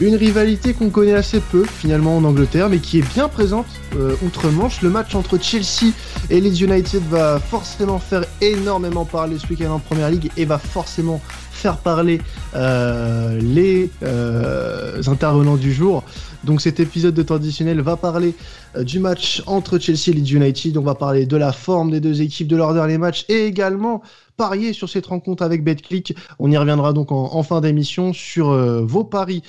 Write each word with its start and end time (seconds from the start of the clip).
Une 0.00 0.14
rivalité 0.14 0.74
qu'on 0.74 0.90
connaît 0.90 1.14
assez 1.14 1.40
peu 1.40 1.64
finalement 1.64 2.16
en 2.16 2.22
Angleterre, 2.22 2.68
mais 2.68 2.78
qui 2.78 2.98
est 2.98 3.14
bien 3.14 3.28
présente 3.28 3.66
euh, 3.96 4.14
outre-Manche. 4.24 4.80
Le 4.80 4.90
match 4.90 5.16
entre 5.16 5.42
Chelsea 5.42 5.92
et 6.30 6.40
Leeds 6.40 6.62
United 6.62 7.02
va 7.10 7.40
forcément 7.40 7.98
faire 7.98 8.24
énormément 8.40 9.04
parler 9.04 9.38
ce 9.40 9.48
week-end 9.48 9.72
en 9.72 9.80
Première 9.80 10.08
Ligue 10.08 10.30
et 10.36 10.44
va 10.44 10.58
forcément 10.58 11.20
faire 11.50 11.78
parler 11.78 12.20
euh, 12.54 13.40
les 13.42 13.90
euh, 14.04 15.02
intervenants 15.08 15.56
du 15.56 15.72
jour. 15.72 16.04
Donc 16.44 16.60
cet 16.60 16.78
épisode 16.78 17.14
de 17.14 17.22
traditionnel 17.24 17.80
va 17.80 17.96
parler 17.96 18.34
du 18.78 19.00
match 19.00 19.42
entre 19.46 19.80
Chelsea 19.80 20.10
et 20.10 20.12
Leeds 20.12 20.36
United. 20.36 20.76
On 20.76 20.82
va 20.82 20.94
parler 20.94 21.26
de 21.26 21.36
la 21.36 21.50
forme 21.50 21.90
des 21.90 21.98
deux 21.98 22.22
équipes, 22.22 22.46
de 22.46 22.54
leur 22.54 22.72
dernier 22.72 22.98
match 22.98 23.24
et 23.28 23.46
également 23.46 24.02
parier 24.36 24.72
sur 24.72 24.88
cette 24.88 25.06
rencontre 25.06 25.42
avec 25.42 25.64
BetClick. 25.64 26.14
On 26.38 26.48
y 26.48 26.56
reviendra 26.56 26.92
donc 26.92 27.10
en, 27.10 27.42
fin 27.42 27.60
d'émission 27.60 28.12
sur 28.12 28.52
vos 28.84 29.02
paris. 29.02 29.42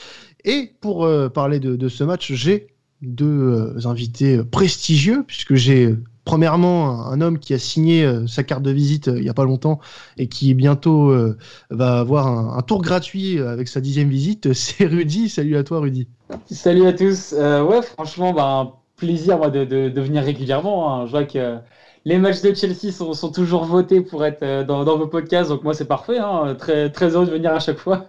Et 0.46 0.72
pour 0.82 1.08
parler 1.34 1.60
de, 1.60 1.90
ce 1.90 2.04
match, 2.04 2.32
j'ai 2.34 2.68
deux 3.02 3.76
invités 3.86 4.44
prestigieux 4.44 5.24
puisque 5.26 5.56
j'ai 5.56 5.96
premièrement, 6.30 7.08
un, 7.08 7.22
homme 7.22 7.40
qui 7.40 7.56
a 7.56 7.58
signé 7.58 8.06
euh, 8.06 8.28
sa 8.28 8.44
carte 8.44 8.62
de 8.62 8.70
visite 8.70 9.08
euh, 9.08 9.18
il 9.18 9.24
n'y 9.24 9.30
a 9.30 9.34
pas 9.34 9.46
longtemps 9.46 9.80
et 10.20 10.28
qui 10.28 10.54
bientôt 10.54 11.10
euh, 11.10 11.36
va 11.72 11.98
avoir 11.98 12.28
un, 12.28 12.62
tour 12.62 12.84
gratuit 12.84 13.40
avec 13.40 13.68
sa 13.68 13.82
dixième 13.82 14.10
visite, 14.10 14.54
c'est 14.54 14.86
Rudy. 14.86 15.28
Salut 15.28 15.58
à 15.58 15.64
toi, 15.64 15.80
Rudy. 15.80 16.08
Salut 16.52 16.86
à 16.86 16.94
tous. 16.94 17.34
ouais, 17.34 17.82
franchement, 17.82 18.36
un 18.38 18.74
plaisir 18.96 19.40
moi, 19.40 19.50
de, 19.50 20.00
venir 20.00 20.22
régulièrement. 20.22 20.94
Hein. 20.94 21.06
Je 21.08 21.12
vois 21.12 21.24
que 21.24 21.58
les 22.06 22.20
matchs 22.20 22.42
de 22.42 22.54
Chelsea 22.54 22.92
sont, 22.92 23.32
toujours 23.32 23.66
votés 23.66 24.02
pour 24.02 24.24
être 24.24 24.66
dans, 24.68 24.98
vos 24.98 25.08
podcasts, 25.08 25.50
donc 25.50 25.64
moi 25.64 25.74
c'est 25.74 25.88
parfait. 25.88 26.20
Hein. 26.20 26.56
Très, 26.60 26.92
très 26.92 27.16
heureux 27.16 27.26
de 27.26 27.32
venir 27.32 27.52
à 27.54 27.60
chaque 27.60 27.80
fois 27.80 28.06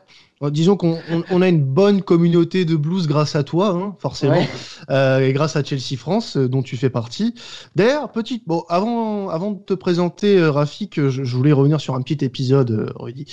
disons 0.48 0.76
qu'on 0.76 1.42
a 1.42 1.48
une 1.48 1.62
bonne 1.62 2.00
communauté 2.00 2.64
de 2.64 2.74
blues 2.74 3.06
grâce 3.06 3.36
à 3.36 3.44
toi, 3.44 3.68
hein, 3.68 3.94
forcément, 3.98 4.42
euh, 4.88 5.20
et 5.20 5.34
grâce 5.34 5.56
à 5.56 5.62
Chelsea 5.62 5.98
France, 5.98 6.38
euh, 6.38 6.48
dont 6.48 6.62
tu 6.62 6.78
fais 6.78 6.88
partie. 6.88 7.34
D'ailleurs, 7.76 8.10
petite, 8.10 8.44
bon, 8.46 8.64
avant, 8.70 9.28
avant 9.28 9.50
de 9.50 9.58
te 9.58 9.74
présenter, 9.74 10.38
euh, 10.38 10.50
Rafik, 10.50 11.08
je, 11.08 11.36
voulais 11.36 11.52
revenir 11.52 11.78
sur 11.78 11.94
un 11.94 12.00
petit 12.00 12.24
épisode, 12.24 12.90
Rudy. 12.96 13.26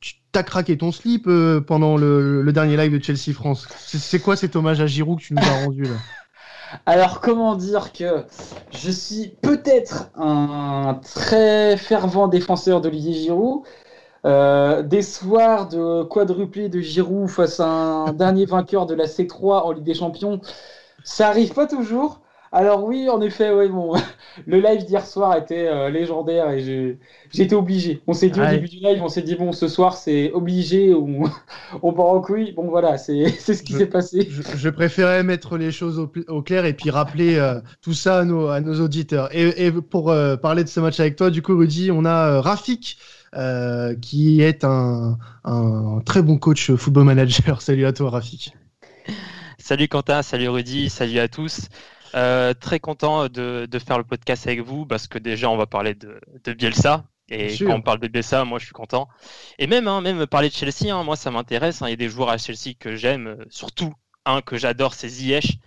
tu 0.00 0.38
as 0.38 0.42
craqué 0.42 0.78
ton 0.78 0.90
slip 0.90 1.28
pendant 1.66 1.98
le, 1.98 2.50
dernier 2.52 2.78
live 2.78 2.98
de 2.98 3.04
Chelsea 3.04 3.34
France. 3.34 3.68
C'est 3.78 4.20
quoi 4.20 4.36
cet 4.36 4.56
hommage 4.56 4.80
à 4.80 4.86
Giroud 4.86 5.18
que 5.18 5.24
tu 5.24 5.34
nous 5.34 5.42
as 5.42 5.64
rendu 5.64 5.82
là? 5.82 5.90
Alors, 6.86 7.20
comment 7.20 7.56
dire 7.56 7.92
que 7.92 8.24
je 8.70 8.92
suis 8.92 9.34
peut-être 9.42 10.10
un 10.14 11.00
très 11.02 11.76
fervent 11.76 12.28
défenseur 12.28 12.80
d'Olivier 12.80 13.12
Giroud, 13.12 13.64
euh, 14.26 14.82
des 14.82 15.02
soirs 15.02 15.68
de 15.68 16.02
quadruplé 16.02 16.68
de 16.68 16.80
Giroud 16.80 17.28
face 17.28 17.60
à 17.60 17.68
un 17.68 18.12
dernier 18.14 18.44
vainqueur 18.44 18.86
de 18.86 18.94
la 18.94 19.06
C3 19.06 19.62
en 19.62 19.72
Ligue 19.72 19.84
des 19.84 19.94
Champions, 19.94 20.40
ça 21.04 21.28
arrive 21.28 21.54
pas 21.54 21.66
toujours. 21.66 22.20
Alors 22.52 22.82
oui, 22.82 23.08
en 23.08 23.20
effet, 23.20 23.54
ouais, 23.54 23.68
bon, 23.68 23.94
le 24.46 24.60
live 24.60 24.84
d'hier 24.84 25.06
soir 25.06 25.36
était 25.36 25.68
euh, 25.68 25.88
légendaire 25.88 26.50
et 26.50 26.98
j'étais 27.30 27.54
obligé. 27.54 28.02
On 28.08 28.12
s'est 28.12 28.28
dit 28.28 28.40
au 28.40 28.44
début 28.44 28.68
du 28.68 28.78
live, 28.78 29.00
on 29.02 29.08
s'est 29.08 29.22
dit 29.22 29.36
bon, 29.36 29.52
ce 29.52 29.68
soir 29.68 29.96
c'est 29.96 30.32
obligé, 30.32 30.92
on, 30.92 31.22
on 31.82 31.92
part 31.92 32.06
en 32.06 32.20
couille. 32.20 32.52
Bon 32.52 32.68
voilà, 32.68 32.98
c'est 32.98 33.28
ce 33.28 33.62
qui 33.62 33.72
s'est 33.72 33.86
passé. 33.86 34.28
Je, 34.28 34.68
préférais 34.68 35.22
mettre 35.22 35.56
les 35.56 35.70
choses 35.70 35.98
au, 36.28 36.42
clair 36.42 36.66
et 36.66 36.74
puis 36.74 36.90
rappeler 36.90 37.38
euh, 37.38 37.60
tout 37.82 37.94
ça 37.94 38.18
à 38.18 38.24
nos, 38.24 38.48
à 38.48 38.60
nos 38.60 38.80
auditeurs. 38.80 39.34
Et, 39.34 39.66
et 39.66 39.72
pour 39.72 40.12
parler 40.42 40.64
de 40.64 40.68
ce 40.68 40.80
match 40.80 40.98
avec 40.98 41.14
toi, 41.16 41.30
du 41.30 41.42
coup, 41.42 41.56
Rudy, 41.56 41.90
on 41.92 42.04
a 42.04 42.40
Rafik 42.40 42.98
euh, 43.36 43.94
qui 43.94 44.42
est 44.42 44.64
un, 44.64 45.18
très 46.04 46.22
bon 46.22 46.38
coach 46.38 46.72
football 46.72 47.04
manager. 47.04 47.62
Salut 47.62 47.86
à 47.86 47.92
toi, 47.92 48.10
Rafik. 48.10 48.54
Salut 49.58 49.88
Quentin, 49.88 50.22
salut 50.22 50.48
Rudy, 50.48 50.90
salut 50.90 51.18
à 51.20 51.28
tous. 51.28 51.68
Euh, 52.16 52.54
très 52.54 52.80
content 52.80 53.28
de, 53.28 53.68
faire 53.86 53.98
le 53.98 54.04
podcast 54.04 54.46
avec 54.46 54.62
vous 54.62 54.84
parce 54.84 55.06
que 55.06 55.18
déjà 55.18 55.48
on 55.48 55.56
va 55.56 55.66
parler 55.66 55.94
de, 55.94 56.52
Bielsa. 56.52 57.04
Et 57.28 57.56
quand 57.56 57.74
on 57.74 57.82
parle 57.82 58.00
de 58.00 58.08
Bielsa, 58.08 58.44
moi 58.44 58.58
je 58.58 58.64
suis 58.64 58.72
content. 58.72 59.08
Et 59.60 59.68
même, 59.68 59.86
hein, 59.86 60.00
même 60.00 60.26
parler 60.26 60.48
de 60.48 60.54
Chelsea, 60.54 60.92
hein, 60.92 61.04
moi 61.04 61.14
ça 61.14 61.30
m'intéresse. 61.30 61.82
Hein. 61.82 61.86
Il 61.86 61.90
y 61.90 61.92
a 61.92 61.96
des 61.96 62.08
joueurs 62.08 62.30
à 62.30 62.38
Chelsea 62.38 62.74
que 62.78 62.96
j'aime, 62.96 63.36
surtout 63.48 63.94
un 64.24 64.40
que 64.42 64.56
j'adore, 64.56 64.94
c'est 64.94 65.08
Ziyech. 65.08 65.58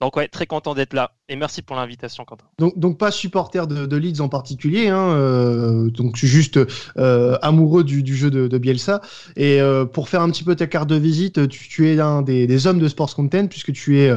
Donc 0.00 0.16
ouais, 0.16 0.28
très 0.28 0.46
content 0.46 0.74
d'être 0.74 0.92
là. 0.92 1.12
Et 1.28 1.36
merci 1.36 1.62
pour 1.62 1.76
l'invitation, 1.76 2.24
Quentin. 2.24 2.44
Donc, 2.58 2.78
donc 2.78 2.98
pas 2.98 3.10
supporter 3.10 3.66
de, 3.66 3.96
Leeds 3.96 4.20
en 4.20 4.28
particulier, 4.28 4.88
hein, 4.88 5.10
euh, 5.12 5.88
donc 5.88 6.16
juste 6.16 6.58
euh, 6.98 7.38
amoureux 7.42 7.84
du, 7.84 8.14
jeu 8.14 8.30
de, 8.30 8.58
Bielsa. 8.58 9.00
Et 9.36 9.60
euh, 9.60 9.84
pour 9.84 10.08
faire 10.08 10.20
un 10.20 10.30
petit 10.30 10.44
peu 10.44 10.56
ta 10.56 10.66
carte 10.66 10.88
de 10.88 10.96
visite, 10.96 11.48
tu, 11.48 11.88
es 11.88 12.00
un 12.00 12.22
des, 12.22 12.66
hommes 12.66 12.80
de 12.80 12.88
Sports 12.88 13.14
Content 13.14 13.46
puisque 13.46 13.72
tu 13.72 14.00
es 14.00 14.12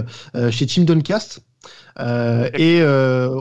chez 0.52 0.66
Team 0.66 0.84
Duncast. 0.84 1.42
et 2.00 2.82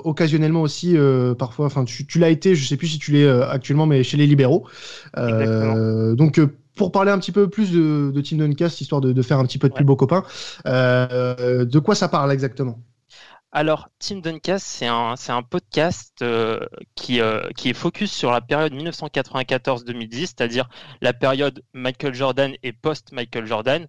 occasionnellement 0.04 0.62
aussi, 0.62 0.96
parfois, 1.38 1.66
enfin, 1.66 1.84
tu, 1.84 2.06
tu 2.06 2.18
l'as 2.18 2.30
été, 2.30 2.54
je 2.54 2.66
sais 2.66 2.76
plus 2.76 2.88
si 2.88 2.98
tu 2.98 3.12
l'es 3.12 3.28
actuellement, 3.28 3.86
mais 3.86 4.04
chez 4.04 4.18
les 4.18 4.26
libéraux. 4.26 4.68
donc 5.16 6.38
pour 6.76 6.92
parler 6.92 7.10
un 7.10 7.18
petit 7.18 7.32
peu 7.32 7.48
plus 7.48 7.72
de, 7.72 8.12
de 8.14 8.20
Team 8.20 8.38
Duncast, 8.38 8.80
histoire 8.80 9.00
de, 9.00 9.22
faire 9.22 9.38
un 9.38 9.46
petit 9.46 9.58
peu 9.58 9.68
de 9.68 9.74
plus 9.74 9.84
beau 9.84 9.96
copain, 9.96 10.24
euh, 10.66 11.64
de 11.64 11.78
quoi 11.78 11.94
ça 11.94 12.08
parle 12.08 12.30
exactement? 12.30 12.78
Alors, 13.50 13.88
Team 13.98 14.20
Duncast, 14.20 14.66
c'est 14.66 14.86
un, 14.86 15.14
un, 15.28 15.42
podcast 15.42 16.20
euh, 16.20 16.60
qui, 16.94 17.20
euh, 17.20 17.48
qui 17.56 17.70
est 17.70 17.74
focus 17.74 18.12
sur 18.12 18.30
la 18.30 18.42
période 18.42 18.74
1994-2010, 18.74 20.18
c'est-à-dire 20.18 20.68
la 21.00 21.14
période 21.14 21.62
Michael 21.72 22.12
Jordan 22.12 22.54
et 22.62 22.72
post-Michael 22.72 23.46
Jordan. 23.46 23.86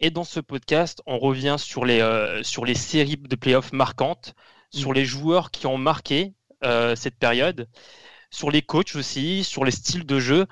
Et 0.00 0.10
dans 0.10 0.24
ce 0.24 0.40
podcast, 0.40 1.00
on 1.06 1.18
revient 1.18 1.56
sur 1.58 1.86
les, 1.86 2.02
sur 2.42 2.66
les 2.66 2.74
séries 2.74 3.16
de 3.16 3.36
playoffs 3.36 3.72
marquantes, 3.72 4.34
sur 4.70 4.90
mm. 4.90 4.94
les 4.94 5.04
joueurs 5.06 5.50
qui 5.50 5.66
ont 5.66 5.78
marqué 5.78 6.34
cette 6.94 7.18
période, 7.18 7.68
sur 8.30 8.50
les 8.50 8.62
coachs 8.62 8.94
aussi, 8.94 9.42
sur 9.42 9.64
les 9.64 9.70
styles 9.70 10.04
de 10.04 10.20
jeu 10.20 10.46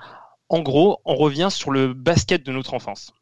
en 0.49 0.61
gros, 0.61 0.99
on 1.05 1.15
revient 1.15 1.49
sur 1.51 1.71
le 1.71 1.93
basket 1.93 2.45
de 2.45 2.51
notre 2.51 2.73
enfance. 2.73 3.13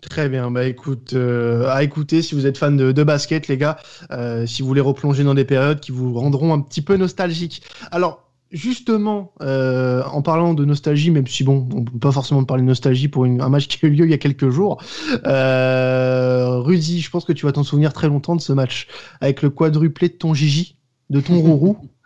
Très 0.00 0.28
bien, 0.28 0.50
bah 0.50 0.64
écoute, 0.64 1.14
euh, 1.14 1.68
à 1.68 1.82
écouter 1.82 2.22
si 2.22 2.36
vous 2.36 2.46
êtes 2.46 2.56
fan 2.56 2.76
de, 2.76 3.02
basket, 3.02 3.48
les 3.48 3.56
gars, 3.56 3.78
euh, 4.12 4.46
si 4.46 4.62
vous 4.62 4.68
voulez 4.68 4.80
replonger 4.80 5.24
dans 5.24 5.34
des 5.34 5.44
périodes 5.44 5.80
qui 5.80 5.90
vous 5.90 6.14
rendront 6.14 6.54
un 6.54 6.60
petit 6.60 6.82
peu 6.82 6.96
nostalgiques. 6.96 7.62
Alors, 7.90 8.30
justement, 8.52 9.32
euh, 9.42 10.04
en 10.04 10.22
parlant 10.22 10.54
de 10.54 10.64
nostalgie, 10.64 11.10
même 11.10 11.26
si 11.26 11.42
bon, 11.42 11.68
on 11.74 11.84
peut 11.84 11.98
pas 11.98 12.12
forcément 12.12 12.44
parler 12.44 12.62
de 12.62 12.68
nostalgie 12.68 13.08
pour 13.08 13.24
un 13.24 13.48
match 13.48 13.66
qui 13.66 13.84
a 13.84 13.88
eu 13.88 13.92
lieu 13.92 14.04
il 14.04 14.10
y 14.12 14.14
a 14.14 14.18
quelques 14.18 14.50
jours, 14.50 14.80
Rudy, 15.24 17.00
je 17.00 17.10
pense 17.10 17.24
que 17.24 17.32
tu 17.32 17.44
vas 17.44 17.52
t'en 17.52 17.64
souvenir 17.64 17.92
très 17.92 18.06
longtemps 18.06 18.36
de 18.36 18.40
ce 18.40 18.52
match 18.52 18.86
avec 19.20 19.42
le 19.42 19.50
quadruplé 19.50 20.08
de 20.08 20.14
ton 20.14 20.32
Gigi, 20.32 20.76
de 21.10 21.20
ton 21.20 21.40
Rourou. 21.40 21.76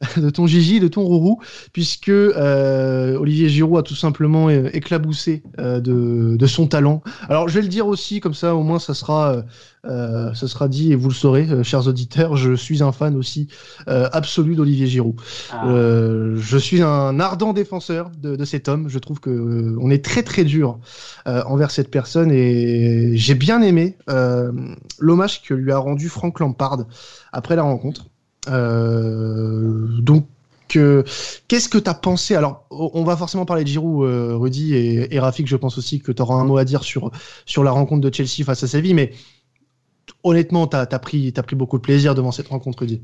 de 0.16 0.30
ton 0.30 0.46
Gigi, 0.46 0.80
de 0.80 0.88
ton 0.88 1.02
Rourou, 1.02 1.40
puisque 1.72 2.08
euh, 2.08 3.16
Olivier 3.16 3.48
Giroud 3.48 3.78
a 3.78 3.82
tout 3.82 3.94
simplement 3.94 4.48
euh, 4.48 4.68
éclaboussé 4.72 5.42
euh, 5.58 5.80
de, 5.80 6.46
son 6.46 6.66
talent. 6.66 7.02
Alors 7.28 7.48
je 7.48 7.54
vais 7.54 7.62
le 7.62 7.68
dire 7.68 7.86
aussi, 7.86 8.20
comme 8.20 8.34
ça 8.34 8.54
au 8.54 8.62
moins 8.62 8.78
ça 8.78 8.94
sera, 8.94 9.42
ça 9.84 10.48
sera 10.48 10.66
dit 10.66 10.92
et 10.92 10.96
vous 10.96 11.08
le 11.08 11.14
saurez, 11.14 11.62
chers 11.62 11.86
auditeurs, 11.86 12.36
je 12.36 12.54
suis 12.54 12.82
un 12.82 12.90
fan 12.90 13.16
aussi 13.16 13.48
absolu 13.86 14.54
d'Olivier 14.54 14.86
Giroud. 14.86 15.16
Ah. 15.52 15.66
je 15.68 16.58
suis 16.58 16.80
un 16.80 17.20
ardent 17.20 17.52
défenseur 17.52 18.10
de, 18.18 18.42
cet 18.46 18.68
homme. 18.68 18.88
Je 18.88 18.98
trouve 18.98 19.20
que 19.20 19.76
on 19.78 19.90
est 19.90 20.02
très 20.02 20.22
très 20.22 20.44
dur 20.44 20.78
envers 21.26 21.70
cette 21.70 21.90
personne 21.90 22.30
et 22.32 23.16
j'ai 23.16 23.34
bien 23.34 23.60
aimé 23.60 23.98
l'hommage 24.98 25.42
que 25.42 25.52
lui 25.52 25.70
a 25.70 25.78
rendu 25.78 26.08
Frank 26.08 26.40
Lampard 26.40 26.86
après 27.32 27.56
la 27.56 27.62
rencontre. 27.62 28.06
Euh, 28.48 29.86
donc, 30.00 30.26
euh, 30.76 31.02
qu'est-ce 31.48 31.68
que 31.68 31.78
tu 31.78 31.90
as 31.90 31.94
pensé? 31.94 32.34
Alors, 32.34 32.66
on 32.70 33.04
va 33.04 33.16
forcément 33.16 33.44
parler 33.44 33.64
de 33.64 33.68
Giroud, 33.68 34.06
euh, 34.06 34.36
Rudy 34.36 34.74
et, 34.74 35.18
Rafik. 35.18 35.46
Je 35.46 35.56
pense 35.56 35.78
aussi 35.78 36.00
que 36.00 36.12
tu 36.12 36.22
auras 36.22 36.36
un 36.36 36.44
mot 36.44 36.58
à 36.58 36.64
dire 36.64 36.84
sur, 36.84 37.10
sur 37.46 37.64
la 37.64 37.70
rencontre 37.70 38.08
de 38.08 38.14
Chelsea 38.14 38.44
face 38.44 38.62
à 38.62 38.66
Séville. 38.66 38.94
Mais 38.94 39.12
honnêtement, 40.22 40.66
tu 40.66 40.76
as, 40.76 40.86
pris, 40.98 41.32
as 41.36 41.42
pris 41.42 41.56
beaucoup 41.56 41.78
de 41.78 41.82
plaisir 41.82 42.14
devant 42.14 42.32
cette 42.32 42.48
rencontre, 42.48 42.80
Rudy. 42.80 43.02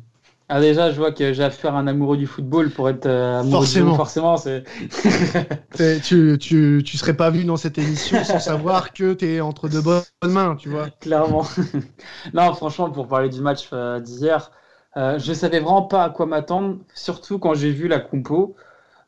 Ah 0.51 0.61
déjà, 0.61 0.93
je 0.93 0.99
vois 0.99 1.11
que 1.11 1.33
j'ai 1.33 1.43
affaire 1.43 1.75
à 1.75 1.79
un 1.79 1.87
amoureux 1.87 2.19
du 2.19 2.27
football 2.27 2.69
pour 2.69 2.91
être 2.91 3.07
amoureux 3.07 3.65
forcément. 3.65 3.95
forcément, 3.95 4.37
tu, 6.05 6.37
tu, 6.39 6.83
tu 6.85 6.97
serais 6.99 7.17
pas 7.17 7.31
venu 7.31 7.45
dans 7.45 7.57
cette 7.57 7.79
émission 7.79 8.23
sans 8.25 8.39
savoir 8.39 8.93
que 8.93 9.15
tu 9.15 9.25
es 9.25 9.41
entre 9.41 9.71
de 9.71 9.81
bonnes 9.81 10.03
mains, 10.23 10.55
tu 10.57 10.69
vois. 10.69 10.91
Clairement. 11.01 11.47
non, 12.35 12.53
franchement, 12.53 12.91
pour 12.91 13.09
parler 13.09 13.31
du 13.31 13.41
match 13.41 13.71
d'hier, 14.03 14.51
euh, 14.97 15.19
je 15.19 15.33
savais 15.33 15.61
vraiment 15.61 15.83
pas 15.83 16.05
à 16.05 16.11
quoi 16.11 16.27
m'attendre, 16.27 16.79
surtout 16.95 17.39
quand 17.39 17.55
j'ai 17.55 17.71
vu 17.71 17.89
la 17.89 17.99
compo. 17.99 18.55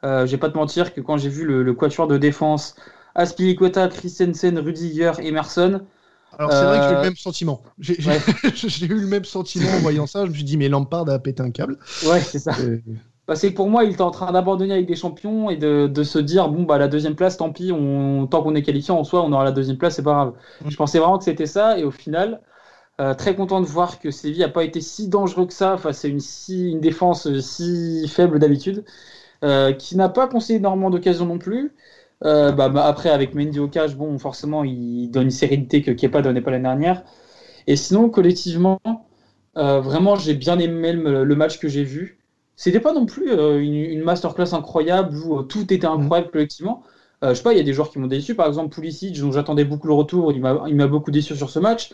Euh, 0.05 0.27
je 0.27 0.33
vais 0.33 0.37
pas 0.37 0.51
te 0.51 0.57
mentir 0.57 0.93
que 0.93 1.01
quand 1.01 1.17
j'ai 1.17 1.29
vu 1.29 1.45
le, 1.45 1.73
quatuor 1.75 2.07
de 2.07 2.19
défense, 2.19 2.75
Aspilicueta, 3.15 3.89
Christensen, 3.89 4.59
Rudiger, 4.59 5.13
Emerson. 5.21 5.81
Alors 6.39 6.53
c'est 6.53 6.65
vrai 6.65 6.79
que 6.79 6.85
j'ai 6.85 6.91
eu 6.91 6.93
le 6.93 6.99
euh, 6.99 7.03
même 7.03 7.17
sentiment. 7.17 7.63
J'ai 7.79 8.87
eu 8.87 9.01
le 9.01 9.07
même 9.07 9.25
sentiment 9.25 9.71
en 9.71 9.79
voyant 9.79 10.07
ça. 10.07 10.27
Je 10.27 10.31
me 10.31 10.35
suis 10.35 10.45
dit 10.45 10.59
mais 10.59 10.69
Lampard 10.69 11.09
a 11.09 11.19
pété 11.19 11.43
un 11.43 11.51
câble. 11.51 11.79
Ouais, 12.07 12.21
c'est 12.21 12.41
ça. 12.41 12.53
bah, 13.27 13.37
c'est 13.37 13.53
que 13.53 13.57
pour 13.57 13.71
moi, 13.71 13.85
il 13.85 13.93
était 13.93 14.03
en 14.03 14.11
train 14.11 14.31
d'abandonner 14.33 14.75
avec 14.75 14.87
des 14.87 14.97
champions 14.97 15.49
et 15.49 15.57
de, 15.57 15.87
de, 15.87 16.03
se 16.03 16.19
dire 16.19 16.51
bon, 16.51 16.65
bah, 16.65 16.77
la 16.77 16.89
deuxième 16.89 17.15
place, 17.15 17.39
tant 17.39 17.53
pis, 17.53 17.73
on, 17.73 18.27
tant 18.27 18.43
qu'on 18.43 18.55
est 18.55 18.63
qualifié 18.63 18.93
en 18.93 19.03
soi, 19.03 19.23
on 19.23 19.33
aura 19.33 19.45
la 19.45 19.53
deuxième 19.53 19.79
place, 19.79 19.95
c'est 19.95 20.03
pas 20.03 20.13
grave. 20.13 20.33
Mm. 20.63 20.71
Je 20.71 20.77
pensais 20.77 20.99
vraiment 20.99 21.17
que 21.17 21.25
c'était 21.25 21.47
ça, 21.47 21.79
et 21.79 21.85
au 21.85 21.91
final, 21.91 22.43
euh, 23.01 23.15
très 23.15 23.35
content 23.35 23.61
de 23.61 23.67
voir 23.67 23.99
que 24.01 24.11
Séville 24.11 24.41
n'a 24.41 24.49
pas 24.49 24.65
été 24.65 24.81
si 24.81 25.09
dangereux 25.09 25.47
que 25.47 25.53
ça 25.53 25.77
face 25.77 26.05
à 26.05 26.09
une, 26.09 26.21
si, 26.21 26.71
une 26.71 26.81
défense 26.81 27.41
si 27.41 28.09
faible 28.09 28.39
d'habitude, 28.39 28.85
euh, 29.45 29.73
qui 29.73 29.97
n'a 29.97 30.09
pas 30.09 30.29
concédé 30.29 30.59
énormément 30.59 30.91
d'occasions 30.91 31.27
non 31.27 31.39
plus. 31.39 31.73
Euh, 32.25 32.53
bah, 32.53 32.69
bah, 32.69 32.87
après, 32.87 33.11
avec 33.11 33.35
Mendy 33.35 33.59
au 33.59 33.69
cage, 33.69 33.97
bon, 33.97 34.19
forcément, 34.19 34.65
il 34.65 35.09
donne 35.11 35.25
une 35.25 35.31
sérénité 35.31 35.83
que 35.83 35.91
Kepa 35.91 36.23
donnait 36.23 36.41
pas 36.41 36.51
l'année 36.51 36.65
dernière. 36.65 37.05
Et 37.67 37.77
sinon, 37.77 38.11
collectivement, 38.11 38.81
euh, 39.57 39.81
vraiment, 39.81 40.17
j'ai 40.17 40.35
bien 40.35 40.59
aimé 40.59 40.93
le, 40.93 41.35
match 41.35 41.59
que 41.59 41.69
j'ai 41.69 41.85
vu. 41.85 42.19
C'était 42.57 42.81
pas 42.81 42.93
non 42.95 43.07
plus 43.07 43.31
euh, 43.33 43.61
une, 43.61 43.75
une, 43.75 44.03
masterclass 44.03 44.55
incroyable 44.55 45.17
où 45.17 45.43
tout 45.43 45.73
était 45.73 45.87
incroyable 45.87 46.31
collectivement. 46.31 46.83
je 47.23 47.35
sais 47.35 47.43
pas, 47.43 47.53
il 47.53 47.59
y 47.59 47.61
a 47.61 47.65
des 47.65 47.73
joueurs 47.73 47.91
qui 47.91 47.99
m'ont 47.99 48.07
déçu. 48.07 48.35
Par 48.35 48.47
exemple, 48.47 48.75
Pulisic, 48.75 49.19
dont 49.21 49.33
j'attendais 49.33 49.65
beaucoup 49.65 49.89
le 49.89 49.95
retour, 49.95 50.33
il 50.33 50.41
m'a 50.41 50.87
beaucoup 50.87 51.11
déçu 51.11 51.37
sur 51.37 51.51
ce 51.51 51.59
match. 51.59 51.93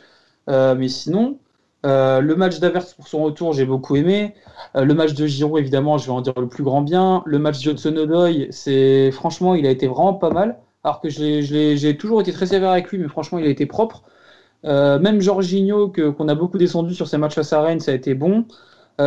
Mais 0.49 0.89
sinon, 0.89 1.39
euh, 1.85 2.21
le 2.21 2.37
match 2.37 2.61
d'Avers 2.61 2.95
pour 2.95 3.09
son 3.09 3.23
retour, 3.25 3.53
j'ai 3.53 3.65
beaucoup 3.65 3.97
aimé. 3.97 4.35
Euh, 4.77 4.85
le 4.85 4.95
match 4.95 5.15
de 5.15 5.27
Giroud, 5.27 5.59
évidemment, 5.59 5.99
je 5.99 6.07
vais 6.07 6.13
en 6.13 6.21
dire 6.21 6.35
le 6.39 6.49
plus 6.49 6.63
grand 6.63 6.83
bien. 6.83 7.23
Le 7.27 7.39
match 7.39 7.59
de 7.59 7.65
Johnson 7.65 8.47
c'est 8.51 9.11
franchement, 9.11 9.55
il 9.55 9.67
a 9.67 9.71
été 9.71 9.87
vraiment 9.89 10.15
pas 10.15 10.31
mal. 10.31 10.59
Alors 10.85 11.01
que 11.01 11.09
j'ai 11.09 11.97
toujours 11.97 12.21
été 12.21 12.33
très 12.33 12.47
sévère 12.47 12.71
avec 12.71 12.91
lui, 12.91 12.99
mais 12.99 13.09
franchement, 13.09 13.39
il 13.39 13.47
a 13.47 13.51
été 13.51 13.67
propre. 13.67 14.03
Euh, 14.65 14.99
même 15.01 15.21
Jorginho, 15.21 15.89
qu'on 15.89 16.29
a 16.29 16.35
beaucoup 16.35 16.59
descendu 16.59 16.95
sur 16.95 17.09
ses 17.09 17.19
matchs 17.19 17.39
à 17.53 17.63
Rennes, 17.63 17.81
ça 17.81 17.93
a 17.93 17.95
été 17.95 18.15
bon. 18.15 18.47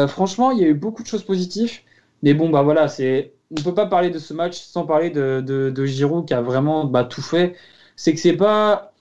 franchement, 0.07 0.51
il 0.51 0.59
y 0.59 0.65
a 0.65 0.67
eu 0.67 0.73
beaucoup 0.73 1.03
de 1.03 1.07
choses 1.07 1.23
positives. 1.23 1.79
Mais 2.23 2.33
bon, 2.33 2.49
bah 2.49 2.63
voilà, 2.63 2.87
c'est 2.87 3.33
on 3.51 3.61
peut 3.61 3.73
pas 3.73 3.85
parler 3.85 4.09
de 4.09 4.19
ce 4.19 4.33
match 4.33 4.59
sans 4.59 4.85
parler 4.85 5.09
de, 5.11 5.41
de, 5.41 5.85
Giroud 5.85 6.25
qui 6.27 6.33
a 6.33 6.41
vraiment 6.41 6.85
bah, 6.85 7.03
tout 7.03 7.21
fait. 7.21 7.55
C'est 7.95 8.13
que 8.13 8.19
c'est 8.19 8.33
pas 8.33 8.93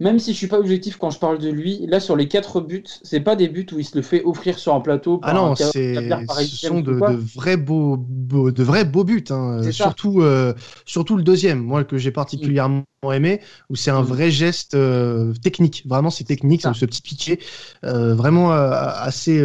même 0.00 0.18
si 0.18 0.32
je 0.32 0.38
suis 0.38 0.46
pas 0.46 0.58
objectif 0.58 0.96
quand 0.96 1.10
je 1.10 1.18
parle 1.18 1.38
de 1.38 1.48
lui, 1.48 1.84
là 1.88 1.98
sur 1.98 2.14
les 2.14 2.28
quatre 2.28 2.60
buts, 2.60 2.84
c'est 3.02 3.20
pas 3.20 3.34
des 3.34 3.48
buts 3.48 3.66
où 3.72 3.78
il 3.78 3.84
se 3.84 3.96
le 3.96 4.02
fait 4.02 4.22
offrir 4.24 4.58
sur 4.58 4.74
un 4.74 4.80
plateau. 4.80 5.20
ah 5.22 5.32
non, 5.32 5.56
c'est 5.56 5.94
ce 5.94 6.66
sont 6.68 6.80
de, 6.80 6.92
vrais 7.34 7.56
beaux, 7.56 7.98
de 7.98 8.62
vrais 8.62 8.84
beaux 8.84 9.04
buts, 9.04 9.24
hein. 9.30 9.60
surtout 9.72 10.22
euh, 10.22 10.54
surtout 10.84 11.16
le 11.16 11.24
deuxième, 11.24 11.60
moi 11.60 11.82
que 11.82 11.98
j'ai 11.98 12.12
particulièrement 12.12 12.84
aimé, 13.12 13.40
où 13.70 13.76
c'est 13.76 13.90
un 13.90 14.02
mm. 14.02 14.06
vrai 14.06 14.30
geste 14.30 14.74
euh, 14.74 15.32
technique. 15.42 15.84
Vraiment, 15.86 16.10
c'est 16.10 16.24
technique, 16.24 16.62
ce 16.62 16.84
petit 16.84 17.02
pitié, 17.02 17.40
euh, 17.84 18.14
vraiment 18.14 18.52
assez 18.52 19.44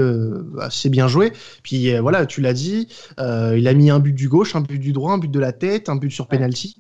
assez 0.60 0.90
bien 0.90 1.08
joué. 1.08 1.34
Puis 1.64 1.98
voilà, 1.98 2.28
tu 2.28 2.42
l'as 2.42 2.54
dit, 2.54 2.90
il 3.18 3.68
a 3.68 3.74
mis 3.74 3.90
un 3.90 4.00
but 4.00 4.14
du 4.14 4.30
gauche, 4.30 4.56
un 4.56 4.62
but 4.62 4.80
du 4.80 4.94
droit, 4.94 5.14
un 5.14 5.18
but 5.18 5.32
de 5.32 5.40
la 5.40 5.52
tête, 5.52 5.90
un 5.90 5.96
but 5.96 6.12
sur 6.12 6.28
penalty. 6.28 6.78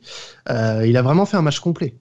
il 0.48 0.96
a 0.96 1.02
vraiment 1.02 1.25
fait 1.25 1.38
un 1.38 1.42
match 1.42 1.60
complet. 1.60 1.96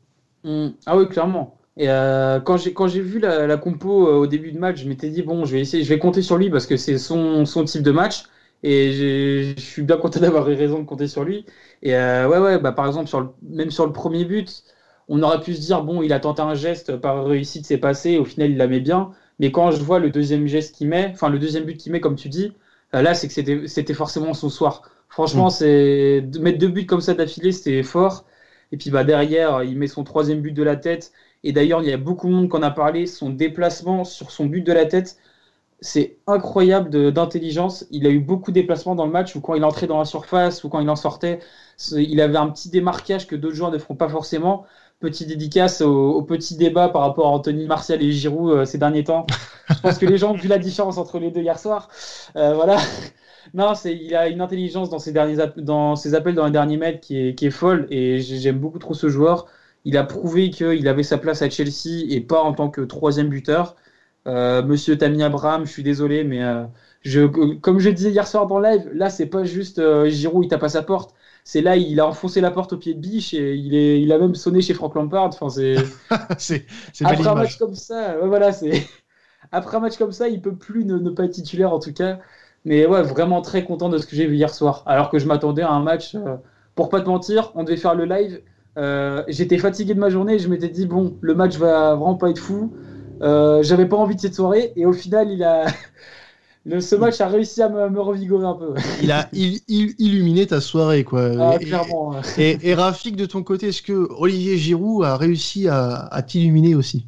Mm. 0.45 0.69
Ah 0.85 0.99
oui, 0.99 1.09
clairement. 1.09 1.57
Et 1.77 1.89
euh, 1.89 2.41
quand 2.41 2.57
j'ai 2.59 2.75
quand 2.75 2.87
j'ai 2.87 3.01
vu 3.01 3.19
la, 3.19 3.47
la 3.47 3.57
compo 3.57 4.07
euh, 4.09 4.15
au 4.17 4.27
début 4.27 4.53
de 4.53 4.59
match, 4.59 4.79
je 4.83 4.89
m'étais 4.89 5.09
dit 5.09 5.23
bon, 5.23 5.45
je 5.47 5.53
vais 5.53 5.61
essayer, 5.61 5.83
je 5.85 5.89
vais 5.89 5.99
compter 5.99 6.21
sur 6.23 6.37
lui 6.37 6.51
parce 6.51 6.67
que 6.67 6.77
c'est 6.77 6.99
son, 6.99 7.47
son 7.47 7.65
type 7.65 7.83
de 7.83 7.91
match 7.91 8.25
et 8.63 9.55
je 9.57 9.61
suis 9.63 9.83
bien 9.83 9.97
content 9.97 10.21
d'avoir 10.23 10.49
eu 10.51 10.55
raison 10.55 10.81
de 10.81 10.85
compter 10.85 11.09
sur 11.09 11.25
lui. 11.25 11.47
Et 11.83 11.95
euh, 11.97 12.29
ouais 12.29 12.39
ouais, 12.39 12.59
bah 12.59 12.73
par 12.73 12.87
exemple 12.87 13.09
sur 13.09 13.21
le, 13.21 13.29
même 13.43 13.71
sur 13.71 13.87
le 13.87 13.93
premier 13.93 14.25
but, 14.27 14.65
on 15.09 15.23
aurait 15.23 15.41
pu 15.41 15.55
se 15.55 15.61
dire 15.61 15.83
bon, 15.83 16.03
il 16.03 16.13
a 16.13 16.21
tenté 16.21 16.43
un 16.43 16.55
geste 16.55 16.97
par 16.97 17.25
réussite, 17.27 17.65
c'est 17.67 17.79
passé, 17.79 18.19
au 18.19 18.25
final 18.27 18.51
il 18.51 18.57
la 18.59 18.67
met 18.67 18.81
bien. 18.81 19.11
Mais 19.39 19.51
quand 19.51 19.71
je 19.71 19.83
vois 19.83 19.99
le 19.99 20.11
deuxième 20.11 20.47
geste 20.47 20.75
qu'il 20.75 20.89
met, 20.89 21.11
enfin 21.13 21.31
le 21.31 21.39
deuxième 21.39 21.65
but 21.65 21.77
qu'il 21.77 21.91
met 21.93 22.01
comme 22.01 22.17
tu 22.17 22.29
dis, 22.29 22.53
là 22.93 23.15
c'est 23.15 23.29
que 23.29 23.33
c'était 23.35 23.67
c'était 23.67 23.95
forcément 23.95 24.35
son 24.35 24.51
soir. 24.51 24.83
Franchement, 25.09 25.47
mm. 25.49 25.51
c'est 25.51 26.25
mettre 26.41 26.59
deux 26.59 26.69
buts 26.69 26.87
comme 26.87 27.01
ça 27.01 27.15
d'affilée, 27.15 27.53
c'était 27.53 27.83
fort. 27.83 28.25
Et 28.73 28.77
puis 28.77 28.91
bah 28.91 29.05
derrière, 29.05 29.63
il 29.65 29.77
met 29.79 29.87
son 29.87 30.05
troisième 30.05 30.41
but 30.41 30.53
de 30.53 30.63
la 30.63 30.77
tête 30.77 31.13
et 31.44 31.53
d'ailleurs, 31.53 31.83
il 31.83 31.89
y 31.89 31.93
a 31.93 31.97
beaucoup 31.97 32.29
de 32.29 32.33
monde 32.33 32.49
qui 32.50 32.56
en 32.56 32.62
a 32.62 32.71
parlé. 32.71 33.06
Son 33.06 33.31
déplacement 33.31 34.05
sur 34.05 34.31
son 34.31 34.47
but 34.47 34.62
de 34.62 34.73
la 34.73 34.87
tête, 34.87 35.17
c'est 35.81 36.19
incroyable 36.27 37.12
d'intelligence. 37.12 37.87
Il 37.91 38.06
a 38.06 38.11
eu 38.11 38.21
beaucoup 38.21 38.53
de 38.53 38.55
déplacements 38.55 38.94
dans 38.94 39.06
le 39.06 39.12
match, 39.12 39.35
ou 39.35 39.41
quand 39.41 39.55
il 39.55 39.65
entrait 39.65 39.89
dans 39.89 39.99
la 39.99 40.05
surface, 40.05 40.62
ou 40.65 40.69
quand 40.69 40.81
il 40.81 40.89
en 40.89 40.97
sortait. 40.97 41.41
Il 41.93 42.21
avait 42.21 42.39
un 42.39 42.49
petit 42.49 42.71
démarquage 42.71 43.27
que 43.27 43.35
d'autres 43.37 43.56
joueurs 43.56 43.73
ne 43.73 43.79
feront 43.79 43.97
pas 43.97 44.09
forcément. 44.09 44.65
Petit 45.00 45.27
dédicace 45.27 45.81
au, 45.81 46.23
petit 46.23 46.56
débat 46.56 46.89
par 46.89 47.03
rapport 47.03 47.27
à 47.27 47.31
Anthony 47.31 47.67
Martial 47.67 48.00
et 48.03 48.12
Giroud 48.12 48.53
euh, 48.53 48.65
ces 48.65 48.79
derniers 48.79 49.03
temps. 49.03 49.27
Je 49.69 49.81
pense 49.81 49.99
que 49.99 50.06
les 50.06 50.17
gens 50.17 50.31
ont 50.31 50.37
vu 50.37 50.47
la 50.47 50.59
différence 50.59 50.97
entre 50.97 51.19
les 51.19 51.33
deux 51.33 51.41
hier 51.41 51.59
soir. 51.59 51.88
Euh, 52.37 52.55
voilà. 52.55 52.77
Non, 53.55 53.73
il 53.85 54.15
a 54.15 54.29
une 54.29 54.41
intelligence 54.41 54.91
dans 54.91 55.00
ses, 55.00 55.11
derniers, 55.11 55.37
dans 55.56 55.97
ses 55.97 56.15
appels 56.15 56.37
dans 56.37 56.45
les 56.45 56.53
derniers 56.53 56.77
mètres 56.77 57.00
qui 57.00 57.19
est, 57.19 57.35
qui 57.35 57.47
est 57.47 57.50
folle 57.50 57.88
et 57.91 58.21
j'aime 58.21 58.61
beaucoup 58.61 58.79
trop 58.79 58.95
ce 58.95 59.09
joueur. 59.09 59.47
Il 59.84 59.96
a 59.96 60.05
prouvé 60.05 60.50
qu'il 60.50 60.87
avait 60.88 61.02
sa 61.02 61.19
place 61.19 61.43
à 61.43 61.50
Chelsea 61.50 62.05
et 62.08 62.20
pas 62.20 62.40
en 62.40 62.52
tant 62.52 62.70
que 62.70 62.81
troisième 62.81 63.29
buteur. 63.29 63.76
Euh, 64.29 64.62
Monsieur 64.62 64.96
Tammy 64.96 65.23
Abraham, 65.23 65.67
je 65.67 65.73
suis 65.73 65.82
désolé, 65.82 66.23
mais 66.23 66.43
euh, 66.43 66.64
je, 67.02 67.26
comme 67.26 67.81
je 67.81 67.90
disais 67.90 68.11
hier 68.11 68.26
soir 68.26 68.46
dans 68.46 68.61
le 68.61 68.69
live, 68.69 68.90
là 68.94 69.11
c'est 69.11 69.26
pas 69.26 69.43
juste 69.44 69.81
euh, 69.81 70.08
Giroud 70.08 70.44
il 70.44 70.49
tape 70.49 70.62
à 70.62 70.69
sa 70.69 70.82
porte, 70.82 71.12
c'est 71.43 71.61
là 71.61 71.76
il 71.76 71.99
a 71.99 72.06
enfoncé 72.06 72.40
la 72.40 72.52
porte 72.52 72.73
au 72.73 72.76
pied 72.76 72.94
de 72.94 73.00
biche 73.00 73.34
et 73.34 73.56
il, 73.56 73.75
est, 73.75 74.00
il 74.00 74.12
a 74.12 74.19
même 74.19 74.37
sonné 74.37 74.62
chez 74.62 74.75
Frank 74.75 74.94
Lampard. 74.94 75.25
Enfin 75.25 75.49
c'est, 75.49 75.75
c'est, 76.38 76.67
après 77.05 77.26
un 77.26 77.35
match 77.35 77.58
comme 77.58 77.75
ça, 77.75 78.17
voilà 78.25 78.52
c'est 78.52 78.87
après 79.52 79.76
un 79.76 79.81
match 79.81 79.96
comme 79.96 80.12
ça 80.12 80.28
il 80.28 80.40
peut 80.40 80.55
plus 80.55 80.85
ne, 80.85 80.99
ne, 80.99 81.11
pas 81.11 81.25
être 81.25 81.32
titulaire 81.32 81.73
en 81.73 81.81
tout 81.81 81.93
cas. 81.93 82.20
Mais 82.64 82.87
ouais 82.87 83.02
vraiment 83.02 83.43
très 83.43 83.64
content 83.64 83.88
de 83.88 83.99
ce 83.99 84.06
que 84.06 84.14
j'ai 84.14 84.26
vu 84.26 84.37
hier 84.37 84.55
soir, 84.55 84.85
alors 84.87 85.11
que 85.11 85.19
je 85.19 85.26
m'attendais 85.26 85.62
à 85.62 85.70
un 85.70 85.82
match. 85.82 86.17
pour 86.76 86.90
pas 86.90 87.00
te 87.00 87.08
mentir, 87.08 87.50
on 87.56 87.64
devait 87.64 87.76
faire 87.76 87.96
le 87.96 88.05
live 88.05 88.40
euh, 88.79 89.23
j'étais 89.29 89.59
fatigué 89.59 89.95
de 89.95 90.01
ma 90.01 90.09
journée 90.09 90.35
et 90.35 90.39
je 90.39 90.49
m'étais 90.49 90.69
dit, 90.69 90.87
bon, 90.87 91.17
le 91.21 91.35
match 91.35 91.57
va 91.57 91.95
vraiment 91.95 92.15
pas 92.15 92.31
être 92.31 92.39
fou. 92.39 92.73
Euh, 93.21 93.63
j'avais 93.63 93.87
pas 93.87 93.97
envie 93.97 94.17
de 94.17 94.21
cette 94.21 94.35
soirée 94.35 94.73
et 94.77 94.87
au 94.87 94.93
final, 94.93 95.31
il 95.31 95.43
a. 95.43 95.67
Le, 96.65 96.81
ce 96.81 96.95
match 96.95 97.21
a 97.21 97.27
réussi 97.27 97.61
à 97.61 97.69
me, 97.69 98.01
revigorer 98.01 98.47
un 98.47 98.55
peu. 98.55 98.75
il 99.03 99.11
a 99.11 99.29
illuminé 99.33 100.47
ta 100.47 100.61
soirée, 100.61 101.03
quoi. 101.03 101.33
Ah, 101.41 101.59
clairement. 101.59 102.15
Et, 102.39 102.57
et, 102.63 102.75
Rafik, 102.75 103.17
de 103.17 103.27
ton 103.27 103.43
côté, 103.43 103.71
est-ce 103.71 103.83
que 103.83 104.07
Olivier 104.17 104.57
Giroud 104.57 105.05
a 105.05 105.17
réussi 105.17 105.67
à, 105.67 106.23
t'illuminer 106.25 106.77
aussi? 106.77 107.05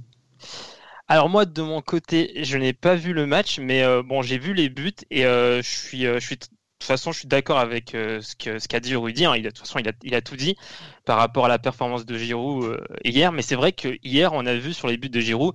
Alors 1.06 1.28
moi 1.28 1.44
de 1.44 1.62
mon 1.62 1.82
côté, 1.82 2.32
je 2.42 2.58
n'ai 2.58 2.72
pas 2.72 2.96
vu 2.96 3.12
le 3.12 3.26
match, 3.26 3.60
mais 3.60 3.84
euh, 3.84 4.02
bon 4.02 4.22
j'ai 4.22 4.38
vu 4.38 4.54
les 4.54 4.70
buts 4.70 4.90
et 5.12 5.22
je 5.22 5.60
suis 5.62 6.02
je 6.02 6.18
suis 6.18 6.38
toute 6.78 6.88
façon, 6.88 7.12
je 7.12 7.20
suis 7.20 7.28
d'accord 7.28 7.58
avec 7.58 7.94
euh, 7.94 8.20
ce 8.20 8.68
qu'a 8.68 8.80
dit 8.80 8.94
Rudy. 8.94 9.24
Hein. 9.24 9.36
Il 9.36 9.46
a, 9.46 9.50
de 9.50 9.54
toute 9.54 9.66
façon, 9.66 9.78
il 10.02 10.14
a, 10.14 10.20
tout 10.20 10.36
dit 10.36 10.56
par 11.04 11.18
rapport 11.18 11.46
à 11.46 11.48
la 11.48 11.58
performance 11.58 12.04
de 12.04 12.18
Giroud 12.18 12.64
euh, 12.64 12.78
hier. 13.04 13.32
Mais 13.32 13.42
c'est 13.42 13.54
vrai 13.54 13.72
que 13.72 13.96
hier, 14.02 14.32
on 14.32 14.44
a 14.46 14.54
vu 14.54 14.72
sur 14.74 14.88
les 14.88 14.96
buts 14.96 15.08
de 15.08 15.20
Giroud 15.20 15.54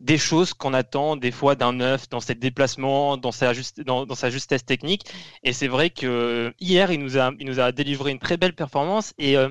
des 0.00 0.18
choses 0.18 0.52
qu'on 0.52 0.74
attend 0.74 1.16
des 1.16 1.30
fois 1.30 1.54
d'un 1.54 1.72
neuf 1.72 2.08
dans 2.08 2.20
ses 2.20 2.34
déplacements, 2.34 3.16
dans 3.16 3.32
sa, 3.32 3.52
justesse 3.52 4.64
technique. 4.64 5.06
Et 5.42 5.52
c'est 5.52 5.68
vrai 5.68 5.90
que 5.90 6.52
hier, 6.60 6.90
il 6.92 7.00
nous 7.00 7.18
a, 7.18 7.72
délivré 7.72 8.10
une 8.10 8.18
très 8.18 8.36
belle 8.36 8.54
performance. 8.54 9.14
Et, 9.18 9.36
euh, 9.36 9.50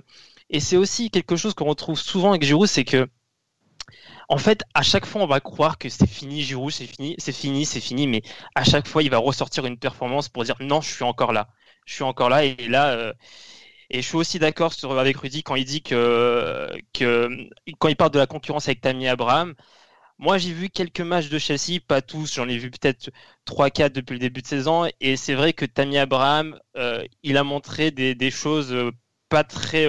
et 0.49 0.59
c'est 0.59 0.77
aussi 0.77 1.09
quelque 1.09 1.35
chose 1.35 1.53
qu'on 1.53 1.65
retrouve 1.65 1.99
souvent 1.99 2.31
avec 2.31 2.43
Giroud, 2.43 2.67
c'est 2.67 2.83
que 2.85 3.07
en 4.33 4.37
fait, 4.39 4.63
à 4.73 4.81
chaque 4.81 5.05
fois, 5.05 5.21
on 5.21 5.27
va 5.27 5.39
croire 5.39 5.77
que 5.77 5.89
c'est 5.89 6.07
fini, 6.07 6.41
Giroud, 6.41 6.71
c'est 6.71 6.87
fini, 6.87 7.15
c'est 7.19 7.31
fini, 7.31 7.67
c'est 7.67 7.79
fini, 7.79 8.07
mais 8.07 8.23
à 8.55 8.63
chaque 8.63 8.87
fois, 8.87 9.03
il 9.03 9.11
va 9.11 9.19
ressortir 9.19 9.63
une 9.67 9.77
performance 9.77 10.27
pour 10.27 10.43
dire 10.43 10.55
non, 10.59 10.81
je 10.81 10.91
suis 10.91 11.03
encore 11.03 11.33
là, 11.33 11.49
je 11.85 11.93
suis 11.93 12.03
encore 12.03 12.29
là, 12.29 12.43
et 12.43 12.55
là. 12.67 12.89
Euh, 12.93 13.13
et 13.91 14.01
je 14.01 14.07
suis 14.07 14.17
aussi 14.17 14.39
d'accord 14.39 14.73
avec 14.99 15.17
Rudy 15.17 15.43
quand 15.43 15.55
il 15.55 15.65
dit 15.65 15.83
que, 15.83 16.67
quand 17.79 17.89
il 17.89 17.95
parle 17.95 18.11
de 18.11 18.17
la 18.19 18.25
concurrence 18.25 18.67
avec 18.67 18.81
Tammy 18.81 19.07
Abraham, 19.07 19.53
moi, 20.17 20.37
j'ai 20.39 20.53
vu 20.53 20.69
quelques 20.69 21.01
matchs 21.01 21.29
de 21.29 21.37
Chelsea, 21.37 21.79
pas 21.87 22.01
tous, 22.01 22.33
j'en 22.35 22.47
ai 22.49 22.57
vu 22.57 22.71
peut-être 22.71 23.11
3-4 23.45 23.91
depuis 23.91 24.13
le 24.13 24.19
début 24.19 24.41
de 24.41 24.47
saison. 24.47 24.87
Et 24.99 25.15
c'est 25.15 25.35
vrai 25.35 25.53
que 25.53 25.65
Tammy 25.65 25.99
Abraham, 25.99 26.59
euh, 26.77 27.03
il 27.23 27.37
a 27.37 27.43
montré 27.43 27.91
des, 27.91 28.31
choses 28.31 28.73
euh, 28.73 28.91
pas 29.29 29.43
très 29.43 29.85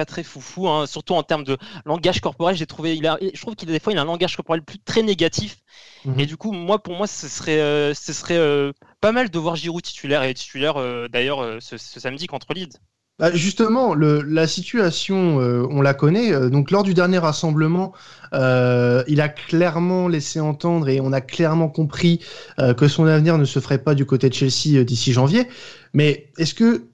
pas 0.00 0.06
très 0.06 0.22
foufou, 0.22 0.66
hein, 0.66 0.86
surtout 0.86 1.12
en 1.12 1.22
termes 1.22 1.44
de 1.44 1.58
langage 1.84 2.22
corporel. 2.22 2.56
J'ai 2.56 2.64
trouvé, 2.64 2.96
il 2.96 3.06
a, 3.06 3.18
je 3.20 3.38
trouve 3.38 3.54
qu'il 3.54 3.68
a 3.68 3.72
des 3.72 3.80
fois 3.80 3.92
il 3.92 3.98
a 3.98 4.02
un 4.02 4.06
langage 4.06 4.34
corporel 4.34 4.62
plus 4.62 4.78
très 4.78 5.02
négatif. 5.02 5.58
Mhm. 6.06 6.18
Et 6.18 6.24
du 6.24 6.38
coup, 6.38 6.52
moi, 6.52 6.82
pour 6.82 6.96
moi, 6.96 7.06
ce 7.06 7.28
serait, 7.28 7.60
euh, 7.60 7.92
ce 7.92 8.14
serait 8.14 8.38
euh, 8.38 8.72
pas 9.02 9.12
mal 9.12 9.28
de 9.28 9.38
voir 9.38 9.56
Giroud 9.56 9.82
titulaire 9.82 10.22
et 10.22 10.32
titulaire 10.32 10.78
euh, 10.78 11.06
d'ailleurs 11.08 11.44
ce, 11.60 11.76
samedi 11.76 12.28
contre 12.28 12.54
Leeds. 12.54 12.78
Bah, 13.18 13.30
justement, 13.34 13.92
le, 13.92 14.22
la 14.22 14.46
situation, 14.46 15.36
on 15.36 15.82
la 15.82 15.92
connaît. 15.92 16.48
donc, 16.48 16.70
lors 16.70 16.82
du 16.82 16.94
dernier 16.94 17.18
rassemblement, 17.18 17.92
il 18.32 19.20
a 19.20 19.28
clairement 19.28 20.08
laissé 20.08 20.40
entendre 20.40 20.88
et 20.88 21.02
on 21.02 21.12
a 21.12 21.20
clairement 21.20 21.68
compris 21.68 22.24
que 22.56 22.88
son 22.88 23.04
avenir 23.04 23.36
ne 23.36 23.44
se 23.44 23.58
ferait 23.60 23.82
pas 23.84 23.94
du 23.94 24.06
côté 24.06 24.30
de 24.30 24.34
Chelsea 24.34 24.82
d'ici 24.84 25.12
janvier. 25.12 25.46
Mais 25.92 26.30
est-ce 26.38 26.54
que 26.54 26.89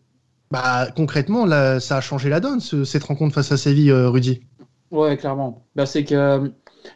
bah, 0.50 0.88
concrètement, 0.94 1.44
là, 1.44 1.80
ça 1.80 1.96
a 1.96 2.00
changé 2.00 2.28
la 2.28 2.40
donne, 2.40 2.60
cette 2.60 3.04
rencontre 3.04 3.34
face 3.34 3.52
à 3.52 3.56
Séville, 3.56 3.90
euh, 3.90 4.08
Rudy. 4.08 4.42
Ouais, 4.90 5.16
clairement. 5.16 5.64
Bah, 5.74 5.86
c'est 5.86 6.04
que 6.04 6.52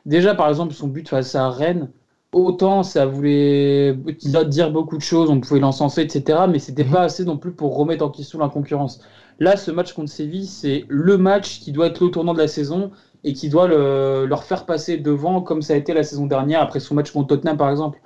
déjà, 0.07 0.35
par 0.35 0.49
exemple, 0.49 0.73
son 0.73 0.88
but 0.88 1.09
face 1.09 1.35
à 1.35 1.50
Rennes, 1.50 1.90
autant 2.33 2.85
ça 2.85 3.07
voulait 3.07 3.97
dire 4.47 4.71
beaucoup 4.71 4.97
de 4.97 5.02
choses, 5.02 5.30
on 5.30 5.40
pouvait 5.40 5.61
l'encenser, 5.61 6.02
etc. 6.02 6.40
Mais 6.49 6.59
c'était 6.59 6.85
mhm. 6.85 6.92
pas 6.92 7.02
assez 7.02 7.25
non 7.25 7.37
plus 7.37 7.52
pour 7.52 7.76
remettre 7.76 8.04
en 8.04 8.11
question 8.11 8.38
la 8.38 8.49
concurrence. 8.49 9.00
Là, 9.40 9.57
ce 9.57 9.71
match 9.71 9.92
contre 9.95 10.11
Séville, 10.11 10.47
c'est 10.47 10.85
le 10.88 11.19
match 11.19 11.61
qui 11.61 11.73
doit 11.73 11.87
être 11.87 12.04
le 12.04 12.11
tournant 12.11 12.35
de 12.35 12.38
la 12.38 12.49
saison 12.49 12.92
et 13.25 13.33
qui 13.33 13.49
doit 13.49 13.69
leur 13.69 14.45
faire 14.45 14.66
passer 14.66 14.97
devant 14.99 15.42
comme 15.42 15.62
ça 15.62 15.75
a 15.75 15.76
été 15.76 15.92
la 15.92 16.02
saison 16.02 16.26
dernière 16.26 16.62
après 16.62 16.80
son 16.80 16.95
match 16.95 17.11
contre 17.11 17.28
Tottenham 17.28 17.57
par 17.57 17.71
exemple. 17.71 18.00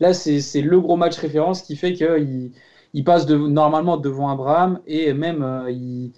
Là, 0.00 0.12
c'est 0.14 0.62
le 0.62 0.80
gros 0.80 0.96
match 0.96 1.18
référence 1.18 1.62
qui 1.62 1.76
fait 1.76 1.92
qu'il 1.92 2.52
il 2.94 3.04
passe 3.04 3.28
normalement 3.28 3.96
devant 3.96 4.28
Abraham 4.30 4.80
et 4.86 5.12
même 5.12 5.42
euh, 5.42 5.70
il, 5.70 6.12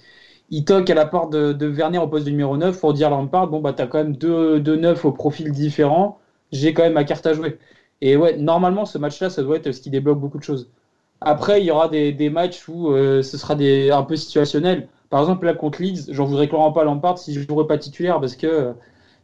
il, 0.50 0.64
toque 0.64 0.90
à 0.90 0.94
la 0.94 1.06
porte 1.06 1.32
de, 1.32 1.66
Werner 1.66 1.98
au 1.98 2.08
poste 2.08 2.26
de 2.26 2.30
numéro 2.30 2.56
9 2.56 2.78
pour 2.80 2.92
dire 2.94 3.08
à 3.08 3.10
Lampard 3.10 3.48
bon, 3.48 3.60
bah, 3.60 3.72
tu 3.72 3.82
as 3.82 3.86
quand 3.86 3.98
même 3.98 4.16
deux, 4.16 4.60
deux 4.60 4.76
neufs 4.76 5.04
au 5.04 5.12
profil 5.12 5.52
différent, 5.52 6.18
j'ai 6.52 6.72
quand 6.74 6.82
même 6.82 6.94
ma 6.94 7.04
carte 7.04 7.26
à 7.26 7.32
jouer. 7.34 7.58
Et 8.00 8.16
ouais, 8.16 8.36
normalement, 8.36 8.86
ce 8.86 8.98
match-là, 8.98 9.30
ça 9.30 9.42
doit 9.42 9.56
être 9.56 9.72
ce 9.72 9.80
qui 9.80 9.90
débloque 9.90 10.18
beaucoup 10.18 10.38
de 10.38 10.42
choses. 10.42 10.70
Après, 11.20 11.60
il 11.60 11.66
y 11.66 11.70
aura 11.70 11.88
des, 11.88 12.12
des 12.12 12.30
matchs 12.30 12.66
où 12.68 12.90
euh, 12.92 13.22
ce 13.22 13.36
sera 13.36 13.54
des, 13.54 13.90
un 13.90 14.02
peu 14.02 14.16
situationnel. 14.16 14.88
Par 15.10 15.20
exemple, 15.20 15.44
là, 15.46 15.54
contre 15.54 15.82
Leeds, 15.82 16.12
j'en 16.12 16.24
voudrais 16.24 16.48
clairement 16.48 16.72
pas 16.72 16.84
Lampard 16.84 17.18
si 17.18 17.34
je 17.34 17.40
jouerais 17.46 17.66
pas 17.66 17.78
titulaire 17.78 18.20
parce 18.20 18.36
que 18.36 18.46
euh, 18.46 18.72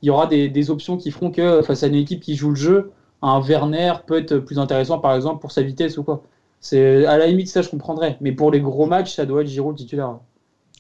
il 0.03 0.07
y 0.07 0.11
aura 0.11 0.27
des, 0.27 0.49
des, 0.49 0.71
options 0.71 0.97
qui 0.99 1.11
feront 1.11 1.31
que 1.31 1.63
face 1.63 1.83
à 1.83 1.87
une 1.87 1.95
équipe 1.95 2.21
qui 2.21 2.37
joue 2.37 2.51
le 2.51 2.57
jeu, 2.57 2.93
un 3.23 3.41
Werner 3.41 3.95
peut 4.07 4.19
être 4.19 4.39
plus 4.39 4.59
intéressant, 4.59 4.99
par 4.99 5.15
exemple, 5.15 5.41
pour 5.41 5.53
sa 5.53 5.63
vitesse 5.63 5.97
ou 5.99 6.05
quoi. 6.05 6.23
C'est 6.61 7.07
à 7.07 7.19
la 7.19 7.27
limite 7.27 7.49
ça 7.49 7.63
je 7.63 7.69
comprendrais, 7.69 8.17
mais 8.21 8.33
pour 8.33 8.51
les 8.51 8.61
gros 8.61 8.87
matchs, 8.87 9.15
ça 9.15 9.27
doit 9.27 9.43
être 9.43 9.49
Giroud 9.49 9.77
titulaire. 9.77 10.19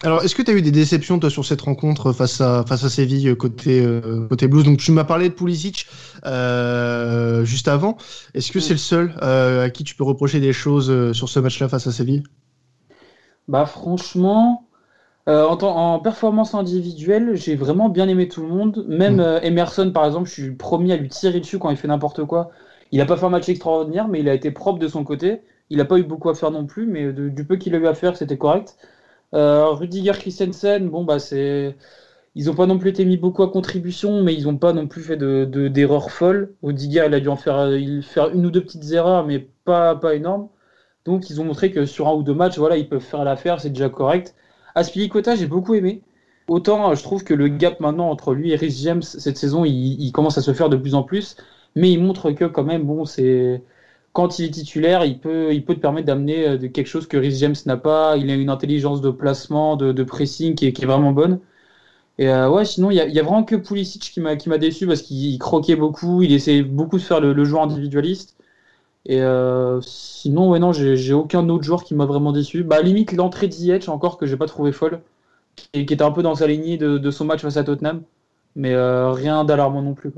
Alors, 0.02 0.22
est-ce 0.22 0.34
que 0.34 0.42
tu 0.42 0.50
as 0.50 0.54
eu 0.54 0.60
des 0.60 0.72
déceptions 0.72 1.18
toi 1.18 1.30
sur 1.30 1.46
cette 1.46 1.62
rencontre 1.62 2.12
face 2.12 2.42
à 2.42 2.64
face 2.68 2.84
à 2.84 2.90
Séville 2.90 3.34
côté 3.34 3.82
euh, 3.82 4.26
côté 4.28 4.46
Blues? 4.46 4.64
Donc 4.64 4.78
tu 4.78 4.92
m'as 4.92 5.04
parlé 5.04 5.30
de 5.30 5.34
Pulisic 5.34 5.86
euh, 6.26 7.44
juste 7.46 7.66
avant. 7.66 7.96
Est-ce 8.34 8.52
que 8.52 8.58
mm. 8.58 8.62
c'est 8.62 8.74
le 8.74 8.78
seul 8.78 9.14
euh, 9.22 9.64
à 9.64 9.70
qui 9.70 9.84
tu 9.84 9.94
peux 9.94 10.04
reprocher 10.04 10.38
des 10.38 10.52
choses 10.52 11.12
sur 11.12 11.30
ce 11.30 11.40
match-là 11.40 11.68
face 11.68 11.86
à 11.86 11.92
Séville? 11.92 12.24
Bah 13.48 13.64
franchement, 13.64 14.68
en, 15.26 15.56
en, 15.62 15.98
performance 16.00 16.54
individuelle, 16.54 17.34
j'ai 17.34 17.56
vraiment 17.56 17.88
bien 17.88 18.06
aimé 18.06 18.28
tout 18.28 18.42
le 18.42 18.48
monde. 18.48 18.84
Même 18.88 19.16
mm. 19.16 19.40
Emerson 19.44 19.92
par 19.92 20.04
exemple, 20.04 20.28
je 20.28 20.34
suis 20.34 20.42
le 20.42 20.56
premier 20.56 20.92
à 20.92 20.96
lui 20.96 21.08
tirer 21.08 21.40
dessus 21.40 21.58
quand 21.58 21.70
il 21.70 21.76
fait 21.78 21.88
n'importe 21.88 22.22
quoi. 22.26 22.50
Il 22.92 22.98
n'a 22.98 23.06
pas 23.06 23.16
fait 23.16 23.24
un 23.24 23.30
match 23.30 23.48
extraordinaire, 23.48 24.08
mais 24.08 24.20
il 24.20 24.28
a 24.28 24.34
été 24.34 24.50
propre 24.50 24.78
de 24.78 24.88
son 24.88 25.04
côté. 25.04 25.40
Il 25.70 25.78
n'a 25.78 25.84
pas 25.84 25.98
eu 25.98 26.04
beaucoup 26.04 26.30
à 26.30 26.34
faire 26.34 26.50
non 26.50 26.66
plus, 26.66 26.86
mais 26.86 27.12
du 27.12 27.44
peu 27.44 27.56
qu'il 27.56 27.74
a 27.74 27.78
eu 27.78 27.86
à 27.86 27.94
faire, 27.94 28.16
c'était 28.16 28.38
correct. 28.38 28.76
Euh, 29.34 29.70
Rudiger 29.70 30.12
Christensen, 30.12 30.88
bon, 30.88 31.04
bah, 31.04 31.18
c'est. 31.18 31.76
Ils 32.34 32.46
n'ont 32.46 32.54
pas 32.54 32.66
non 32.66 32.78
plus 32.78 32.90
été 32.90 33.04
mis 33.04 33.16
beaucoup 33.16 33.42
à 33.42 33.50
contribution, 33.50 34.22
mais 34.22 34.34
ils 34.34 34.44
n'ont 34.44 34.58
pas 34.58 34.72
non 34.72 34.86
plus 34.86 35.02
fait 35.02 35.16
d'erreurs 35.16 36.06
de, 36.06 36.10
folles. 36.10 36.54
Rudiger, 36.62 37.04
il 37.06 37.14
a 37.14 37.20
dû 37.20 37.28
en 37.28 37.36
faire, 37.36 37.70
faire 38.02 38.30
une 38.30 38.46
ou 38.46 38.50
deux 38.50 38.62
petites 38.62 38.92
erreurs, 38.92 39.26
mais 39.26 39.48
pas, 39.64 39.96
pas 39.96 40.14
énormes. 40.14 40.48
Donc, 41.06 41.30
ils 41.30 41.40
ont 41.40 41.44
montré 41.44 41.70
que 41.72 41.86
sur 41.86 42.08
un 42.08 42.14
ou 42.14 42.22
deux 42.22 42.34
matchs, 42.34 42.58
voilà, 42.58 42.76
ils 42.76 42.88
peuvent 42.88 43.00
faire 43.00 43.24
l'affaire, 43.24 43.60
c'est 43.60 43.70
déjà 43.70 43.88
correct. 43.88 44.34
Aspilicueta, 44.74 45.36
j'ai 45.36 45.46
beaucoup 45.46 45.74
aimé. 45.74 46.02
Autant, 46.48 46.94
je 46.94 47.02
trouve 47.02 47.24
que 47.24 47.34
le 47.34 47.48
gap 47.48 47.80
maintenant 47.80 48.10
entre 48.10 48.34
lui 48.34 48.52
et 48.52 48.56
Rhys 48.56 48.82
James 48.82 49.02
cette 49.02 49.36
saison, 49.38 49.64
il, 49.64 50.00
il, 50.00 50.12
commence 50.12 50.38
à 50.38 50.42
se 50.42 50.52
faire 50.52 50.68
de 50.68 50.76
plus 50.76 50.94
en 50.94 51.02
plus, 51.02 51.36
mais 51.74 51.90
il 51.92 52.02
montre 52.02 52.30
que 52.32 52.44
quand 52.44 52.64
même, 52.64 52.84
bon, 52.84 53.04
c'est 53.04 53.62
quand 54.16 54.38
il 54.38 54.46
est 54.46 54.50
titulaire, 54.50 55.04
il 55.04 55.18
peut, 55.18 55.50
te 55.54 55.72
permettre 55.74 56.06
d'amener 56.06 56.48
euh, 56.48 56.68
quelque 56.70 56.86
chose 56.86 57.06
que 57.06 57.18
Rhys 57.18 57.36
James 57.36 57.54
n'a 57.66 57.76
pas. 57.76 58.16
Il 58.16 58.30
a 58.30 58.34
une 58.34 58.48
intelligence 58.48 59.02
de 59.02 59.10
placement, 59.10 59.76
de, 59.76 60.02
pressing 60.04 60.54
qui 60.54 60.68
est, 60.68 60.84
vraiment 60.86 61.12
bonne. 61.12 61.38
Et 62.18 62.30
euh, 62.30 62.48
ouais, 62.48 62.64
sinon, 62.64 62.90
il 62.90 62.96
y, 62.96 63.00
a, 63.20 63.22
vraiment 63.22 63.44
que 63.44 63.56
Pulisic 63.56 64.00
qui 64.10 64.20
m'a, 64.20 64.58
déçu 64.58 64.86
parce 64.86 65.02
qu'il 65.02 65.38
croquait 65.38 65.76
beaucoup, 65.76 66.22
il 66.22 66.32
essayait 66.32 66.62
beaucoup 66.62 66.96
de 66.96 67.02
faire 67.02 67.20
le, 67.20 67.44
joueur 67.44 67.64
individualiste. 67.64 68.36
Et 69.06 69.20
euh, 69.20 69.82
sinon, 69.82 70.50
ouais, 70.50 70.60
non, 70.60 70.72
j'ai, 70.72 71.12
aucun 71.12 71.46
autre 71.50 71.64
joueur 71.64 71.84
qui 71.84 71.94
m'a 71.94 72.06
vraiment 72.06 72.32
déçu. 72.32 72.64
Bah, 72.64 72.80
limite, 72.80 73.12
l'entrée 73.12 73.48
de 73.48 73.90
encore 73.90 74.16
que 74.16 74.24
j'ai 74.24 74.38
pas 74.38 74.46
trouvé 74.46 74.72
folle, 74.72 75.02
et 75.74 75.84
qui 75.84 75.92
était 75.92 76.04
un 76.04 76.12
peu 76.12 76.22
dans 76.22 76.36
sa 76.36 76.46
lignée 76.46 76.78
de, 76.78 77.10
son 77.10 77.26
match 77.26 77.42
face 77.42 77.58
à 77.58 77.64
Tottenham. 77.64 78.02
Mais 78.56 78.74
rien 78.74 79.44
d'alarmant 79.44 79.82
non 79.82 79.94
plus. 79.94 80.10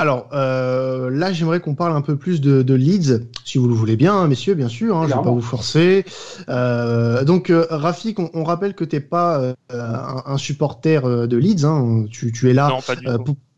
Alors 0.00 0.30
euh, 0.32 1.10
là, 1.10 1.30
j'aimerais 1.30 1.60
qu'on 1.60 1.74
parle 1.74 1.94
un 1.94 2.00
peu 2.00 2.16
plus 2.16 2.40
de, 2.40 2.74
Leeds, 2.74 3.20
si 3.44 3.58
vous 3.58 3.68
le 3.68 3.74
voulez 3.74 3.96
bien, 3.96 4.14
hein, 4.14 4.28
messieurs, 4.28 4.54
bien 4.54 4.70
sûr. 4.70 4.96
Hein, 4.96 5.06
je 5.06 5.12
ne 5.12 5.18
vais 5.18 5.24
pas 5.24 5.30
vous 5.30 5.42
forcer. 5.42 6.06
Euh, 6.48 7.22
donc, 7.22 7.50
euh, 7.50 7.66
Rafik, 7.68 8.18
on, 8.18 8.42
rappelle 8.42 8.74
que 8.74 8.84
tu 8.84 8.96
n'es 8.96 9.00
pas 9.00 9.52
un, 9.68 10.38
supporter 10.38 11.02
de 11.28 11.36
Leeds. 11.36 11.66
Hein, 11.66 12.06
tu, 12.10 12.48
es 12.48 12.54
là 12.54 12.78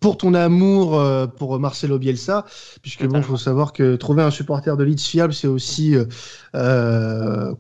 pour, 0.00 0.16
ton 0.16 0.34
amour 0.34 1.00
pour 1.37 1.61
Marcelo 1.61 1.96
Bielsa, 2.00 2.44
puisque 2.82 3.06
bon, 3.06 3.22
faut 3.22 3.37
savoir 3.37 3.72
que 3.72 3.94
trouver 3.94 4.25
un 4.25 4.32
supporter 4.32 4.76
de 4.76 4.82
Leeds 4.82 4.99
fiable, 4.99 5.34
c'est 5.34 5.46
aussi 5.46 5.94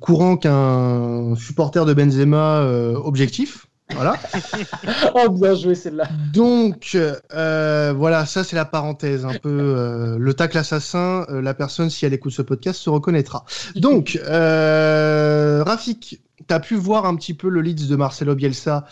courant 0.00 0.36
qu'un 0.36 1.36
supporter 1.36 1.84
de 1.84 1.94
Benzema 1.94 2.66
objectif. 2.96 3.68
Voilà. 3.94 4.16
oh, 5.14 5.28
bien 5.30 5.54
joué 5.54 5.74
celle-là. 5.74 6.08
Donc, 6.32 6.96
euh, 7.34 7.94
voilà, 7.96 8.26
ça 8.26 8.44
c'est 8.44 8.56
la 8.56 8.64
parenthèse, 8.64 9.24
un 9.24 9.34
peu 9.34 9.48
euh, 9.48 10.16
le 10.18 10.34
tacle 10.34 10.58
assassin. 10.58 11.26
Euh, 11.28 11.42
la 11.42 11.54
personne, 11.54 11.90
si 11.90 12.06
elle 12.06 12.12
écoute 12.12 12.32
ce 12.32 12.42
podcast, 12.42 12.80
se 12.80 12.90
reconnaîtra. 12.90 13.44
Donc, 13.76 14.18
Rafik, 14.26 16.20
tu 16.48 16.54
as 16.54 16.60
pu 16.60 16.74
voir 16.74 17.06
un 17.06 17.14
petit 17.14 17.34
peu 17.34 17.48
le 17.48 17.60
Leeds 17.60 17.88
de 17.88 17.96
Marcelo 17.96 18.34
Bielsa 18.34 18.86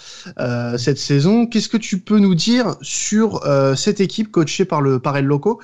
cette 0.77 0.99
saison. 0.99 1.47
Qu'est-ce 1.47 1.69
que 1.69 1.77
tu 1.77 1.99
peux 1.99 2.19
nous 2.19 2.35
dire 2.35 2.77
sur 2.81 3.43
cette 3.77 4.01
équipe 4.01 4.31
coachée 4.31 4.65
par 4.65 4.81
le 4.81 4.99
par 4.99 5.17
El 5.17 5.25
Loco 5.25 5.61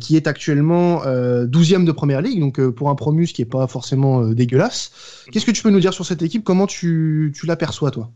qui 0.00 0.16
est 0.16 0.26
actuellement 0.26 1.02
12e 1.04 1.84
de 1.84 1.92
première 1.92 2.20
ligue, 2.20 2.40
donc 2.40 2.60
pour 2.70 2.90
un 2.90 2.94
promus 2.94 3.32
qui 3.32 3.42
est 3.42 3.46
pas 3.46 3.66
forcément 3.66 4.26
dégueulasse. 4.26 4.92
Qu'est-ce 5.30 5.46
que 5.46 5.50
tu 5.50 5.62
peux 5.62 5.70
nous 5.70 5.80
dire 5.80 5.94
sur 5.94 6.04
cette 6.04 6.22
équipe? 6.22 6.44
Comment 6.44 6.66
tu, 6.66 7.32
tu 7.34 7.46
l'aperçois, 7.46 7.90
toi? 7.90 8.10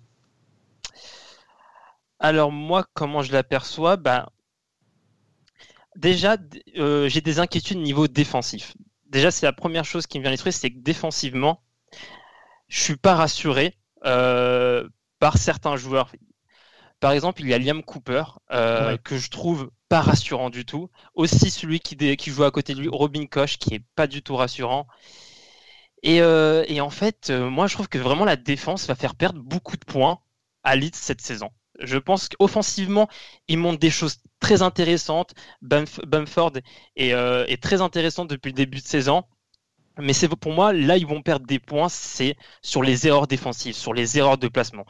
Alors 2.18 2.52
moi, 2.52 2.84
comment 2.94 3.22
je 3.22 3.32
l'aperçois? 3.32 3.96
Bah, 3.96 4.30
Déjà, 5.96 6.36
euh, 6.76 7.08
j'ai 7.08 7.22
des 7.22 7.38
inquiétudes 7.40 7.78
niveau 7.78 8.06
défensif. 8.06 8.74
Déjà, 9.06 9.30
c'est 9.30 9.46
la 9.46 9.52
première 9.52 9.84
chose 9.84 10.06
qui 10.06 10.18
me 10.18 10.22
vient 10.22 10.30
à 10.30 10.32
l'esprit, 10.32 10.52
c'est 10.52 10.70
que 10.70 10.78
défensivement, 10.78 11.62
je 12.68 12.80
suis 12.80 12.96
pas 12.96 13.14
rassuré 13.14 13.78
euh, 14.04 14.86
par 15.18 15.38
certains 15.38 15.76
joueurs. 15.76 16.12
Par 17.00 17.12
exemple, 17.12 17.40
il 17.40 17.48
y 17.48 17.54
a 17.54 17.58
Liam 17.58 17.82
Cooper, 17.82 18.24
euh, 18.52 18.96
que 18.98 19.16
je 19.16 19.30
trouve 19.30 19.70
pas 19.88 20.00
rassurant 20.00 20.50
du 20.50 20.66
tout. 20.66 20.90
Aussi 21.14 21.50
celui 21.50 21.80
qui, 21.80 21.96
qui, 22.16 22.30
joue 22.30 22.44
à 22.44 22.50
côté 22.50 22.74
de 22.74 22.80
lui, 22.80 22.88
Robin 22.88 23.26
Koch, 23.26 23.56
qui 23.58 23.74
est 23.74 23.84
pas 23.94 24.06
du 24.06 24.22
tout 24.22 24.36
rassurant. 24.36 24.86
Et, 26.02 26.16
et 26.18 26.80
en 26.80 26.90
fait, 26.90 27.30
moi, 27.30 27.66
je 27.66 27.74
trouve 27.74 27.88
que 27.88 27.98
vraiment 27.98 28.24
la 28.24 28.36
défense 28.36 28.86
va 28.86 28.94
faire 28.94 29.14
perdre 29.14 29.40
beaucoup 29.40 29.76
de 29.76 29.84
points 29.84 30.20
à 30.62 30.76
Leeds 30.76 30.96
cette 30.96 31.20
saison. 31.20 31.50
Je 31.80 31.98
pense 31.98 32.28
qu'offensivement, 32.28 33.08
ils 33.48 33.58
montrent 33.58 33.78
des 33.78 33.90
choses 33.90 34.18
très 34.40 34.62
intéressantes. 34.62 35.34
Bamford 35.62 36.52
euh, 36.98 37.44
est, 37.46 37.62
très 37.62 37.80
intéressant 37.80 38.24
depuis 38.24 38.48
le 38.50 38.54
début 38.54 38.78
de 38.78 38.86
saison. 38.86 39.24
Mais 39.98 40.12
c'est 40.12 40.28
pour 40.28 40.52
moi, 40.52 40.72
là, 40.72 40.96
ils 40.98 41.06
vont 41.06 41.22
perdre 41.22 41.46
des 41.46 41.58
points, 41.58 41.88
c'est 41.88 42.36
sur 42.60 42.82
les 42.82 43.06
erreurs 43.06 43.26
défensives, 43.26 43.74
sur 43.74 43.94
les 43.94 44.18
erreurs 44.18 44.36
de 44.36 44.48
placement. 44.48 44.84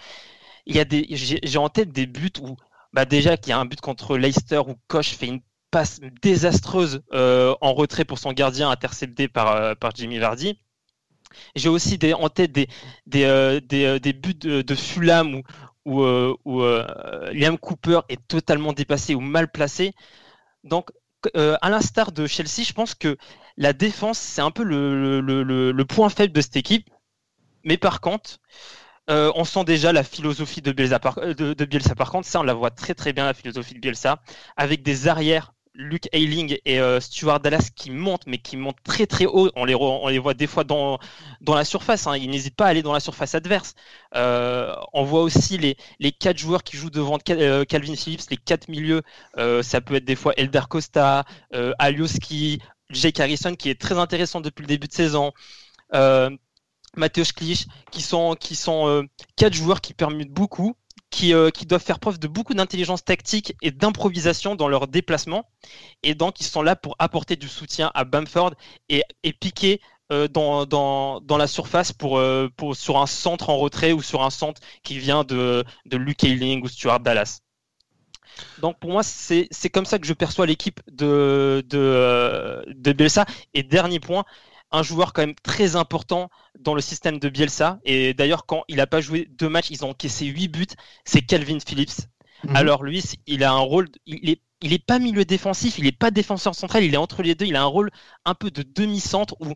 J'ai 0.67 1.59
en 1.59 1.69
tête 1.69 1.93
des 1.93 2.07
buts 2.07 2.33
où, 2.41 2.57
bah 2.93 3.05
déjà, 3.05 3.37
qu'il 3.37 3.51
y 3.51 3.53
a 3.53 3.59
un 3.59 3.67
but 3.67 3.81
contre 3.81 4.19
Leicester 4.19 4.59
où 4.67 4.75
Koch 4.89 5.07
fait 5.07 5.29
une 5.29 5.43
passe 5.71 6.01
désastreuse 6.23 7.03
euh, 7.13 7.55
en 7.61 7.73
retrait 7.73 8.05
pour 8.05 8.19
son 8.19 8.33
gardien 8.33 8.69
intercepté 8.69 9.29
par, 9.29 9.53
euh, 9.53 9.75
Jimmy 9.95 10.19
Vardy. 10.19 10.59
J'ai 11.55 11.69
aussi 11.69 11.99
en 12.19 12.29
tête 12.29 12.51
des, 12.51 12.69
des, 13.07 13.61
des, 13.63 14.13
buts 14.13 14.35
de, 14.35 14.63
de 14.63 14.75
Fulham 14.75 15.37
où, 15.37 15.43
où, 15.87 16.03
euh, 16.03 16.37
euh, 16.47 17.33
Liam 17.33 17.57
Cooper 17.59 18.01
est 18.09 18.27
totalement 18.29 18.73
dépassé 18.73 19.15
ou 19.15 19.21
mal 19.21 19.51
placé. 19.51 19.95
Donc, 20.65 20.91
euh, 21.37 21.57
à 21.63 21.71
l'instar 21.71 22.13
de 22.13 22.27
Chelsea, 22.27 22.65
je 22.67 22.73
pense 22.73 22.95
que 22.95 23.17
la 23.57 23.73
défense, 23.73 24.19
c'est 24.19 24.43
un 24.43 24.51
peu 24.51 24.65
le, 24.65 25.85
point 25.85 26.09
faible 26.11 26.33
de 26.35 26.41
cette 26.41 26.57
équipe. 26.57 26.91
Mais 27.65 27.79
par 27.79 28.01
contre, 28.01 28.39
on 29.09 29.45
sent 29.45 29.65
déjà 29.65 29.93
la 29.93 30.03
philosophie 30.03 30.61
de 30.61 30.73
Bielsa, 30.73 30.99
de, 30.99 31.55
de 31.55 31.65
Bielsa. 31.65 31.95
Par 31.95 32.11
contre, 32.11 32.29
ça, 32.29 32.41
on 32.41 32.43
la 32.43 32.55
voit 32.55 32.71
très 32.71 32.95
très 32.95 33.13
bien, 33.13 33.25
la 33.25 33.35
philosophie 33.35 33.75
de 33.75 33.81
Bielsa, 33.81 34.21
avec 34.57 34.83
des 34.83 35.09
arrières 35.09 35.53
Luke 35.77 36.09
Ayling 36.13 36.59
et 36.65 36.81
euh, 36.81 37.01
Stuart 37.01 37.41
Dallas 37.41 37.69
qui 37.75 37.91
montent, 37.91 38.27
mais 38.27 38.39
qui 38.39 38.57
montent 38.57 38.83
très 38.83 39.07
très 39.07 39.27
haut. 39.27 39.51
On 39.55 39.65
les, 39.65 39.75
voit 40.19 40.35
des 40.35 40.47
fois 40.47 40.65
dans, 40.65 40.99
la 41.47 41.65
surface. 41.65 42.07
Hein. 42.07 42.17
Ils 42.17 42.31
n'hésitent 42.31 42.57
pas 42.57 42.67
à 42.67 42.69
aller 42.69 42.83
dans 42.83 42.93
la 42.93 43.01
surface 43.01 43.35
adverse. 43.35 43.75
Euh, 44.15 44.75
on 44.93 45.05
voit 45.05 45.23
aussi 45.23 45.59
les, 45.59 45.77
les 46.01 46.13
quatre 46.13 46.39
joueurs 46.39 46.65
qui 46.65 46.77
jouent 46.77 46.91
devant 46.91 47.19
euh, 47.31 47.65
Calvin 47.65 47.95
Phillips, 47.95 48.29
les 48.31 48.37
quatre 48.37 48.69
milieux. 48.69 49.03
ça 49.63 49.81
peut 49.81 49.97
être 49.97 50.05
des 50.05 50.17
fois 50.17 50.33
Elder 50.37 50.63
Costa, 50.69 51.25
Alioski, 51.79 52.61
Jake 52.91 53.21
Harrison, 53.21 53.55
qui 53.55 53.71
est 53.71 53.81
très 53.81 53.99
intéressant 53.99 54.41
depuis 54.41 54.63
le 54.63 54.69
début 54.69 54.89
de 54.89 54.93
saison. 54.93 55.33
Mateusz 56.97 57.33
Klich, 57.33 57.67
qui 57.91 58.01
sont, 58.01 58.35
qui 58.39 58.57
sont 58.57 59.07
quatre 59.37 59.55
joueurs 59.55 59.81
qui 59.83 59.93
permutent 59.93 60.33
beaucoup 60.33 60.75
qui, 61.11 61.33
qui 61.55 61.67
doivent 61.67 61.83
faire 61.83 61.99
preuve 61.99 62.19
de 62.19 62.29
beaucoup 62.29 62.55
d'intelligence 62.55 63.05
tactique 63.05 63.55
et 63.63 63.71
d'improvisation 63.71 64.55
dans 64.55 64.69
leurs 64.69 64.89
déplacements. 64.89 65.49
Et 66.03 66.15
donc, 66.15 66.41
ils 66.41 66.45
sont 66.45 66.63
là 66.63 66.77
pour 66.77 66.97
apporter 66.99 67.37
du 67.37 67.49
soutien 67.49 67.91
à 67.95 68.05
Bamford 68.05 68.55
et, 68.89 69.03
piquer 69.41 69.81
dans, 70.11 70.67
dans, 70.67 71.21
dans, 71.21 71.37
la 71.37 71.47
surface 71.47 71.93
pour, 71.93 72.21
pour, 72.57 72.77
sur 72.77 72.99
un 72.99 73.07
centre 73.07 73.51
en 73.51 73.57
retrait 73.57 73.93
ou 73.93 74.03
sur 74.03 74.23
un 74.23 74.31
centre 74.31 74.61
qui 74.83 74.99
vient 74.99 75.25
de, 75.25 75.65
de 75.87 75.97
Luke 75.97 76.25
Ayling 76.25 76.63
ou 76.63 76.69
Stuart 76.69 77.01
Dallas. 77.01 77.41
Donc 78.59 78.79
pour 78.79 78.91
moi, 78.91 79.03
c'est 79.03 79.71
comme 79.73 79.87
ça 79.87 79.99
que 79.99 80.07
je 80.07 80.13
perçois 80.13 80.47
l'équipe 80.47 80.81
de, 80.91 81.65
de, 81.69 82.65
de 82.69 82.93
Bielsa. 82.93 83.27
Et 83.55 83.63
dernier 83.63 84.01
point, 84.01 84.25
un 84.73 84.83
joueur 84.83 85.13
quand 85.13 85.23
même 85.23 85.35
très 85.43 85.77
important 85.77 86.31
dans 86.59 86.75
le 86.75 86.81
système 86.81 87.19
de 87.19 87.29
Bielsa. 87.29 87.79
Et 87.85 88.15
d'ailleurs, 88.15 88.47
quand 88.47 88.65
il 88.69 88.77
n'a 88.77 88.87
pas 88.87 89.01
joué 89.01 89.29
deux 89.31 89.49
matchs, 89.49 89.71
ils 89.71 89.85
ont 89.85 89.91
encaissé 89.91 90.27
huit 90.27 90.49
buts. 90.49 90.67
C'est 91.05 91.23
Calvin 91.23 91.59
Phillips. 91.65 92.09
Mhm. 92.45 92.57
Alors 92.57 92.83
lui, 92.83 93.03
il 93.27 93.45
a 93.45 93.53
un 93.53 93.59
rôle, 93.59 93.89
il 94.07 94.29
est, 94.29 94.43
il 94.61 94.73
est 94.73 94.85
pas 94.85 94.99
milieu 94.99 95.25
défensif, 95.25 95.79
il 95.79 95.87
est 95.87 95.97
pas 95.97 96.11
défenseur 96.11 96.55
central, 96.55 96.85
il 96.85 96.95
est 96.95 96.99
entre 96.99 97.23
les 97.23 97.35
deux. 97.35 97.47
Il 97.47 97.57
a 97.57 97.63
un 97.63 97.67
rôle 97.67 97.91
un 98.25 98.35
peu 98.35 98.51
de 98.51 98.63
demi-centre 98.63 99.35
où 99.41 99.55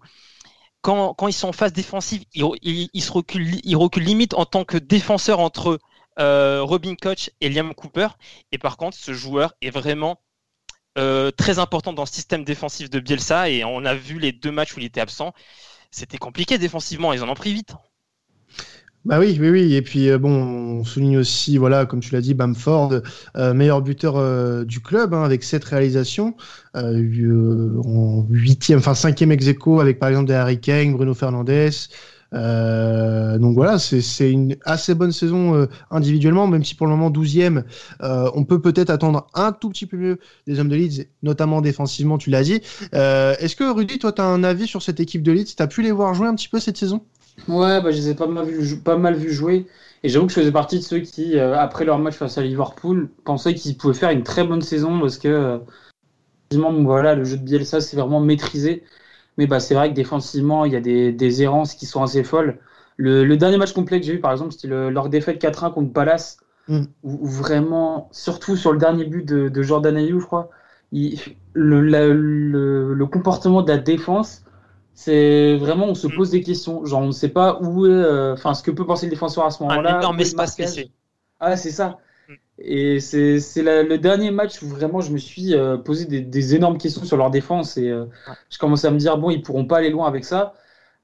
quand, 0.82 1.14
quand, 1.14 1.28
ils 1.28 1.34
sont 1.34 1.48
en 1.48 1.52
phase 1.52 1.72
défensive, 1.72 2.24
il, 2.34 2.88
il, 2.92 3.02
se 3.02 3.12
recule, 3.12 3.60
il 3.64 3.76
recule 3.76 4.04
limite 4.04 4.34
en 4.34 4.46
tant 4.46 4.64
que 4.64 4.78
défenseur 4.78 5.38
entre 5.40 5.78
euh, 6.18 6.62
Robin 6.62 6.94
Koch 6.94 7.30
et 7.40 7.50
Liam 7.50 7.74
Cooper. 7.74 8.08
Et 8.52 8.58
par 8.58 8.76
contre, 8.76 8.96
ce 8.96 9.12
joueur 9.12 9.54
est 9.60 9.70
vraiment 9.70 10.20
euh, 11.00 11.30
très 11.30 11.58
important 11.58 11.92
dans 11.92 12.02
le 12.02 12.08
système 12.08 12.44
défensif 12.44 12.90
de 12.90 13.00
Bielsa. 13.00 13.48
Et 13.50 13.64
on 13.64 13.84
a 13.84 13.94
vu 13.94 14.18
les 14.18 14.32
deux 14.32 14.52
matchs 14.52 14.76
où 14.76 14.80
il 14.80 14.86
était 14.86 15.00
absent. 15.00 15.32
C'était 15.90 16.18
compliqué 16.18 16.58
défensivement. 16.58 17.12
Ils 17.12 17.22
en 17.22 17.28
ont 17.28 17.34
pris 17.34 17.52
vite. 17.52 17.74
Bah 19.06 19.18
oui, 19.18 19.38
oui, 19.40 19.48
oui. 19.48 19.74
Et 19.74 19.82
puis 19.82 20.10
euh, 20.10 20.18
bon, 20.18 20.30
on 20.30 20.84
souligne 20.84 21.16
aussi, 21.16 21.56
voilà, 21.56 21.86
comme 21.86 22.00
tu 22.00 22.12
l'as 22.12 22.20
dit, 22.20 22.34
Bamford, 22.34 23.00
meilleur 23.34 23.80
buteur 23.80 24.66
du 24.66 24.80
club 24.80 25.14
hein, 25.14 25.24
avec 25.24 25.42
cette 25.42 25.64
réalisation 25.64 26.36
en 26.74 28.26
huitième, 28.28 28.78
enfin 28.78 28.94
cinquième 28.94 29.32
ex 29.32 29.46
avec 29.80 29.98
par 29.98 30.10
exemple 30.10 30.28
des 30.28 30.34
Harry 30.34 30.60
Kane, 30.60 30.92
Bruno 30.92 31.14
Fernandes. 31.14 31.70
Euh, 32.32 33.38
donc 33.38 33.54
voilà, 33.54 33.78
c'est 33.78 34.30
une 34.30 34.56
assez 34.64 34.94
bonne 34.94 35.12
saison 35.12 35.54
euh, 35.54 35.66
individuellement, 35.90 36.46
même 36.46 36.64
si 36.64 36.74
pour 36.74 36.86
le 36.86 36.92
moment 36.92 37.10
12e, 37.10 37.64
euh, 38.02 38.30
on 38.34 38.44
peut 38.44 38.60
peut-être 38.60 38.90
attendre 38.90 39.26
un 39.34 39.52
tout 39.52 39.68
petit 39.68 39.86
peu 39.86 39.96
mieux 39.96 40.18
des 40.46 40.60
hommes 40.60 40.68
de 40.68 40.76
Leeds, 40.76 41.06
notamment 41.22 41.60
défensivement, 41.60 42.18
tu 42.18 42.30
l'as 42.30 42.42
dit. 42.42 42.60
Est-ce 42.92 43.56
que 43.56 43.64
Rudy, 43.64 43.98
toi, 43.98 44.12
tu 44.12 44.22
as 44.22 44.26
un 44.26 44.44
avis 44.44 44.66
sur 44.66 44.82
cette 44.82 45.00
équipe 45.00 45.22
de 45.22 45.32
Leeds? 45.32 45.56
Tu 45.56 45.62
as 45.62 45.66
pu 45.66 45.82
les 45.82 45.92
voir 45.92 46.14
jouer 46.14 46.28
un 46.28 46.34
petit 46.34 46.48
peu 46.48 46.60
cette 46.60 46.76
saison? 46.76 47.02
Ouais, 47.48 47.80
bah, 47.80 47.90
je 47.90 47.96
les 47.96 48.08
ai 48.10 48.14
pas 48.14 48.26
mal 48.26 48.46
vu, 48.46 48.76
pas 48.78 48.96
mal 48.96 49.14
vu 49.14 49.32
jouer. 49.32 49.66
Et 50.02 50.08
j'avoue 50.08 50.26
que 50.26 50.32
je 50.32 50.40
faisais 50.40 50.52
partie 50.52 50.78
de 50.78 50.84
ceux 50.84 51.00
qui, 51.00 51.38
après 51.38 51.84
leur 51.84 51.98
match 51.98 52.14
face 52.14 52.38
à 52.38 52.42
Liverpool, 52.42 53.10
pensaient 53.24 53.54
qu'ils 53.54 53.76
pouvaient 53.76 53.94
faire 53.94 54.10
une 54.10 54.22
très 54.22 54.44
bonne 54.44 54.62
saison 54.62 54.98
parce 55.00 55.18
que, 55.18 55.60
voilà, 56.52 57.14
le 57.14 57.24
jeu 57.24 57.36
de 57.36 57.42
Bielsa, 57.42 57.80
c'est 57.80 57.96
vraiment 57.96 58.20
maîtrisé. 58.20 58.82
Mais 59.40 59.46
bah, 59.46 59.58
c'est 59.58 59.74
vrai 59.74 59.88
que 59.88 59.94
défensivement, 59.94 60.66
il 60.66 60.72
y 60.74 60.76
a 60.76 60.80
des, 60.80 61.12
des 61.12 61.42
errances 61.42 61.74
qui 61.74 61.86
sont 61.86 62.02
assez 62.02 62.24
folles. 62.24 62.58
Le, 62.98 63.24
le 63.24 63.36
dernier 63.38 63.56
match 63.56 63.72
complet 63.72 63.98
que 63.98 64.04
j'ai 64.04 64.12
vu, 64.12 64.20
par 64.20 64.32
exemple, 64.32 64.52
c'était 64.52 64.68
leur 64.68 65.08
défaite 65.08 65.42
4-1 65.42 65.72
contre 65.72 65.94
Palace, 65.94 66.36
mm. 66.68 66.82
où, 67.04 67.26
vraiment, 67.26 68.10
surtout 68.12 68.54
sur 68.54 68.70
le 68.70 68.78
dernier 68.78 69.06
but 69.06 69.26
de, 69.26 69.48
de 69.48 69.62
Jordan 69.62 69.96
Ayou, 69.96 70.20
je 70.20 70.26
crois, 70.26 70.50
il, 70.92 71.18
le, 71.54 71.80
le, 71.80 72.92
le, 72.92 73.06
comportement 73.06 73.62
de 73.62 73.72
la 73.72 73.78
défense, 73.78 74.44
c'est 74.92 75.56
vraiment, 75.56 75.86
on 75.86 75.94
se 75.94 76.06
mm. 76.06 76.16
pose 76.16 76.30
des 76.32 76.42
questions. 76.42 76.84
Genre, 76.84 77.00
on 77.00 77.06
ne 77.06 77.12
sait 77.12 77.30
pas 77.30 77.60
où 77.62 77.86
est, 77.86 77.88
euh, 77.88 78.34
enfin, 78.34 78.52
ce 78.52 78.62
que 78.62 78.70
peut 78.70 78.84
penser 78.84 79.06
le 79.06 79.10
défenseur 79.10 79.46
à 79.46 79.50
ce 79.50 79.62
moment-là. 79.62 79.94
Un 79.94 79.98
énorme 80.00 80.20
espace 80.20 80.58
laissé. 80.58 80.90
Ah, 81.38 81.56
c'est 81.56 81.70
ça. 81.70 81.96
Et 82.62 83.00
c'est 83.00 83.38
le 83.56 83.96
dernier 83.96 84.30
match 84.30 84.62
où 84.62 84.66
vraiment 84.66 85.00
je 85.00 85.12
me 85.12 85.18
suis 85.18 85.54
euh, 85.54 85.78
posé 85.78 86.04
des, 86.04 86.54
énormes 86.54 86.76
questions 86.76 87.04
sur 87.04 87.16
leur 87.16 87.30
défense 87.30 87.78
et 87.78 87.88
euh, 87.88 88.04
je 88.50 88.58
commençais 88.58 88.86
à 88.86 88.90
me 88.90 88.98
dire 88.98 89.16
bon 89.16 89.30
ils 89.30 89.42
pourront 89.42 89.64
pas 89.64 89.78
aller 89.78 89.90
loin 89.90 90.06
avec 90.06 90.24
ça. 90.24 90.54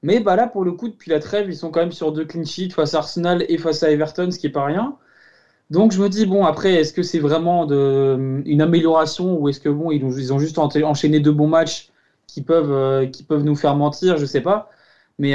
Mais 0.03 0.19
bah 0.19 0.35
là 0.35 0.47
pour 0.47 0.63
le 0.63 0.73
coup 0.73 0.87
depuis 0.87 1.09
la 1.09 1.19
trêve 1.19 1.49
ils 1.49 1.55
sont 1.55 1.71
quand 1.71 1.79
même 1.79 1.91
sur 1.91 2.11
deux 2.11 2.25
clean 2.25 2.45
sheets 2.45 2.71
face 2.71 2.93
à 2.93 2.99
Arsenal 2.99 3.43
et 3.49 3.57
face 3.57 3.81
à 3.81 3.91
Everton 3.91 4.29
ce 4.31 4.37
qui 4.37 4.47
est 4.47 4.51
pas 4.51 4.65
rien. 4.65 4.97
Donc 5.71 5.93
je 5.93 6.01
me 6.01 6.09
dis 6.09 6.27
bon 6.27 6.45
après 6.45 6.75
est-ce 6.75 6.93
que 6.93 7.03
c'est 7.03 7.19
vraiment 7.19 7.65
de, 7.65 8.43
une 8.45 8.61
amélioration 8.61 9.37
ou 9.39 9.49
est-ce 9.49 9.59
que 9.59 9.69
bon 9.69 9.91
ils 9.91 10.05
ont, 10.05 10.11
ils 10.11 10.33
ont, 10.33 10.39
juste 10.39 10.59
enchaîné 10.59 11.19
deux 11.19 11.31
bons 11.31 11.47
matchs 11.47 11.89
qui 12.27 12.43
peuvent 12.43 12.71
euh, 12.71 13.07
qui 13.07 13.23
peuvent 13.23 13.43
nous 13.43 13.55
faire 13.55 13.75
mentir? 13.75 14.17
Je 14.17 14.25
sais 14.25 14.41
pas. 14.41 14.69
Mais 15.19 15.33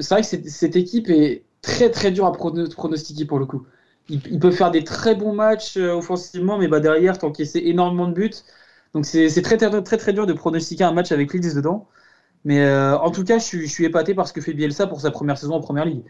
c'est 0.00 0.14
vrai 0.14 0.22
que 0.22 0.48
cette 0.48 0.76
équipe 0.76 1.10
est 1.10 1.42
très 1.62 1.90
très 1.90 2.12
dure 2.12 2.26
à 2.26 2.32
pronostiquer 2.32 3.24
pour 3.24 3.40
le 3.40 3.46
coup 3.46 3.66
il, 4.10 4.40
peut 4.40 4.50
faire 4.50 4.70
des 4.70 4.84
très 4.84 5.14
bons 5.14 5.32
matchs 5.32 5.76
euh, 5.76 5.94
offensivement, 5.94 6.58
mais 6.58 6.68
bah, 6.68 6.80
derrière, 6.80 7.18
t'encaisses 7.18 7.56
énormément 7.56 8.08
de 8.08 8.12
buts. 8.12 8.30
Donc 8.94 9.06
c'est 9.06 9.42
très, 9.42 9.56
très, 9.56 9.82
très, 9.82 9.96
très 9.96 10.12
dur 10.12 10.26
de 10.26 10.32
pronostiquer 10.32 10.84
un 10.84 10.92
match 10.92 11.12
avec 11.12 11.32
Leeds 11.32 11.54
dedans. 11.54 11.88
Mais 12.44 12.60
euh, 12.60 12.98
en 12.98 13.10
tout 13.10 13.24
cas, 13.24 13.38
je 13.38 13.44
suis, 13.44 13.66
je 13.66 13.72
suis, 13.72 13.84
épaté 13.84 14.14
par 14.14 14.26
ce 14.26 14.32
que 14.32 14.40
fait 14.40 14.54
Bielsa 14.54 14.86
pour 14.86 15.00
sa 15.00 15.10
première 15.10 15.38
saison 15.38 15.54
en 15.54 15.60
première 15.60 15.84
ligue. 15.84 16.02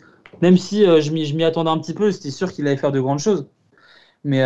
Même 0.42 0.56
si 0.56 0.86
euh, 0.86 1.00
je 1.00 1.12
m'y 1.12 1.44
attendais 1.44 1.70
un 1.70 1.78
petit 1.78 1.94
peu, 1.94 2.12
c'était 2.12 2.30
sûr 2.30 2.52
qu'il 2.52 2.66
allait 2.66 2.76
faire 2.76 2.92
de 2.92 3.00
grandes 3.00 3.18
choses. 3.18 3.48
Mais 4.24 4.40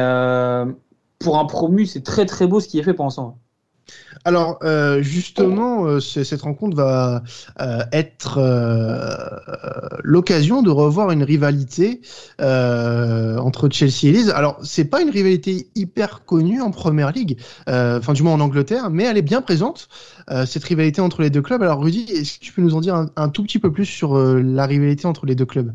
pour 1.18 1.38
un 1.38 1.46
promu, 1.46 1.86
c'est 1.86 2.02
très 2.02 2.26
très 2.26 2.46
beau 2.46 2.60
ce 2.60 2.68
qui 2.68 2.78
est 2.78 2.82
fait 2.82 2.94
pour 2.94 3.04
l'instant. 3.04 3.38
Alors 4.24 4.58
euh, 4.62 5.02
justement, 5.02 5.84
euh, 5.84 6.00
cette 6.00 6.42
rencontre 6.42 6.76
va 6.76 7.22
euh, 7.60 7.82
être 7.92 8.40
l'occasion 10.02 10.62
de 10.62 10.70
revoir 10.70 11.10
une 11.10 11.22
rivalité 11.22 12.00
entre 12.38 13.68
Chelsea 13.70 14.04
et 14.04 14.12
Leeds. 14.12 14.30
Alors 14.30 14.58
c'est 14.62 14.86
pas 14.86 15.02
une 15.02 15.10
rivalité 15.10 15.68
hyper 15.74 16.24
connue 16.24 16.62
en 16.62 16.70
Première 16.70 17.12
Ligue, 17.12 17.38
enfin 17.66 18.12
du 18.12 18.22
moins 18.22 18.32
en 18.32 18.40
Angleterre, 18.40 18.90
mais 18.90 19.04
elle 19.04 19.18
est 19.18 19.22
bien 19.22 19.42
présente 19.42 19.88
cette 20.46 20.64
rivalité 20.64 21.00
entre 21.00 21.22
les 21.22 21.30
deux 21.30 21.42
clubs. 21.42 21.62
Alors 21.62 21.82
Rudy, 21.82 22.06
est-ce 22.10 22.38
que 22.38 22.44
tu 22.44 22.52
peux 22.52 22.62
nous 22.62 22.74
en 22.74 22.80
dire 22.80 23.06
un 23.16 23.28
tout 23.28 23.42
petit 23.42 23.58
peu 23.58 23.72
plus 23.72 23.86
sur 23.86 24.16
la 24.16 24.66
rivalité 24.66 25.06
entre 25.06 25.26
les 25.26 25.34
deux 25.34 25.46
clubs? 25.46 25.72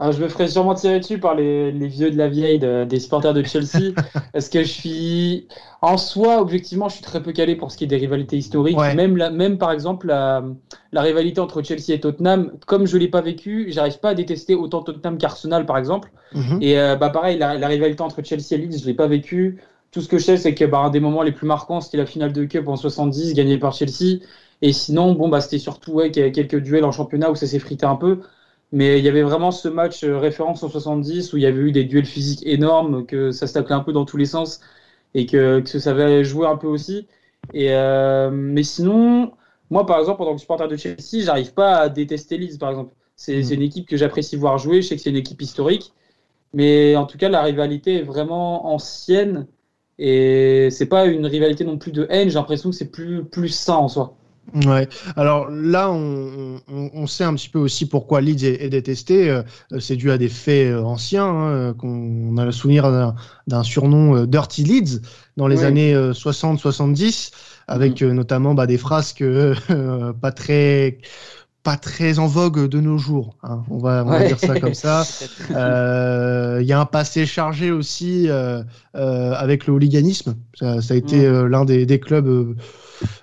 Ah, 0.00 0.12
je 0.12 0.22
me 0.22 0.28
ferai 0.28 0.46
sûrement 0.46 0.74
tirer 0.74 1.00
dessus 1.00 1.18
par 1.18 1.34
les, 1.34 1.72
les 1.72 1.88
vieux 1.88 2.12
de 2.12 2.16
la 2.16 2.28
vieille 2.28 2.60
des 2.60 3.00
supporters 3.00 3.34
de 3.34 3.42
Chelsea. 3.42 3.94
parce 4.32 4.48
que 4.48 4.62
je 4.62 4.68
suis. 4.68 5.48
En 5.82 5.96
soi, 5.96 6.40
objectivement, 6.40 6.88
je 6.88 6.94
suis 6.94 7.02
très 7.02 7.20
peu 7.20 7.32
calé 7.32 7.56
pour 7.56 7.72
ce 7.72 7.76
qui 7.76 7.84
est 7.84 7.88
des 7.88 7.96
rivalités 7.96 8.36
historiques. 8.36 8.76
Même, 8.76 9.16
la, 9.16 9.30
même 9.30 9.58
par 9.58 9.72
exemple, 9.72 10.06
la, 10.06 10.44
la, 10.92 11.02
rivalité 11.02 11.40
entre 11.40 11.62
Chelsea 11.62 11.90
et 11.90 12.00
Tottenham, 12.00 12.52
comme 12.66 12.86
je 12.86 12.96
ne 12.96 13.00
l'ai 13.02 13.08
pas 13.08 13.20
vécu, 13.22 13.66
j'arrive 13.70 13.98
pas 13.98 14.10
à 14.10 14.14
détester 14.14 14.54
autant 14.54 14.82
Tottenham 14.82 15.18
qu'Arsenal, 15.18 15.66
par 15.66 15.78
exemple. 15.78 16.10
Mhm. 16.32 16.58
Et 16.60 16.78
euh, 16.78 16.94
bah, 16.94 17.10
pareil, 17.10 17.36
la, 17.36 17.58
la, 17.58 17.66
rivalité 17.66 18.02
entre 18.02 18.22
Chelsea 18.22 18.52
et 18.52 18.58
Leeds, 18.58 18.78
je 18.78 18.82
ne 18.82 18.86
l'ai 18.86 18.94
pas 18.94 19.08
vécu. 19.08 19.60
Tout 19.90 20.00
ce 20.00 20.08
que 20.08 20.18
je 20.18 20.24
sais, 20.24 20.36
c'est 20.36 20.54
que 20.54 20.64
bah, 20.64 20.78
un 20.78 20.90
des 20.90 21.00
moments 21.00 21.22
les 21.22 21.32
plus 21.32 21.46
marquants, 21.46 21.80
c'était 21.80 21.96
la 21.96 22.06
finale 22.06 22.32
de 22.32 22.44
Cup 22.44 22.68
en 22.68 22.76
70, 22.76 23.34
gagnée 23.34 23.58
par 23.58 23.72
Chelsea. 23.72 24.20
Et 24.62 24.72
sinon, 24.72 25.14
bon, 25.14 25.28
bah, 25.28 25.40
c'était 25.40 25.58
surtout 25.58 25.92
ouais, 25.92 26.10
quelques 26.12 26.60
duels 26.60 26.84
en 26.84 26.92
championnat 26.92 27.30
où 27.30 27.34
ça 27.34 27.48
s'est 27.48 27.58
frité 27.58 27.86
un 27.86 27.96
peu. 27.96 28.20
Mais 28.72 28.98
il 28.98 29.04
y 29.04 29.08
avait 29.08 29.22
vraiment 29.22 29.50
ce 29.50 29.68
match 29.68 30.04
euh, 30.04 30.18
référence 30.18 30.62
en 30.62 30.68
70 30.68 31.32
où 31.32 31.38
il 31.38 31.42
y 31.42 31.46
avait 31.46 31.60
eu 31.60 31.72
des 31.72 31.84
duels 31.84 32.04
physiques 32.04 32.46
énormes, 32.46 33.06
que 33.06 33.30
ça 33.30 33.46
se 33.46 33.58
un 33.58 33.80
peu 33.80 33.92
dans 33.92 34.04
tous 34.04 34.18
les 34.18 34.26
sens 34.26 34.60
et 35.14 35.26
que, 35.26 35.60
que 35.60 35.78
ça 35.78 35.90
avait 35.90 36.24
joué 36.24 36.46
un 36.46 36.56
peu 36.56 36.66
aussi. 36.66 37.06
Et 37.54 37.72
euh, 37.72 38.30
mais 38.30 38.62
sinon, 38.62 39.32
moi 39.70 39.86
par 39.86 39.98
exemple, 40.00 40.22
en 40.22 40.26
tant 40.26 40.34
que 40.34 40.40
supporter 40.40 40.68
de 40.68 40.76
Chelsea, 40.76 41.24
j'arrive 41.24 41.54
pas 41.54 41.76
à 41.78 41.88
détester 41.88 42.36
Leeds 42.38 42.58
par 42.58 42.70
exemple. 42.70 42.94
C'est 43.16 43.42
mm. 43.42 43.52
une 43.54 43.62
équipe 43.62 43.88
que 43.88 43.96
j'apprécie 43.96 44.36
voir 44.36 44.58
jouer. 44.58 44.82
Je 44.82 44.88
sais 44.88 44.96
que 44.96 45.02
c'est 45.02 45.10
une 45.10 45.16
équipe 45.16 45.40
historique, 45.42 45.92
mais 46.54 46.96
en 46.96 47.06
tout 47.06 47.18
cas, 47.18 47.28
la 47.30 47.42
rivalité 47.42 47.96
est 48.00 48.02
vraiment 48.02 48.66
ancienne 48.72 49.46
et 49.98 50.68
c'est 50.70 50.86
pas 50.86 51.06
une 51.06 51.26
rivalité 51.26 51.64
non 51.64 51.78
plus 51.78 51.92
de 51.92 52.06
haine. 52.10 52.28
J'ai 52.28 52.34
l'impression 52.36 52.70
que 52.70 52.76
c'est 52.76 52.90
plus 52.90 53.24
plus 53.24 53.48
sain 53.48 53.76
en 53.76 53.88
soi. 53.88 54.14
Ouais. 54.54 54.88
Alors 55.16 55.50
là, 55.50 55.90
on, 55.90 56.60
on, 56.72 56.90
on, 56.94 57.06
sait 57.06 57.24
un 57.24 57.34
petit 57.34 57.48
peu 57.48 57.58
aussi 57.58 57.86
pourquoi 57.86 58.20
Leeds 58.20 58.44
est, 58.44 58.70
détesté. 58.70 59.28
Euh, 59.30 59.42
c'est 59.78 59.96
dû 59.96 60.10
à 60.10 60.18
des 60.18 60.28
faits 60.28 60.72
euh, 60.72 60.82
anciens. 60.82 61.26
Hein, 61.26 61.74
qu'on 61.74 62.36
a 62.38 62.44
le 62.44 62.52
souvenir 62.52 63.14
d'un 63.46 63.62
surnom 63.62 64.16
euh, 64.16 64.26
Dirty 64.26 64.64
Leeds 64.64 65.00
dans 65.36 65.48
les 65.48 65.64
années 65.64 65.94
60-70, 65.94 67.32
avec 67.66 68.00
mm. 68.00 68.12
notamment 68.12 68.54
bah, 68.54 68.66
des 68.66 68.78
frasques 68.78 69.24
pas 70.20 70.32
très 70.32 70.98
pas 71.68 71.76
très 71.76 72.18
en 72.18 72.26
vogue 72.26 72.66
de 72.66 72.80
nos 72.80 72.96
jours. 72.96 73.36
Hein. 73.42 73.62
On 73.68 73.76
va, 73.76 74.02
on 74.06 74.08
va 74.08 74.24
dire 74.24 74.38
ça 74.38 74.58
comme 74.58 74.72
ça. 74.72 75.04
Il 75.50 76.66
y 76.66 76.72
a 76.72 76.80
un 76.80 76.86
passé 76.86 77.26
chargé 77.26 77.70
aussi 77.70 78.28
avec 78.94 79.66
le 79.66 79.74
hooliganisme. 79.74 80.36
Ça, 80.54 80.80
ça 80.80 80.94
a 80.94 80.96
été 80.96 81.28
mm. 81.28 81.46
l'un 81.46 81.66
des, 81.66 81.84
des 81.84 82.00
clubs 82.00 82.56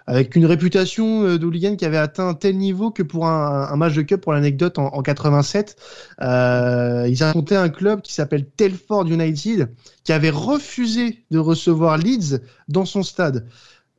avec 0.08 0.36
une 0.36 0.45
réputation 0.45 1.23
euh, 1.23 1.38
d'hooligan 1.38 1.75
qui 1.75 1.86
avait 1.86 1.97
atteint 1.97 2.27
un 2.29 2.34
tel 2.34 2.58
niveau 2.58 2.91
que 2.91 3.03
pour 3.03 3.27
un, 3.27 3.75
match 3.75 3.93
de 3.93 4.01
cup, 4.01 4.21
pour 4.21 4.34
l'anecdote, 4.34 4.77
en, 4.77 5.01
87, 5.01 5.75
euh, 6.21 7.08
ils 7.10 7.23
affrontaient 7.23 7.55
un 7.55 7.69
club 7.69 8.01
qui 8.01 8.13
s'appelle 8.13 8.45
Telford 8.45 9.08
United, 9.08 9.69
qui 10.03 10.13
avait 10.13 10.29
refusé 10.29 11.23
de 11.31 11.39
recevoir 11.39 11.97
Leeds 11.97 12.39
dans 12.67 12.86
son 12.86 13.03
stade. 13.03 13.47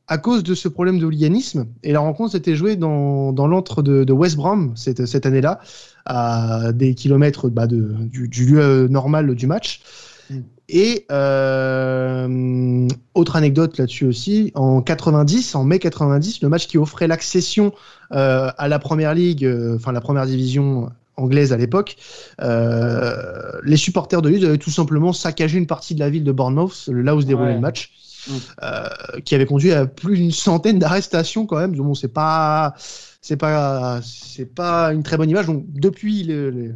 À 0.07 0.17
cause 0.17 0.43
de 0.43 0.55
ce 0.55 0.67
problème 0.67 0.99
de 0.99 1.05
hooliganisme. 1.05 1.67
Et 1.83 1.91
la 1.91 1.99
rencontre 1.99 2.31
s'était 2.31 2.55
jouée 2.55 2.75
dans, 2.75 3.33
dans 3.33 3.47
l'antre 3.47 3.81
de, 3.81 4.11
West 4.11 4.37
Brom 4.37 4.73
cette, 4.75 5.05
cette 5.05 5.25
année-là, 5.25 5.59
à 6.05 6.71
des 6.73 6.95
kilomètres 6.95 7.49
bah, 7.49 7.67
de, 7.67 7.93
du, 7.99 8.45
lieu 8.45 8.87
normal 8.87 9.35
du 9.35 9.47
match. 9.47 9.81
Mm. 10.29 10.39
Et 10.69 11.05
euh, 11.11 12.87
autre 13.13 13.35
anecdote 13.35 13.77
là-dessus 13.77 14.05
aussi, 14.05 14.51
en 14.55 14.81
90, 14.81 15.55
en 15.55 15.63
mai 15.63 15.79
90, 15.79 16.41
le 16.41 16.49
match 16.49 16.67
qui 16.67 16.77
offrait 16.77 17.07
l'accession 17.07 17.73
euh, 18.11 18.49
à 18.57 18.67
la 18.67 18.79
première 18.79 19.13
ligue, 19.13 19.45
euh, 19.45 19.77
enfin 19.77 19.93
la 19.93 20.01
première 20.01 20.25
division 20.25 20.89
anglaise 21.17 21.53
à 21.53 21.57
l'époque, 21.57 21.97
les 22.39 23.77
supporters 23.77 24.21
de 24.21 24.29
Leeds 24.29 24.45
avaient 24.45 24.57
tout 24.57 24.71
simplement 24.71 25.13
saccagé 25.13 25.57
une 25.57 25.67
partie 25.67 25.95
de 25.95 25.99
la 25.99 26.09
ville 26.09 26.23
de 26.23 26.31
Bournemouth, 26.31 26.89
là 26.91 27.15
où 27.15 27.21
se 27.21 27.25
déroulait 27.25 27.55
le 27.55 27.59
match. 27.59 27.91
Mm. 28.27 29.21
qui 29.23 29.35
avait 29.35 29.45
conduit 29.45 29.71
à 29.71 29.85
plus 29.85 30.17
d'une 30.17 30.31
centaine 30.31 30.79
d'arrestations 30.79 31.45
quand 31.45 31.59
même. 31.59 31.73
Bon, 31.73 31.93
c'est 31.93 32.09
pas, 32.09 32.73
c'est 33.21 33.37
pas, 33.37 34.01
c'est 34.03 34.53
pas 34.53 34.91
une 34.93 35.01
très 35.01 35.15
bonne 35.15 35.29
image. 35.29 35.45
Donc 35.45 35.63
depuis 35.71 36.23
le, 36.23 36.75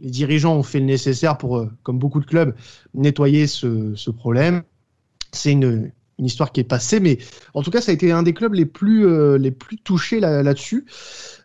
les 0.00 0.10
dirigeants 0.10 0.56
ont 0.56 0.62
fait 0.62 0.80
le 0.80 0.86
nécessaire 0.86 1.38
pour, 1.38 1.58
euh, 1.58 1.70
comme 1.82 1.98
beaucoup 1.98 2.20
de 2.20 2.26
clubs, 2.26 2.54
nettoyer 2.94 3.46
ce, 3.46 4.10
problème. 4.10 4.62
C'est 5.32 5.52
une, 5.52 5.92
histoire 6.18 6.50
qui 6.50 6.58
est 6.58 6.64
passée, 6.64 6.98
mais 6.98 7.18
en 7.54 7.62
tout 7.62 7.70
cas, 7.70 7.80
ça 7.80 7.92
a 7.92 7.94
été 7.94 8.10
un 8.10 8.24
des 8.24 8.34
clubs 8.34 8.52
les 8.52 8.66
plus, 8.66 9.06
euh, 9.06 9.38
les 9.38 9.52
plus 9.52 9.76
touchés 9.76 10.18
là-dessus. 10.18 10.84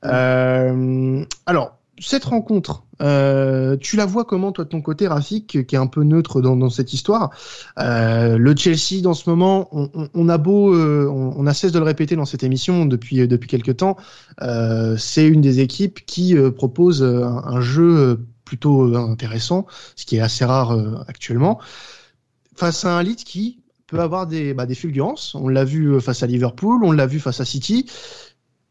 Euh, 0.04 1.24
alors, 1.46 1.78
cette 2.00 2.26
rencontre, 2.26 2.84
tu 3.00 3.98
la 3.98 4.06
vois 4.06 4.26
comment, 4.26 4.52
toi, 4.52 4.66
de 4.66 4.70
ton 4.70 4.82
côté, 4.82 5.08
Rafik, 5.08 5.66
qui 5.66 5.76
est 5.76 5.80
un 5.80 5.88
peu 5.88 6.04
neutre 6.04 6.42
dans, 6.42 6.70
cette 6.70 6.94
histoire 6.94 7.30
Le 7.78 8.54
Chelsea, 8.58 9.02
dans 9.02 9.14
ce 9.14 9.30
moment, 9.30 9.70
on, 9.72 10.30
a 10.30 10.38
beau, 10.38 10.76
on, 10.76 11.46
a 11.46 11.54
cesse 11.54 11.72
de 11.72 11.80
le 11.80 11.86
répéter 11.86 12.16
dans 12.16 12.26
cette 12.26 12.44
émission 12.44 12.86
depuis, 12.86 13.28
depuis 13.28 13.48
quelques 13.48 13.78
temps, 13.78 13.98
c'est 14.98 15.28
une 15.28 15.42
des 15.42 15.60
équipes 15.60 16.06
qui 16.06 16.36
propose 16.56 17.04
un 17.04 17.62
jeu 17.62 18.20
plutôt 18.54 18.84
euh, 18.84 18.98
intéressant, 18.98 19.66
ce 19.96 20.06
qui 20.06 20.18
est 20.18 20.22
assez 20.22 20.46
rare 20.46 20.72
euh, 20.72 21.04
actuellement, 21.08 21.60
face 22.56 22.86
à 22.86 22.98
un 22.98 23.04
lead 23.04 23.24
qui 23.24 23.60
peut 23.88 24.00
avoir 24.00 24.28
des, 24.28 24.54
bah, 24.54 24.66
des 24.66 24.76
fulgurances. 24.76 25.36
On 25.36 25.48
l'a 25.48 25.66
vu 25.66 25.94
euh, 25.94 26.00
face 26.00 26.24
à 26.24 26.28
Liverpool, 26.28 26.84
on 26.84 26.92
l'a 26.92 27.08
vu 27.08 27.20
face 27.20 27.40
à 27.40 27.46
City. 27.46 27.90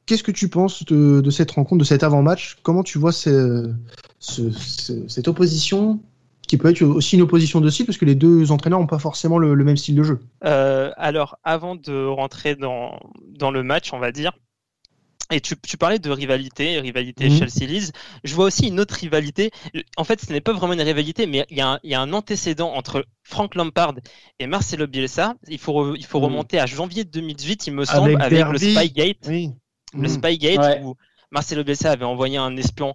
Qu'est-ce 0.07 0.23
que 0.23 0.33
tu 0.33 0.49
penses 0.49 0.85
de, 0.85 1.31
cette 1.31 1.53
rencontre, 1.53 1.81
de 1.81 1.85
cet 1.85 2.03
avant-match? 2.03 2.59
Comment 2.63 2.83
tu 2.83 2.99
vois 2.99 3.13
cette 3.13 3.69
opposition 5.27 6.01
qui 6.49 6.59
peut 6.59 6.69
être 6.71 6.83
aussi 6.83 7.17
une 7.17 7.23
opposition 7.23 7.61
de 7.61 7.71
style 7.71 7.87
parce 7.87 7.99
que 7.99 8.05
les 8.05 8.15
deux 8.15 8.53
entraîneurs 8.53 8.81
n'ont 8.81 8.87
pas 8.87 8.99
forcément 8.99 9.39
le, 9.39 9.57
même 9.57 9.77
style 9.77 9.95
de 9.95 10.03
jeu? 10.03 10.21
alors, 10.41 11.39
avant 11.45 11.77
de 11.77 12.07
rentrer 12.07 12.57
dans, 12.57 12.99
dans 13.39 13.51
le 13.51 13.63
match, 13.63 13.93
on 13.93 13.99
va 13.99 14.13
dire, 14.13 14.33
et 15.33 15.41
tu, 15.41 15.57
parlais 15.79 15.99
de 15.99 16.11
rivalité, 16.11 16.79
rivalité 16.79 17.29
mhm. 17.29 17.39
Chelsea-Leeds. 17.39 17.93
Je 18.25 18.35
vois 18.35 18.47
aussi 18.47 18.69
une 18.69 18.81
autre 18.81 18.95
rivalité. 18.95 19.51
En 19.97 20.05
fait, 20.05 20.21
ce 20.21 20.33
n'est 20.33 20.41
pas 20.41 20.53
vraiment 20.53 20.75
une 20.75 20.83
rivalité, 20.83 21.27
mais 21.27 21.47
il 21.51 21.57
y, 21.57 21.95
a 21.95 22.01
un, 22.01 22.13
antécédent 22.13 22.73
entre 22.75 23.07
Frank 23.23 23.55
Lampard 23.55 23.95
et 24.39 24.47
Marcelo 24.47 24.87
Bielsa. 24.87 25.35
Il 25.49 25.59
faut, 25.59 25.95
il 25.97 26.05
faut 26.05 26.19
mhm. 26.19 26.27
remonter 26.27 26.59
à 26.61 26.67
janvier 26.67 27.05
2018, 27.05 27.67
il 27.67 27.75
me 27.75 27.85
semble, 27.85 28.21
avec, 28.21 28.47
le 28.47 28.59
Spygate. 28.59 29.29
Le 29.95 30.01
mhm. 30.01 30.09
Spygate, 30.09 30.81
où 30.83 30.97
Marcelo 31.31 31.65
Bielsa 31.65 31.91
avait 31.91 32.05
envoyé 32.05 32.39
un 32.39 32.57
espion 32.57 32.95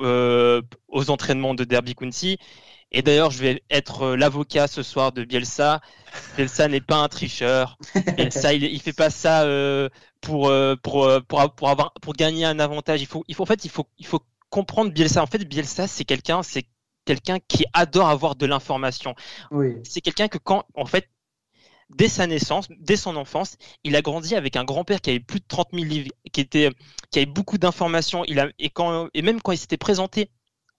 euh, 0.00 0.62
aux 0.88 1.10
entraînements 1.10 1.54
de 1.54 1.64
Derby 1.64 1.94
County. 1.94 2.38
Et 2.92 3.02
d'ailleurs, 3.02 3.30
je 3.30 3.38
vais 3.38 3.62
être 3.70 4.02
euh, 4.02 4.16
l'avocat 4.16 4.66
ce 4.66 4.82
soir 4.82 5.12
de 5.12 5.24
Bielsa. 5.24 5.80
Bielsa 6.36 6.68
n'est 6.68 6.80
pas 6.80 6.96
un 6.96 7.08
tricheur. 7.08 7.78
Bielsa, 8.16 8.52
il, 8.52 8.64
il 8.64 8.80
fait 8.80 8.92
pas 8.92 9.10
ça 9.10 9.42
euh, 9.42 9.88
pour, 10.20 10.52
pour, 10.82 11.08
pour, 11.28 11.54
pour, 11.54 11.68
avoir, 11.68 11.92
pour 11.94 12.12
gagner 12.14 12.44
un 12.44 12.58
avantage. 12.58 13.00
Il 13.00 13.06
faut, 13.06 13.24
il 13.28 13.34
faut, 13.34 13.44
en 13.44 13.46
fait, 13.46 13.64
il 13.64 13.70
faut, 13.70 13.86
il 13.98 14.06
faut 14.06 14.20
comprendre 14.48 14.92
Bielsa. 14.92 15.22
En 15.22 15.26
fait, 15.26 15.44
Bielsa, 15.44 15.86
c'est 15.86 16.04
quelqu'un, 16.04 16.42
c'est 16.42 16.66
quelqu'un 17.04 17.38
qui 17.48 17.64
adore 17.72 18.08
avoir 18.08 18.36
de 18.36 18.46
l'information. 18.46 19.14
Oui. 19.50 19.76
C'est 19.84 20.00
quelqu'un 20.00 20.28
que 20.28 20.38
quand, 20.38 20.64
en 20.74 20.86
fait, 20.86 21.08
dès 21.96 22.08
sa 22.08 22.26
naissance, 22.26 22.68
dès 22.78 22.96
son 22.96 23.16
enfance, 23.16 23.56
il 23.84 23.96
a 23.96 24.02
grandi 24.02 24.34
avec 24.34 24.56
un 24.56 24.64
grand-père 24.64 25.00
qui 25.00 25.10
avait 25.10 25.20
plus 25.20 25.40
de 25.40 25.44
30 25.48 25.68
000 25.72 25.84
livres, 25.84 26.10
qui 26.32 26.40
était, 26.40 26.70
qui 27.10 27.18
avait 27.18 27.26
beaucoup 27.26 27.58
d'informations. 27.58 28.24
Il 28.26 28.40
a, 28.40 28.48
et 28.58 28.70
quand, 28.70 29.08
et 29.14 29.22
même 29.22 29.40
quand 29.40 29.52
il 29.52 29.58
s'était 29.58 29.76
présenté 29.76 30.30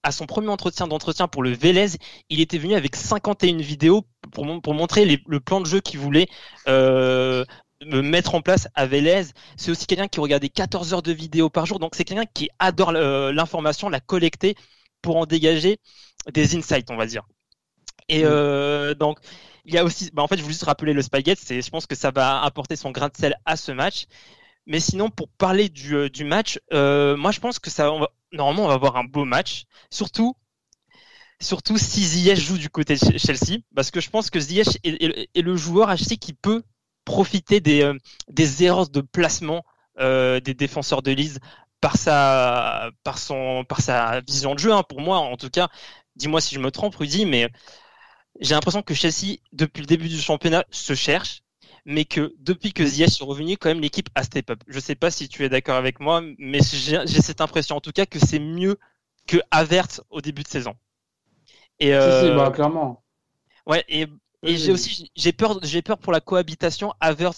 à 0.03 0.11
son 0.11 0.25
premier 0.25 0.49
entretien 0.49 0.87
d'entretien 0.87 1.27
pour 1.27 1.43
le 1.43 1.51
Vélez, 1.51 1.89
il 2.29 2.39
était 2.39 2.57
venu 2.57 2.73
avec 2.73 2.95
51 2.95 3.57
vidéos 3.57 4.05
pour, 4.31 4.61
pour 4.61 4.73
montrer 4.73 5.05
le 5.05 5.39
plan 5.39 5.61
de 5.61 5.67
jeu 5.67 5.79
qu'il 5.79 5.99
voulait 5.99 6.27
euh, 6.67 7.45
mettre 7.83 8.35
en 8.35 8.41
place 8.41 8.67
à 8.75 8.85
Vélez. 8.85 9.23
C'est 9.57 9.71
aussi 9.71 9.85
quelqu'un 9.85 10.07
qui 10.07 10.19
regardait 10.19 10.49
14 10.49 10.93
heures 10.93 11.01
de 11.03 11.11
vidéos 11.11 11.49
par 11.49 11.65
jour, 11.65 11.79
donc 11.79 11.95
c'est 11.95 12.03
quelqu'un 12.03 12.29
qui 12.33 12.49
adore 12.59 12.91
euh, 12.95 13.31
l'information, 13.31 13.89
la 13.89 13.99
collecter 13.99 14.55
pour 15.01 15.17
en 15.17 15.25
dégager 15.25 15.79
des 16.33 16.55
insights, 16.55 16.89
on 16.91 16.97
va 16.97 17.05
dire. 17.05 17.23
Et 18.09 18.23
euh, 18.25 18.93
donc, 18.93 19.19
il 19.65 19.73
y 19.73 19.77
a 19.77 19.83
aussi, 19.83 20.09
bah 20.13 20.21
en 20.23 20.27
fait, 20.27 20.37
je 20.37 20.41
voulais 20.41 20.53
juste 20.53 20.65
rappeler 20.65 20.93
le 20.93 21.01
Spaghetti, 21.01 21.43
c'est, 21.45 21.61
je 21.61 21.69
pense 21.69 21.85
que 21.85 21.95
ça 21.95 22.11
va 22.11 22.41
apporter 22.43 22.75
son 22.75 22.91
grain 22.91 23.09
de 23.09 23.17
sel 23.17 23.35
à 23.45 23.55
ce 23.55 23.71
match. 23.71 24.05
Mais 24.67 24.79
sinon, 24.79 25.09
pour 25.09 25.27
parler 25.29 25.69
du, 25.69 25.95
euh, 25.95 26.09
match, 26.23 26.59
euh, 26.73 27.17
moi 27.17 27.31
je 27.31 27.39
pense 27.39 27.59
que 27.59 27.69
ça, 27.69 27.89
va, 27.89 28.09
normalement, 28.31 28.65
on 28.65 28.67
va 28.67 28.75
avoir 28.75 28.97
un 28.97 29.03
beau 29.03 29.25
match. 29.25 29.65
Surtout, 29.89 30.35
surtout 31.39 31.77
si 31.77 32.03
Ziyech 32.05 32.39
joue 32.39 32.57
du 32.57 32.69
côté 32.69 32.95
de 32.95 33.17
Chelsea, 33.17 33.59
parce 33.75 33.91
que 33.91 33.99
je 33.99 34.09
pense 34.09 34.29
que 34.29 34.39
Ziyech 34.39 34.77
est, 34.83 35.41
le 35.41 35.55
joueur 35.55 35.95
Chelsea 35.97 36.17
qui 36.19 36.33
peut 36.33 36.63
profiter 37.05 37.59
des, 37.59 37.83
euh, 37.83 37.97
erreurs 38.59 38.89
de 38.89 39.01
placement 39.01 39.63
des 39.99 40.55
défenseurs 40.55 41.03
de 41.03 41.11
Lise 41.11 41.39
par 41.79 41.97
sa, 41.97 42.89
par 43.03 43.19
son, 43.19 43.65
par 43.67 43.81
sa 43.81 44.21
vision 44.21 44.53
de 44.55 44.59
jeu. 44.59 44.71
Hein. 44.71 44.83
Pour 44.83 45.01
moi, 45.01 45.17
en 45.17 45.37
tout 45.37 45.49
cas, 45.49 45.69
dis-moi 46.15 46.41
si 46.41 46.55
je 46.55 46.59
me 46.59 46.71
trompe, 46.71 46.95
Rudy, 46.95 47.25
mais 47.25 47.49
j'ai 48.39 48.55
l'impression 48.55 48.81
que 48.81 48.93
Chelsea, 48.93 49.37
depuis 49.51 49.81
le 49.81 49.87
début 49.87 50.09
du 50.09 50.19
championnat, 50.19 50.65
se 50.71 50.95
cherche 50.95 51.43
mais 51.85 52.05
que 52.05 52.33
depuis 52.39 52.73
que 52.73 52.85
Ziyech 52.85 53.21
est 53.21 53.23
revenu, 53.23 53.57
quand 53.57 53.69
même, 53.69 53.81
l'équipe 53.81 54.09
a 54.15 54.23
step 54.23 54.49
up. 54.51 54.63
Je 54.67 54.79
sais 54.79 54.95
pas 54.95 55.11
si 55.11 55.27
tu 55.27 55.43
es 55.43 55.49
d'accord 55.49 55.75
avec 55.75 55.99
moi, 55.99 56.21
mais 56.37 56.59
j'ai 56.61 57.21
cette 57.21 57.41
impression, 57.41 57.77
en 57.77 57.81
tout 57.81 57.91
cas, 57.91 58.05
que 58.05 58.19
c'est 58.19 58.39
mieux 58.39 58.77
que 59.27 59.37
Avert 59.51 59.87
au 60.09 60.21
début 60.21 60.43
de 60.43 60.47
saison. 60.47 60.75
Et 61.79 61.93
euh... 61.93 62.35
bah, 62.35 62.51
clairement. 62.51 63.03
Ouais, 63.65 63.83
et, 63.87 64.07
et 64.43 64.57
j'ai 64.57 64.71
aussi 64.71 65.11
j'ai 65.15 65.31
peur, 65.31 65.59
j'ai 65.63 65.81
peur 65.81 65.97
pour 65.97 66.11
la 66.11 66.19
cohabitation 66.19 66.93
Avert 66.99 67.33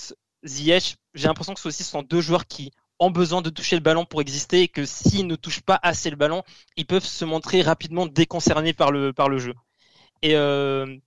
Ziyech. 0.46 0.98
J'ai 1.14 1.28
l'impression 1.28 1.54
que 1.54 1.60
ce 1.60 1.68
aussi 1.68 1.84
sont 1.84 2.02
deux 2.02 2.22
joueurs 2.22 2.48
qui 2.48 2.72
ont 3.00 3.12
besoin 3.12 3.42
de 3.42 3.50
toucher 3.50 3.76
le 3.76 3.82
ballon 3.82 4.06
pour 4.06 4.22
exister 4.22 4.62
et 4.62 4.68
que 4.68 4.86
s'ils 4.86 5.28
ne 5.28 5.36
touchent 5.36 5.62
pas 5.62 5.80
assez 5.82 6.10
le 6.10 6.16
ballon, 6.16 6.44
ils 6.78 6.86
peuvent 6.86 7.06
se 7.06 7.26
montrer 7.26 7.62
rapidement 7.62 8.06
déconcernés 8.06 8.74
par 8.74 8.92
le 8.92 9.14
par 9.14 9.30
le 9.30 9.40
jeu. 9.40 9.54
Et 10.24 10.36
euh, 10.36 10.98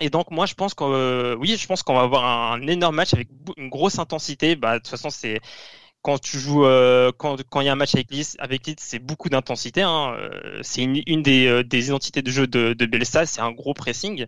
et 0.00 0.08
donc 0.10 0.30
moi 0.30 0.46
je 0.46 0.54
pense 0.54 0.74
qu'on 0.74 0.92
euh, 0.92 1.34
oui 1.36 1.56
je 1.58 1.66
pense 1.66 1.82
qu'on 1.82 1.94
va 1.94 2.02
avoir 2.02 2.52
un, 2.52 2.66
énorme 2.66 2.96
match 2.96 3.12
avec 3.12 3.28
une 3.56 3.68
grosse 3.68 3.98
intensité. 3.98 4.56
Bah 4.56 4.74
de 4.74 4.78
toute 4.78 4.88
façon 4.88 5.10
c'est 5.10 5.40
quand 6.02 6.18
tu 6.20 6.38
joues 6.38 6.64
euh, 6.64 7.12
quand 7.18 7.36
il 7.60 7.64
y 7.64 7.68
a 7.68 7.72
un 7.72 7.76
match 7.76 7.94
avec 7.94 8.10
Leeds 8.12 8.36
avec 8.38 8.62
c'est 8.78 9.00
beaucoup 9.00 9.28
d'intensité. 9.28 9.82
Hein. 9.82 10.14
Euh, 10.18 10.60
c'est 10.62 10.82
une, 10.84 11.22
des, 11.22 11.64
identités 11.86 12.22
de 12.22 12.30
jeu 12.30 12.46
de, 12.46 12.72
de 12.74 12.86
Belsa, 12.86 13.26
c'est 13.26 13.40
un 13.40 13.52
gros 13.52 13.74
pressing. 13.74 14.26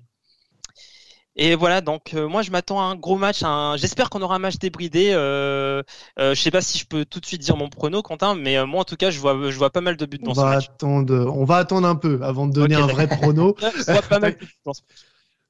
Et 1.41 1.55
voilà, 1.55 1.81
donc 1.81 2.15
moi 2.15 2.43
je 2.43 2.51
m'attends 2.51 2.81
à 2.81 2.85
un 2.85 2.97
gros 2.97 3.17
match. 3.17 3.43
Un... 3.45 3.77
J'espère 3.77 4.11
qu'on 4.11 4.21
aura 4.23 4.37
un 4.37 4.41
match 4.41 4.59
débridé. 4.59 5.11
Euh, 5.13 5.83
euh, 6.19 6.35
je 6.35 6.41
sais 6.41 6.51
pas 6.51 6.61
si 6.61 6.79
je 6.79 6.85
peux 6.85 7.05
tout 7.05 7.21
de 7.21 7.27
suite 7.27 7.41
dire 7.41 7.57
mon 7.57 7.69
prono, 7.69 8.03
Quentin, 8.03 8.35
mais 8.35 8.65
moi 8.67 8.81
en 8.81 8.85
tout 8.85 8.97
cas 8.97 9.11
je 9.11 9.21
vois, 9.21 9.51
je 9.51 9.57
vois 9.57 9.71
pas 9.71 9.81
mal 9.81 9.97
de 9.97 10.05
buts 10.05 10.19
dans 10.19 10.35
ce 10.35 10.41
match. 10.41 10.69
Attendre, 10.69 11.33
on 11.33 11.45
va 11.45 11.57
attendre 11.57 11.87
un 11.87 11.95
peu 11.95 12.19
avant 12.23 12.47
de 12.49 12.53
donner 12.53 12.75
un 12.75 12.87
vrai 12.87 13.07
prono. 13.07 13.55
je 13.61 13.93
vois 13.93 14.03
pas 14.03 14.19
mal 14.19 14.33
de 14.33 14.39
buts 14.45 14.59
dans 14.65 14.75
ce 14.75 14.83
match 14.89 14.99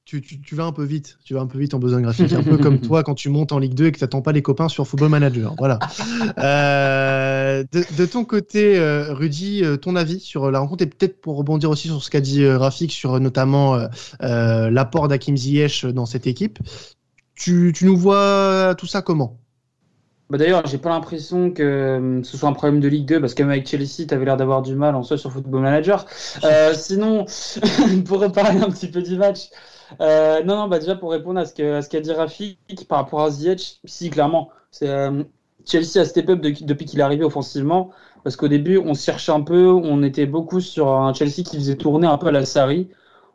tu, 0.05 0.55
vas 0.55 0.65
un 0.65 0.71
peu 0.71 0.83
vite. 0.83 1.19
Tu 1.23 1.35
vas 1.35 1.41
un 1.41 1.47
peu 1.47 1.59
vite 1.59 1.73
en 1.73 1.79
besoin 1.79 2.01
graphique. 2.01 2.33
Un 2.33 2.41
peu 2.41 2.57
comme 2.57 2.79
toi 2.81 3.03
quand 3.03 3.13
tu 3.13 3.29
montes 3.29 3.51
en 3.51 3.59
Ligue 3.59 3.75
2 3.75 3.87
et 3.87 3.91
que 3.91 3.97
tu 3.97 4.03
n'attends 4.03 4.21
pas 4.21 4.31
les 4.31 4.41
copains 4.41 4.67
sur 4.67 4.87
Football 4.87 5.09
Manager. 5.09 5.53
Voilà. 5.57 5.77
Euh, 6.39 7.63
de, 7.71 8.05
ton 8.05 8.25
côté, 8.25 8.77
euh, 8.79 9.13
Rudy, 9.13 9.63
euh, 9.63 9.77
ton 9.77 9.95
avis 9.95 10.19
sur 10.19 10.49
la 10.49 10.59
rencontre 10.59 10.83
et 10.83 10.87
peut-être 10.87 11.21
pour 11.21 11.37
rebondir 11.37 11.69
aussi 11.69 11.87
sur 11.87 12.03
ce 12.03 12.09
qu'a 12.09 12.21
dit 12.21 12.47
Rafik 12.47 12.91
sur 12.91 13.19
notamment 13.19 13.77
l'apport 14.19 15.07
d'Akim 15.07 15.37
Ziyech 15.37 15.85
dans 15.85 16.05
cette 16.05 16.27
équipe. 16.27 16.59
Tu, 17.35 17.73
nous 17.81 17.97
vois 17.97 18.75
tout 18.77 18.87
ça 18.87 19.01
comment? 19.01 19.39
Bah 20.29 20.37
D'ailleurs, 20.37 20.65
j'ai 20.67 20.77
pas 20.77 20.89
l'impression 20.89 21.51
que 21.51 22.21
ce 22.23 22.37
soit 22.37 22.49
un 22.49 22.53
problème 22.53 22.79
de 22.79 22.87
Ligue 22.87 23.07
2 23.07 23.19
parce 23.19 23.33
qu'avec 23.33 23.67
Chelsea, 23.67 24.05
tu 24.07 24.13
avais 24.13 24.25
l'air 24.25 24.37
d'avoir 24.37 24.61
du 24.61 24.75
mal 24.75 24.95
en 24.95 25.03
soi 25.03 25.17
sur 25.17 25.31
Football 25.31 25.61
Manager. 25.61 26.05
sinon, 26.73 27.25
pour 28.05 28.19
reparler 28.19 28.61
un 28.61 28.69
petit 28.69 28.89
peu 28.89 29.01
du 29.01 29.17
match, 29.17 29.49
euh, 30.01 30.43
non, 30.43 30.55
non, 30.55 30.67
bah 30.67 30.79
déjà 30.79 30.95
pour 30.95 31.11
répondre 31.11 31.39
à 31.39 31.45
ce 31.45 31.53
qu'a 31.89 31.99
dit 31.99 32.11
Rafik 32.11 32.87
par 32.87 32.99
rapport 32.99 33.21
à 33.21 33.31
Ziyech, 33.31 33.79
si 33.85 34.09
clairement, 34.09 34.49
euh, 34.83 35.23
Chelsea 35.65 35.97
a 35.99 36.05
step 36.05 36.29
up 36.29 36.41
depuis 36.41 36.85
qu'il 36.85 36.99
est 36.99 37.03
arrivé 37.03 37.23
offensivement, 37.23 37.91
parce 38.23 38.35
qu'au 38.35 38.47
début 38.47 38.77
on 38.77 38.93
cherchait 38.93 39.31
un 39.31 39.41
peu, 39.41 39.67
on 39.71 40.03
était 40.03 40.25
beaucoup 40.25 40.61
sur 40.61 40.89
un 40.89 41.13
Chelsea 41.13 41.43
qui 41.43 41.57
faisait 41.57 41.75
tourner 41.75 42.07
un 42.07 42.17
peu 42.17 42.27
à 42.27 42.31
la 42.31 42.45
Sarri, 42.45 42.89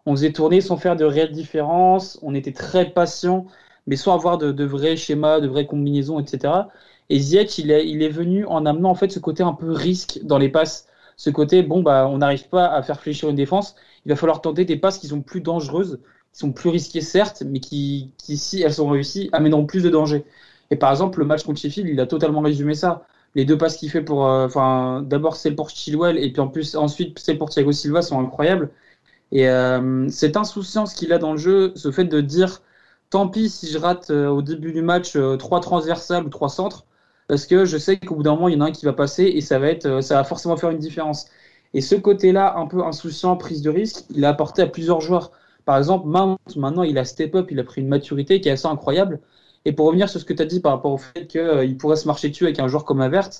on 0.07 0.13
faisait 0.13 0.33
tourner 0.33 0.61
sans 0.61 0.77
faire 0.77 0.97
de 0.97 1.05
réelle 1.05 1.33
différence, 1.33 2.19
on 2.23 2.35
était 2.35 2.53
très 2.53 2.91
patient 2.91 3.47
mais 3.87 3.97
sans 3.97 4.15
avoir 4.15 4.39
de, 4.39 4.65
vrais 4.65 4.97
schémas, 4.97 5.41
de 5.41 5.49
vraies 5.49 5.67
combinaisons, 5.67 6.21
etc. 6.21 6.69
Et 7.11 7.19
Ziyech, 7.19 7.59
il 7.59 7.71
est, 7.71 7.89
il 7.89 8.03
est 8.03 8.09
venu 8.09 8.47
en 8.47 8.67
amenant 8.67 8.91
en 8.91 8.95
fait 8.95 9.11
ce 9.11 9.19
côté 9.19 9.43
un 9.43 9.53
peu 9.53 9.71
risque 9.73 10.21
dans 10.23 10.39
les 10.39 10.49
passes, 10.49 10.87
ce 11.17 11.31
côté 11.31 11.63
bon 11.63 11.83
bah 11.83 12.09
on 12.09 12.19
n'arrive 12.19 12.49
pas 12.49 12.67
à 12.67 12.83
faire 12.83 13.01
fléchir 13.01 13.29
une 13.29 13.37
défense, 13.37 13.77
il 14.05 14.11
va 14.11 14.17
falloir 14.17 14.41
tenter 14.41 14.65
des 14.65 14.77
passes 14.77 14.99
qui 14.99 15.09
sont 15.09 15.21
plus 15.23 15.41
dangereuses, 15.41 16.01
qui 16.33 16.39
sont 16.41 16.53
plus 16.53 16.71
risquées 16.71 17.01
certes, 17.01 17.43
mais 17.47 17.61
qui, 17.61 18.13
qui 18.19 18.37
si 18.37 18.63
elles 18.63 18.75
sont 18.75 18.89
réussies, 18.89 19.29
amèneront 19.33 19.67
plus 19.67 19.83
de 19.83 19.91
danger. 19.91 20.25
Et 20.71 20.77
par 20.77 20.91
exemple, 20.91 21.19
le 21.21 21.27
match 21.27 21.45
contre 21.45 21.61
Sheffield, 21.61 21.89
il 21.89 22.01
a 22.01 22.07
totalement 22.07 22.41
résumé 22.41 22.75
ça. 22.75 23.07
Les 23.35 23.45
deux 23.45 23.59
passes 23.59 23.77
qu'il 23.77 23.91
fait 23.91 24.03
pour, 24.03 24.27
euh, 24.27 24.47
enfin, 24.47 25.03
d'abord 25.03 25.37
celle 25.37 25.57
pour 25.57 25.71
Chilwell 25.71 26.19
et 26.19 26.33
puis 26.33 26.41
en 26.41 26.49
plus 26.49 26.77
ensuite 26.77 27.19
celle 27.19 27.39
pour 27.39 27.51
Thiago 27.51 27.73
Silva 27.73 28.03
sont 28.03 28.21
incroyables. 28.21 28.71
Et 29.33 29.49
euh, 29.49 30.09
cette 30.09 30.37
insouciance 30.37 30.95
qu'il 30.95 31.13
a 31.13 31.19
dans 31.19 31.33
le 31.33 31.39
jeu, 31.39 31.73
ce 31.77 31.91
fait 31.91 32.05
de 32.05 32.21
dire 32.21 32.63
tant 33.15 33.29
pis 33.29 33.49
si 33.49 33.69
je 33.71 33.79
rate 33.79 34.11
euh, 34.11 34.29
au 34.29 34.43
début 34.43 34.73
du 34.73 34.83
match 34.83 35.17
trois 35.39 35.61
transversales 35.61 36.25
ou 36.25 36.29
trois 36.31 36.49
centres, 36.49 36.85
parce 37.29 37.47
que 37.47 37.65
je 37.65 37.79
sais 37.79 37.97
qu'au 37.99 38.17
bout 38.17 38.23
d'un 38.25 38.35
moment 38.35 38.49
il 38.49 38.55
y 38.55 38.57
en 38.57 38.61
a 38.61 38.67
un 38.67 38.73
qui 38.73 38.85
va 38.85 38.93
passer 38.93 39.25
et 39.25 39.41
ça 39.41 39.59
va 39.59 39.69
être, 39.69 40.03
ça 40.03 40.17
va 40.17 40.25
forcément 40.25 40.57
faire 40.57 40.71
une 40.71 40.79
différence. 40.79 41.27
Et 41.75 41.81
ce 41.81 41.97
côté-là, 41.97 42.57
un 42.57 42.67
peu 42.67 42.85
insouciant, 42.85 43.37
prise 43.37 43.61
de 43.63 43.71
risque, 43.71 44.05
il 44.15 44.25
a 44.25 44.29
apporté 44.31 44.63
à 44.63 44.67
plusieurs 44.69 45.01
joueurs. 45.01 45.33
Par 45.65 45.77
exemple, 45.77 46.07
Mount, 46.07 46.39
maintenant, 46.57 46.85
il 46.85 46.99
a 46.99 47.05
step 47.05 47.35
up, 47.35 47.49
il 47.51 47.59
a 47.59 47.65
pris 47.65 47.81
une 47.81 47.89
maturité 47.89 48.41
qui 48.41 48.49
est 48.49 48.53
assez 48.53 48.69
incroyable. 48.69 49.21
Et 49.65 49.73
pour 49.73 49.87
revenir 49.87 50.09
sur 50.09 50.21
ce 50.21 50.25
que 50.25 50.33
tu 50.33 50.43
as 50.43 50.47
dit 50.47 50.61
par 50.61 50.73
rapport 50.73 50.93
au 50.93 50.99
fait 50.99 51.27
qu'il 51.27 51.41
euh, 51.41 51.75
pourrait 51.79 51.97
se 51.97 52.07
marcher 52.07 52.29
dessus 52.29 52.45
avec 52.45 52.61
un 52.61 52.69
joueur 52.69 52.85
comme 52.85 53.01
Avert, 53.01 53.31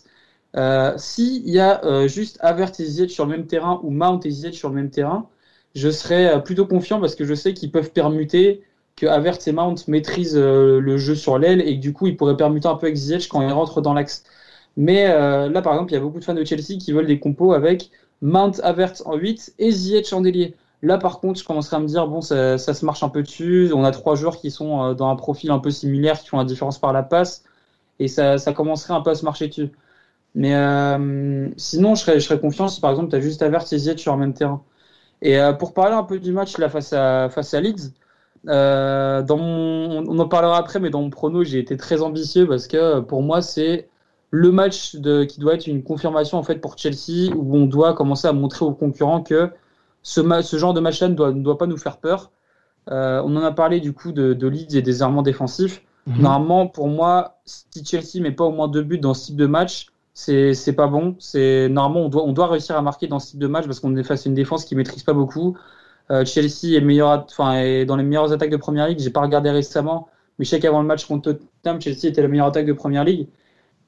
euh, 0.57 0.95
s'il 0.97 1.49
y 1.49 1.61
a 1.61 1.85
euh, 1.85 2.09
juste 2.09 2.39
Avert 2.41 2.73
et 2.79 2.85
Ziyech 2.85 3.11
sur 3.11 3.27
le 3.27 3.31
même 3.33 3.47
terrain 3.47 3.81
ou 3.83 3.91
Mount 3.91 4.21
et 4.25 4.31
Ziyech 4.31 4.55
sur 4.55 4.69
le 4.69 4.75
même 4.77 4.91
terrain, 4.91 5.29
je 5.75 5.91
serais 5.91 6.43
plutôt 6.45 6.67
confiant 6.67 7.01
parce 7.01 7.15
que 7.15 7.25
je 7.25 7.35
sais 7.35 7.53
qu'ils 7.55 7.71
peuvent 7.71 7.91
permuter, 7.91 8.63
que 8.97 9.07
Avert 9.07 9.39
et 9.47 9.53
Mount 9.53 9.77
maîtrisent 9.89 10.37
le 10.37 10.97
jeu 10.97 11.15
sur 11.15 11.39
l'aile 11.39 11.61
et 11.61 11.77
que 11.77 11.81
du 11.81 11.93
coup 11.93 12.07
ils 12.07 12.17
pourraient 12.17 12.37
permuter 12.37 12.69
un 12.69 12.77
peu 12.77 12.87
avec 12.87 12.97
Ziyech 12.97 13.29
quand 13.29 13.43
ils 13.43 13.53
rentrent 13.53 13.81
dans 13.81 13.95
l'axe. 13.95 14.25
Mais 14.77 15.07
là 15.07 15.63
par 15.63 15.73
exemple, 15.75 15.93
il 15.93 15.95
y 15.95 15.99
a 15.99 16.01
beaucoup 16.01 16.21
de 16.21 16.25
fans 16.25 16.35
de 16.35 16.45
Chelsea 16.45 16.79
qui 16.79 16.93
veulent 16.93 17.07
des 17.07 17.19
compos 17.19 17.53
avec 17.53 17.91
Mount 18.23 18.53
Avert 18.63 18.95
en 19.05 19.17
8 19.17 19.55
et 19.59 19.71
Ziyech 19.71 20.13
en 20.13 20.21
délié. 20.21 20.55
Là, 20.85 20.99
par 20.99 21.21
contre, 21.21 21.41
je 21.41 21.45
commencerai 21.45 21.77
à 21.77 21.81
me 21.81 21.87
dire, 21.87 22.07
bon, 22.09 22.21
ça, 22.21 22.59
se 22.59 22.85
marche 22.85 23.03
un 23.03 23.09
peu 23.09 23.23
dessus. 23.23 23.71
On 23.75 23.85
a 23.85 23.91
trois 23.91 24.17
joueurs 24.17 24.39
qui 24.39 24.51
sont 24.51 24.83
euh, 24.83 24.95
dans 24.95 25.09
un 25.09 25.17
profil 25.17 25.51
un 25.51 25.59
peu 25.59 25.71
similaire, 25.71 26.21
qui 26.21 26.29
font 26.29 26.37
la 26.39 26.45
différence 26.45 26.79
par 26.79 26.93
la 26.93 27.03
passe. 27.03 27.45
Et 27.99 28.09
ça, 28.09 28.37
commencerait 28.55 28.95
un 28.95 29.01
peu 29.01 29.11
à 29.11 29.15
se 29.15 29.25
marcher 29.25 29.49
dessus. 29.49 29.71
Mais 30.35 30.55
euh, 30.55 31.49
sinon, 31.57 31.95
je 31.95 32.03
serais, 32.03 32.21
je 32.21 32.27
serais 32.27 32.41
confiant 32.41 32.69
si, 32.69 32.81
par 32.81 32.91
exemple, 32.91 33.11
tu 33.11 33.17
as 33.17 33.21
juste 33.21 33.43
Avert 33.43 33.65
et 33.73 33.79
Ziyech 33.79 34.01
sur 34.01 34.13
le 34.15 34.21
même 34.21 34.35
terrain. 34.35 34.63
Et 35.23 35.39
euh, 35.39 35.53
pour 35.55 35.75
parler 35.75 35.95
un 35.95 36.05
peu 36.05 36.19
du 36.21 36.33
match 36.33 36.59
là 36.59 36.69
face 36.69 36.93
à, 36.93 37.31
face 37.31 37.55
à 37.55 37.61
Leeds, 37.61 37.93
dans 38.47 39.39
on 39.39 40.19
en 40.19 40.29
parlera 40.29 40.59
après, 40.59 40.81
mais 40.81 40.91
dans 40.91 41.03
mon 41.03 41.11
prono, 41.11 41.45
j'ai 41.45 41.59
été 41.59 41.77
très 41.77 42.03
ambitieux 42.03 42.47
parce 42.47 42.67
que 42.67 43.01
pour 43.01 43.23
moi, 43.23 43.43
c'est 43.43 43.89
le 44.35 44.51
match 44.51 44.97
de, 44.97 45.23
qui 45.23 45.39
doit 45.39 45.55
être 45.55 45.69
une 45.69 45.85
confirmation 45.85 46.39
en 46.39 46.43
fait 46.43 46.57
pour 46.57 46.77
Chelsea 46.77 47.33
où 47.37 47.57
on 47.57 47.67
doit 47.67 47.95
commencer 47.95 48.27
à 48.27 48.33
montrer 48.33 48.65
aux 48.65 48.73
concurrents 48.73 49.23
que 49.23 49.51
ce, 50.03 50.21
genre 50.59 50.75
de 50.75 50.81
match-là 50.81 51.09
ne 51.09 51.15
doit, 51.15 51.57
pas 51.57 51.67
nous 51.67 51.77
faire 51.77 51.99
peur. 51.99 52.33
Euh, 52.91 53.23
on 53.25 53.37
en 53.37 53.43
a 53.43 53.53
parlé 53.53 53.79
du 53.79 53.93
coup 53.93 54.11
de, 54.11 54.35
de 54.35 54.49
Leeds 54.49 54.77
et 54.77 54.83
des 54.83 55.03
errements 55.03 55.23
défensifs. 55.23 55.83
Mhm. 56.07 56.23
Normalement, 56.23 56.67
pour 56.67 56.89
moi, 56.89 57.39
si 57.45 57.85
Chelsea 57.85 58.21
met 58.21 58.33
pas 58.33 58.45
au 58.45 58.51
moins 58.51 58.67
deux 58.67 58.83
buts 58.83 58.99
dans 58.99 59.15
ce 59.15 59.27
type 59.27 59.37
de 59.37 59.47
match, 59.47 59.87
c'est 60.15 60.53
c'est 60.53 60.75
pas 60.75 60.89
bon. 60.89 61.15
C'est 61.21 61.69
normalement 61.69 62.07
on 62.07 62.09
doit 62.09 62.25
on 62.25 62.33
doit 62.33 62.49
réussir 62.49 62.77
à 62.77 62.83
marquer 62.83 63.07
dans 63.07 63.21
ce 63.21 63.31
type 63.31 63.41
de 63.41 63.47
match 63.47 63.67
parce 63.67 63.81
qu'on 63.81 63.97
est 63.97 64.03
face 64.03 64.27
à 64.27 64.29
une 64.29 64.35
défense 64.35 64.65
qui 64.65 64.75
maîtrise 64.77 65.03
pas 65.03 65.15
beaucoup. 65.15 65.57
Euh, 66.11 66.25
Chelsea 66.25 66.77
est 66.77 66.81
meilleur, 66.81 67.27
enfin 67.31 67.55
est 67.55 67.85
dans 67.87 67.97
les 67.97 68.05
meilleures 68.05 68.33
attaques 68.33 68.51
de 68.51 68.57
Première 68.57 68.89
Ligue. 68.89 68.99
J'ai 69.01 69.11
pas 69.11 69.23
regardé 69.23 69.51
récemment, 69.51 70.09
mais 70.39 70.45
je 70.45 70.51
sais 70.51 70.61
qu'avant 70.61 70.81
le 70.81 70.87
match 70.87 71.07
contre 71.07 71.33
Tottenham, 71.33 71.81
Chelsea 71.81 72.07
était 72.07 72.23
la 72.23 72.29
meilleure 72.29 72.47
attaque 72.47 72.67
de 72.67 72.73
Première 72.73 73.05
Ligue 73.05 73.29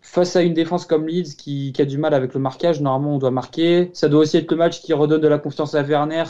face 0.06 0.36
à 0.36 0.42
une 0.42 0.54
défense 0.54 0.86
comme 0.86 1.06
Leeds 1.08 1.34
qui, 1.36 1.72
a 1.78 1.84
du 1.84 1.98
mal 1.98 2.14
avec 2.14 2.32
le 2.32 2.40
marquage, 2.40 2.80
normalement 2.80 3.16
on 3.16 3.18
doit 3.18 3.32
marquer. 3.32 3.90
Ça 3.92 4.08
doit 4.08 4.20
aussi 4.20 4.36
être 4.36 4.50
le 4.50 4.56
match 4.56 4.80
qui 4.80 4.92
redonne 4.92 5.20
de 5.20 5.28
la 5.28 5.38
confiance 5.38 5.74
à 5.74 5.82
Werner, 5.82 6.24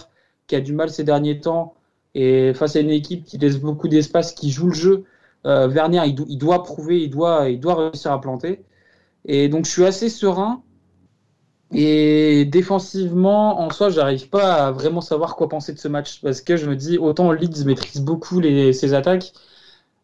qui 0.46 0.56
a 0.56 0.60
du 0.60 0.72
mal 0.72 0.90
ces 0.90 1.04
derniers 1.04 1.40
temps. 1.40 1.74
Et 2.14 2.54
face 2.54 2.76
à 2.76 2.80
une 2.80 2.90
équipe 2.90 3.24
qui 3.24 3.36
laisse 3.36 3.58
beaucoup 3.58 3.88
d'espace, 3.88 4.32
qui 4.32 4.50
joue 4.50 4.68
le 4.68 4.74
jeu, 4.74 5.04
euh, 5.44 5.68
Werner 5.68 6.02
il, 6.06 6.38
doit 6.38 6.62
prouver, 6.64 7.02
il 7.02 7.10
doit, 7.10 7.50
il 7.50 7.60
doit 7.60 7.90
réussir 7.90 8.12
à 8.12 8.20
planter. 8.20 8.64
Et 9.26 9.48
donc 9.48 9.66
je 9.66 9.70
suis 9.70 9.84
assez 9.84 10.08
serein. 10.08 10.62
Et 11.72 12.44
défensivement, 12.46 13.60
en 13.60 13.70
soi, 13.70 13.90
j'arrive 13.90 14.28
pas 14.28 14.66
à 14.66 14.72
vraiment 14.72 15.00
savoir 15.00 15.36
quoi 15.36 15.48
penser 15.48 15.72
de 15.72 15.78
ce 15.78 15.88
match 15.88 16.20
parce 16.20 16.40
que 16.40 16.56
je 16.56 16.68
me 16.68 16.76
dis 16.76 16.98
autant 16.98 17.32
Leeds 17.32 17.64
maîtrise 17.64 18.00
beaucoup 18.00 18.40
ses 18.42 18.94
attaques, 18.94 19.32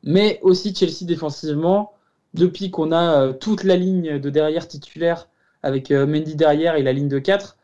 mais 0.02 0.40
aussi 0.42 0.74
Chelsea 0.74 1.04
défensivement 1.06 1.92
depuis 2.34 2.70
qu'on 2.70 2.92
a 2.92 3.22
euh, 3.22 3.32
toute 3.32 3.64
la 3.64 3.76
ligne 3.76 4.18
de 4.18 4.30
derrière 4.30 4.66
titulaire 4.68 5.28
avec 5.62 5.90
euh, 5.90 6.06
Mendy 6.06 6.34
derrière 6.36 6.76
et 6.76 6.82
la 6.82 6.92
ligne 6.92 7.08
de 7.08 7.18
4, 7.18 7.56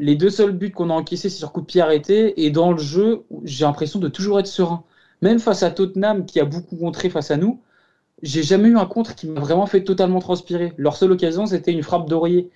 les 0.00 0.16
deux 0.16 0.30
seuls 0.30 0.52
buts 0.52 0.72
qu'on 0.72 0.90
a 0.90 0.94
encaissés, 0.94 1.28
c'est 1.28 1.38
sur 1.38 1.52
coup 1.52 1.60
de 1.60 1.66
pied 1.66 1.80
arrêté. 1.80 2.44
Et 2.44 2.50
dans 2.50 2.72
le 2.72 2.78
jeu, 2.78 3.24
j'ai 3.44 3.64
l'impression 3.64 3.98
de 4.00 4.08
toujours 4.08 4.40
être 4.40 4.46
serein. 4.46 4.84
Même 5.22 5.38
face 5.38 5.62
à 5.62 5.70
Tottenham, 5.70 6.24
qui 6.26 6.40
a 6.40 6.44
beaucoup 6.46 6.76
contré 6.76 7.10
face 7.10 7.30
à 7.30 7.36
nous, 7.36 7.60
j'ai 8.22 8.42
jamais 8.42 8.68
eu 8.70 8.78
un 8.78 8.86
contre 8.86 9.14
qui 9.14 9.26
m'a 9.28 9.40
vraiment 9.40 9.66
fait 9.66 9.84
totalement 9.84 10.20
transpirer. 10.20 10.72
Leur 10.78 10.96
seule 10.96 11.12
occasion, 11.12 11.46
c'était 11.46 11.72
une 11.72 11.82
frappe 11.82 12.08
d'Aurier. 12.08 12.50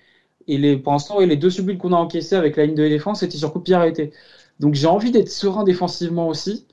Et 0.47 0.57
les, 0.57 0.77
pour 0.77 0.93
l'instant, 0.93 1.19
les 1.19 1.37
deux 1.37 1.49
buts 1.61 1.77
qu'on 1.77 1.93
a 1.93 1.97
encaissés 1.97 2.35
avec 2.35 2.55
la 2.55 2.65
ligne 2.65 2.75
de 2.75 2.87
défense, 2.87 3.21
c'était 3.21 3.37
sur 3.37 3.51
coup 3.51 3.59
de 3.59 3.63
pied. 3.63 4.11
Donc 4.59 4.73
j'ai 4.75 4.87
envie 4.87 5.11
d'être 5.11 5.29
serein 5.29 5.63
défensivement 5.63 6.27
aussi. 6.27 6.65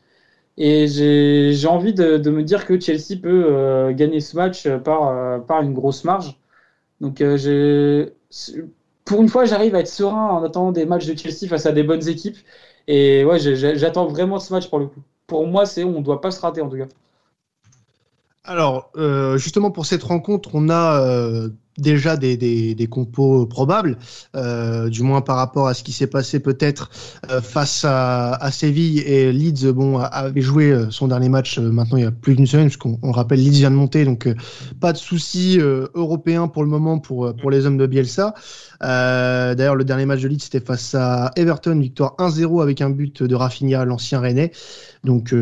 Et 0.58 0.86
j'ai 0.86 1.66
envie 1.66 1.94
de, 1.94 2.18
de, 2.18 2.30
me 2.30 2.42
dire 2.42 2.66
que 2.66 2.78
Chelsea 2.78 3.18
peut 3.20 3.46
euh, 3.46 3.92
gagner 3.92 4.20
ce 4.20 4.36
match 4.36 4.68
par, 4.84 5.08
euh, 5.08 5.38
par 5.38 5.62
une 5.62 5.72
grosse 5.72 6.04
marge. 6.04 6.38
Donc 7.00 7.20
euh, 7.20 8.10
pour 9.04 9.22
une 9.22 9.28
fois, 9.28 9.46
j'arrive 9.46 9.74
à 9.74 9.80
être 9.80 9.88
serein 9.88 10.28
en 10.28 10.44
attendant 10.44 10.72
des 10.72 10.84
matchs 10.84 11.06
de 11.06 11.16
Chelsea 11.16 11.48
face 11.48 11.66
à 11.66 11.72
des 11.72 11.82
bonnes 11.82 12.06
équipes. 12.06 12.36
Et 12.86 13.24
ouais, 13.24 13.38
j'attends 13.38 14.06
vraiment 14.06 14.38
ce 14.38 14.52
match 14.52 14.68
pour 14.68 14.78
le 14.78 14.86
coup. 14.86 15.00
Pour 15.26 15.46
moi, 15.46 15.64
c'est 15.64 15.84
on 15.84 15.98
ne 15.98 16.04
doit 16.04 16.20
pas 16.20 16.30
se 16.30 16.40
rater 16.40 16.60
en 16.60 16.68
tout 16.68 16.76
cas. 16.76 16.88
Alors, 18.44 18.90
justement 19.36 19.70
pour 19.70 19.86
cette 19.86 20.02
rencontre, 20.02 20.50
on 20.52 20.68
a 20.68 21.48
déjà 21.78 22.16
des, 22.16 22.36
des, 22.36 22.86
compos 22.86 23.46
probables, 23.46 23.96
euh, 24.36 24.88
du 24.88 25.02
moins 25.02 25.22
par 25.22 25.36
rapport 25.36 25.68
à 25.68 25.74
ce 25.74 25.82
qui 25.82 25.92
s'est 25.92 26.06
passé 26.06 26.40
peut-être 26.40 26.90
euh, 27.30 27.40
face 27.40 27.84
à, 27.88 28.50
Séville 28.50 29.00
et 29.00 29.32
Leeds. 29.32 29.72
Bon, 29.72 29.98
avait 29.98 30.40
joué 30.40 30.70
euh, 30.70 30.90
son 30.90 31.08
dernier 31.08 31.28
match 31.28 31.58
maintenant 31.58 31.96
il 31.96 32.04
y 32.04 32.06
a 32.06 32.10
plus 32.10 32.36
d'une 32.36 32.46
semaine, 32.46 32.66
puisqu'on 32.66 32.98
on 33.02 33.12
rappelle 33.12 33.40
Leeds 33.40 33.58
vient 33.58 33.70
de 33.70 33.76
monter, 33.76 34.04
donc 34.04 34.28
pas 34.80 34.92
de 34.92 34.98
soucis 34.98 35.58
européens 35.94 36.48
pour 36.48 36.62
le 36.62 36.68
moment 36.68 36.98
pour 36.98 37.34
pour 37.36 37.50
les 37.50 37.66
hommes 37.66 37.78
de 37.78 37.86
Bielsa. 37.86 38.34
D'ailleurs, 38.80 39.76
le 39.76 39.84
dernier 39.84 40.06
match 40.06 40.20
de 40.20 40.28
Leeds 40.28 40.44
c'était 40.44 40.60
face 40.60 40.94
à 40.94 41.30
Everton, 41.36 41.78
victoire 41.78 42.14
1-0 42.18 42.62
avec 42.62 42.80
un 42.80 42.90
but 42.90 43.22
de 43.22 43.34
Rafinha, 43.34 43.84
l'ancien 43.84 44.20
Rennais. 44.20 44.52
Donc 45.04 45.34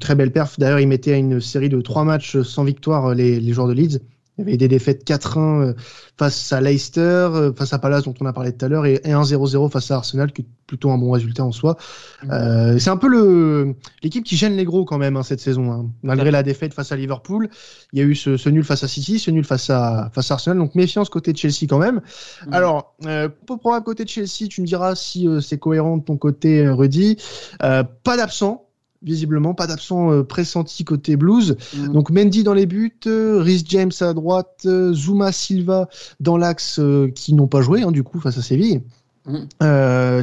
très 0.00 0.14
belle 0.14 0.32
perf. 0.32 0.58
D'ailleurs, 0.58 0.80
il 0.80 0.88
mettait 0.88 1.14
à 1.14 1.16
une 1.16 1.40
série 1.40 1.68
de 1.68 1.80
trois 1.80 2.04
matchs 2.04 2.40
sans 2.42 2.64
victoire 2.64 3.14
les, 3.14 3.40
les 3.40 3.52
joueurs 3.52 3.68
de 3.68 3.72
Leeds. 3.72 4.00
Il 4.38 4.44
y 4.44 4.48
avait 4.48 4.56
des 4.56 4.68
défaites 4.68 5.04
4-1 5.04 5.38
euh, 5.38 5.74
face 6.16 6.52
à 6.52 6.60
Leicester, 6.60 7.00
euh, 7.00 7.52
face 7.52 7.72
à 7.72 7.78
Palace 7.78 8.04
dont 8.04 8.14
on 8.20 8.26
a 8.26 8.32
parlé 8.32 8.52
tout 8.52 8.64
à 8.64 8.68
l'heure, 8.68 8.86
et 8.86 8.98
1-0-0 8.98 9.70
face 9.70 9.90
à 9.90 9.96
Arsenal, 9.96 10.32
qui 10.32 10.42
est 10.42 10.46
plutôt 10.66 10.90
un 10.90 10.98
bon 10.98 11.10
résultat 11.10 11.44
en 11.44 11.50
soi. 11.50 11.76
Mmh. 12.22 12.30
Euh, 12.30 12.78
c'est 12.78 12.90
un 12.90 12.96
peu 12.96 13.08
le 13.08 13.74
l'équipe 14.02 14.22
qui 14.22 14.36
gêne 14.36 14.54
les 14.54 14.64
gros 14.64 14.84
quand 14.84 14.98
même 14.98 15.16
hein, 15.16 15.24
cette 15.24 15.40
saison. 15.40 15.72
Hein. 15.72 15.86
Malgré 16.04 16.30
la 16.30 16.44
défaite 16.44 16.72
face 16.72 16.92
à 16.92 16.96
Liverpool, 16.96 17.48
il 17.92 17.98
y 17.98 18.02
a 18.02 18.04
eu 18.04 18.14
ce, 18.14 18.36
ce, 18.36 18.48
nul 18.48 18.62
face 18.62 18.84
à 18.84 18.88
City, 18.88 19.18
ce 19.18 19.30
nul 19.32 19.44
face 19.44 19.70
à 19.70 20.10
face 20.14 20.30
à 20.30 20.34
Arsenal. 20.34 20.58
Donc 20.58 20.76
méfiance 20.76 21.08
côté 21.08 21.32
de 21.32 21.38
Chelsea 21.38 21.66
quand 21.68 21.78
même. 21.78 21.96
Mmh. 21.96 22.52
Alors, 22.52 22.94
euh, 23.06 23.28
pour 23.46 23.58
probable 23.58 23.84
côté 23.84 24.04
de 24.04 24.08
Chelsea, 24.08 24.48
tu 24.48 24.60
me 24.60 24.66
diras 24.66 24.94
si 24.94 25.26
c'est 25.40 25.58
cohérent 25.58 25.96
de 25.96 26.04
ton 26.04 26.16
côté, 26.16 26.68
Rudy. 26.68 27.16
pas 27.58 28.16
d'absent 28.16 28.67
visiblement 29.02 29.54
pas 29.54 29.66
d'absent 29.66 30.12
euh, 30.12 30.22
pressenti 30.22 30.84
côté 30.84 31.16
Blues. 31.16 31.56
Mm. 31.76 31.92
Donc 31.92 32.10
Mendy 32.10 32.42
dans 32.42 32.54
les 32.54 32.66
buts, 32.66 32.98
euh, 33.06 33.40
Rhys 33.40 33.64
James 33.68 33.92
à 34.00 34.12
droite, 34.12 34.62
euh, 34.66 34.92
Zuma 34.92 35.32
Silva 35.32 35.88
dans 36.20 36.36
l'axe 36.36 36.80
qui 37.14 37.34
n'ont 37.34 37.46
pas 37.46 37.60
joué 37.60 37.82
hein, 37.82 37.92
du 37.92 38.02
coup 38.02 38.20
face 38.20 38.38
à 38.38 38.42
Séville. 38.42 38.82
Mm. 39.26 40.22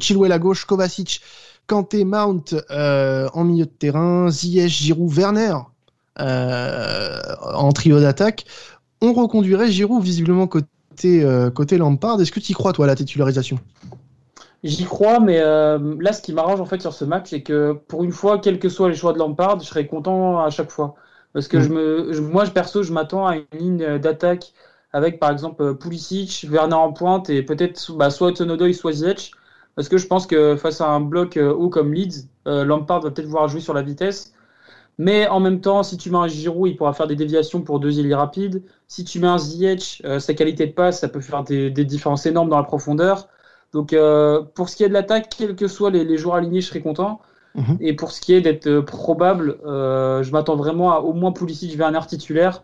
Chilwell 0.00 0.32
à 0.32 0.38
gauche, 0.38 0.64
Kovacic, 0.64 1.20
Kanté, 1.66 2.04
Mount 2.04 2.54
en 2.70 3.44
milieu 3.44 3.64
de 3.64 3.70
terrain, 3.70 4.30
Ziyech, 4.30 4.70
Giroud, 4.70 5.12
Werner 5.12 5.54
en 6.18 7.72
trio 7.72 8.00
d'attaque. 8.00 8.44
On 9.00 9.12
reconduirait 9.12 9.70
Giroud 9.70 10.02
visiblement 10.02 10.46
côté 10.46 10.68
côté 11.54 11.78
Lampard. 11.78 12.20
Est-ce 12.20 12.32
que 12.32 12.40
tu 12.40 12.52
y 12.52 12.54
crois 12.54 12.72
toi 12.72 12.84
à 12.84 12.88
la 12.88 12.96
titularisation? 12.96 13.58
J'y 14.64 14.84
crois, 14.84 15.20
mais 15.20 15.38
euh, 15.40 15.96
là, 16.00 16.12
ce 16.12 16.22
qui 16.22 16.32
m'arrange 16.32 16.60
en 16.60 16.64
fait 16.64 16.80
sur 16.80 16.92
ce 16.92 17.04
match, 17.04 17.30
c'est 17.30 17.42
que 17.42 17.74
pour 17.86 18.02
une 18.02 18.12
fois, 18.12 18.38
quels 18.38 18.58
que 18.58 18.68
soient 18.68 18.88
les 18.88 18.96
choix 18.96 19.12
de 19.12 19.18
Lampard, 19.18 19.60
je 19.60 19.66
serai 19.66 19.86
content 19.86 20.40
à 20.40 20.50
chaque 20.50 20.70
fois. 20.70 20.96
Parce 21.34 21.48
que 21.48 21.58
mm. 21.58 21.60
je 21.60 21.68
me, 21.68 22.20
moi, 22.20 22.46
perso, 22.46 22.82
je 22.82 22.92
m'attends 22.92 23.26
à 23.26 23.36
une 23.36 23.44
ligne 23.52 23.98
d'attaque 23.98 24.52
avec 24.94 25.18
par 25.20 25.30
exemple 25.30 25.74
Pulisic, 25.76 26.46
Werner 26.48 26.76
en 26.76 26.92
pointe 26.92 27.28
et 27.28 27.42
peut-être 27.42 27.92
bah, 27.96 28.10
soit 28.10 28.32
Tsonodoy, 28.32 28.72
soit 28.74 28.92
Ziyech. 28.92 29.32
Parce 29.74 29.88
que 29.88 29.98
je 29.98 30.06
pense 30.06 30.26
que 30.26 30.56
face 30.56 30.80
à 30.80 30.88
un 30.88 31.00
bloc 31.00 31.36
euh, 31.36 31.52
haut 31.52 31.68
comme 31.68 31.92
Leeds, 31.92 32.28
euh, 32.46 32.64
Lampard 32.64 33.00
va 33.00 33.10
peut-être 33.10 33.26
vouloir 33.26 33.48
jouer 33.48 33.60
sur 33.60 33.74
la 33.74 33.82
vitesse. 33.82 34.32
Mais 34.98 35.26
en 35.26 35.40
même 35.40 35.60
temps, 35.60 35.82
si 35.82 35.96
tu 35.96 36.10
mets 36.10 36.18
un 36.18 36.28
Giroud, 36.28 36.70
il 36.70 36.76
pourra 36.76 36.92
faire 36.92 37.08
des 37.08 37.16
déviations 37.16 37.62
pour 37.62 37.80
deux 37.80 37.98
ailiers 37.98 38.14
rapides. 38.14 38.62
Si 38.86 39.04
tu 39.04 39.18
mets 39.18 39.26
un 39.26 39.38
Ziyech, 39.38 40.00
euh, 40.04 40.20
sa 40.20 40.34
qualité 40.34 40.68
de 40.68 40.72
passe, 40.72 41.00
ça 41.00 41.08
peut 41.08 41.20
faire 41.20 41.42
des, 41.42 41.70
différences 41.70 42.26
énormes 42.26 42.48
dans 42.48 42.58
la 42.58 42.64
profondeur. 42.64 43.28
Donc, 43.74 43.92
euh, 43.92 44.40
pour 44.54 44.68
ce 44.68 44.76
qui 44.76 44.84
est 44.84 44.88
de 44.88 44.94
l'attaque, 44.94 45.34
quels 45.36 45.56
que 45.56 45.66
soient 45.66 45.90
les, 45.90 46.16
joueurs 46.16 46.36
alignés, 46.36 46.60
je 46.60 46.68
serais 46.68 46.80
content. 46.80 47.20
Mhm. 47.54 47.76
Et 47.80 47.92
pour 47.92 48.12
ce 48.12 48.20
qui 48.20 48.32
est 48.32 48.40
d'être 48.40 48.68
euh, 48.68 48.82
probable, 48.82 49.58
je 49.64 50.30
m'attends 50.30 50.56
vraiment 50.56 50.92
à 50.92 51.00
au 51.00 51.12
moins 51.12 51.32
Pulisic 51.32 51.76
Werner 51.76 52.00
titulaire. 52.06 52.62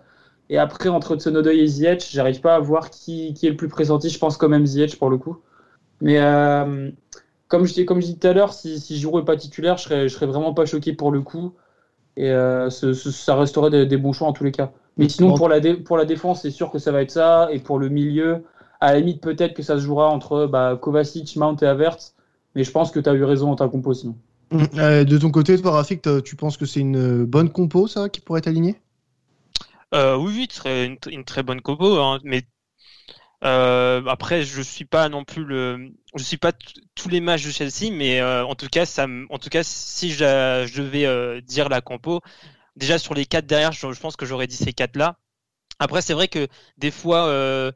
Et 0.49 0.57
après, 0.57 0.89
entre 0.89 1.17
Tsunoda 1.17 1.53
et 1.53 1.67
Ziyech, 1.67 2.11
j'arrive 2.11 2.41
pas 2.41 2.55
à 2.55 2.61
voir 2.61 2.91
qui, 2.91 3.35
qui, 3.35 3.47
est 3.47 3.51
le 3.51 3.57
plus 3.57 3.69
pressenti. 3.69 4.09
Je 4.09 4.19
pense 4.19 4.37
quand 4.37 4.49
même 4.49 4.67
Ziyech 4.67 4.99
pour 4.99 5.11
le 5.11 5.19
coup. 5.19 5.39
Mais 6.01 6.19
comme 7.51 7.67
je, 7.67 7.83
comme 7.83 8.01
je 8.01 8.07
dis 8.07 8.19
tout 8.19 8.29
à 8.29 8.33
l'heure, 8.33 8.53
si, 8.53 8.79
si 8.79 8.97
Giroud 8.97 9.21
n'est 9.21 9.25
pas 9.25 9.37
titulaire, 9.37 9.77
je 9.77 9.83
serais, 9.83 10.09
je 10.09 10.15
serais 10.15 10.27
vraiment 10.27 10.55
pas 10.55 10.65
choqué 10.65 10.93
pour 10.93 11.11
le 11.11 11.21
coup. 11.21 11.53
Et 12.17 12.31
euh, 12.31 12.71
ça 12.71 13.35
resterait 13.35 13.87
des, 13.87 13.97
bons 13.97 14.13
choix 14.13 14.29
en 14.29 14.33
tous 14.33 14.45
les 14.45 14.53
cas. 14.53 14.71
Mais 14.97 15.09
sinon, 15.09 15.35
pour 15.35 15.49
la, 15.49 15.61
pour 15.85 15.97
la 15.97 16.05
défense, 16.05 16.43
c'est 16.43 16.51
sûr 16.51 16.71
que 16.71 16.79
ça 16.79 16.93
va 16.93 17.03
être 17.03 17.11
ça. 17.11 17.49
Et 17.51 17.59
pour 17.59 17.79
le 17.81 17.89
milieu, 17.89 18.45
à 18.81 18.93
la 18.93 19.01
limite, 19.01 19.21
peut-être 19.21 19.55
que 19.55 19.63
ça 19.63 19.77
se 19.77 19.83
jouera 19.83 20.09
entre 20.09 20.47
bah, 20.47 20.79
Kovacic, 20.81 21.37
Mount 21.37 21.57
et 21.63 21.67
Havertz. 21.67 22.15
Mais 22.55 22.65
je 22.65 22.71
pense 22.71 22.91
que 22.91 22.99
tu 22.99 23.09
as 23.09 23.15
eu 23.15 23.25
raison 23.25 23.51
en 23.51 23.57
ta 23.57 23.69
compo 23.69 23.95
sinon. 23.95 24.17
Mm. 24.51 24.65
Euh, 24.79 25.05
de 25.05 25.19
ton 25.19 25.31
côté, 25.31 25.61
toi, 25.61 25.73
Rafik, 25.73 26.03
tu 26.25 26.37
penses 26.37 26.57
que 26.57 26.67
c'est 26.67 26.81
une 26.81 27.25
bonne 27.25 27.51
compo, 27.51 27.87
ça, 27.87 28.09
qui 28.09 28.21
pourrait 28.21 28.39
être 28.39 28.49
alignée 28.49 28.81
euh, 29.95 30.17
Oui, 30.17 30.33
oui, 30.35 30.49
ce 30.51 30.57
serait 30.57 30.87
une, 30.87 31.25
très 31.25 31.43
bonne 31.43 31.61
compo. 31.61 31.99
Hein, 31.99 32.19
mais 32.25 32.43
euh, 33.45 34.03
après, 34.07 34.43
je 34.43 34.61
suis 34.61 34.85
pas 34.85 35.09
non 35.09 35.25
plus 35.25 35.45
le, 35.45 35.93
je 36.15 36.23
suis 36.23 36.37
pas 36.37 36.53
tous 36.95 37.09
les 37.09 37.21
matchs 37.21 37.47
de 37.47 37.51
Chelsea, 37.51 37.91
mais 37.93 38.21
euh, 38.21 38.45
en 38.45 38.55
tout 38.55 38.69
cas, 38.69 38.85
ça, 38.85 39.07
en 39.31 39.39
tout 39.39 39.49
cas, 39.49 39.63
si 39.63 40.11
je, 40.11 40.67
je 40.71 40.83
devais 40.83 41.07
euh, 41.07 41.41
dire 41.41 41.69
la 41.69 41.81
compo, 41.81 42.21
déjà 42.77 42.99
sur 42.99 43.15
les 43.15 43.27
quatre 43.27 43.47
derrière, 43.47 43.73
je, 43.73 43.87
pense 44.01 44.17
que 44.17 44.27
j'aurais 44.27 44.47
dit 44.47 44.57
ces 44.57 44.73
quatre 44.73 44.97
là. 44.97 45.17
Après, 45.79 46.03
c'est 46.03 46.13
vrai 46.13 46.29
que 46.29 46.49
des 46.77 46.91
fois, 46.91 47.27
euh, 47.29 47.73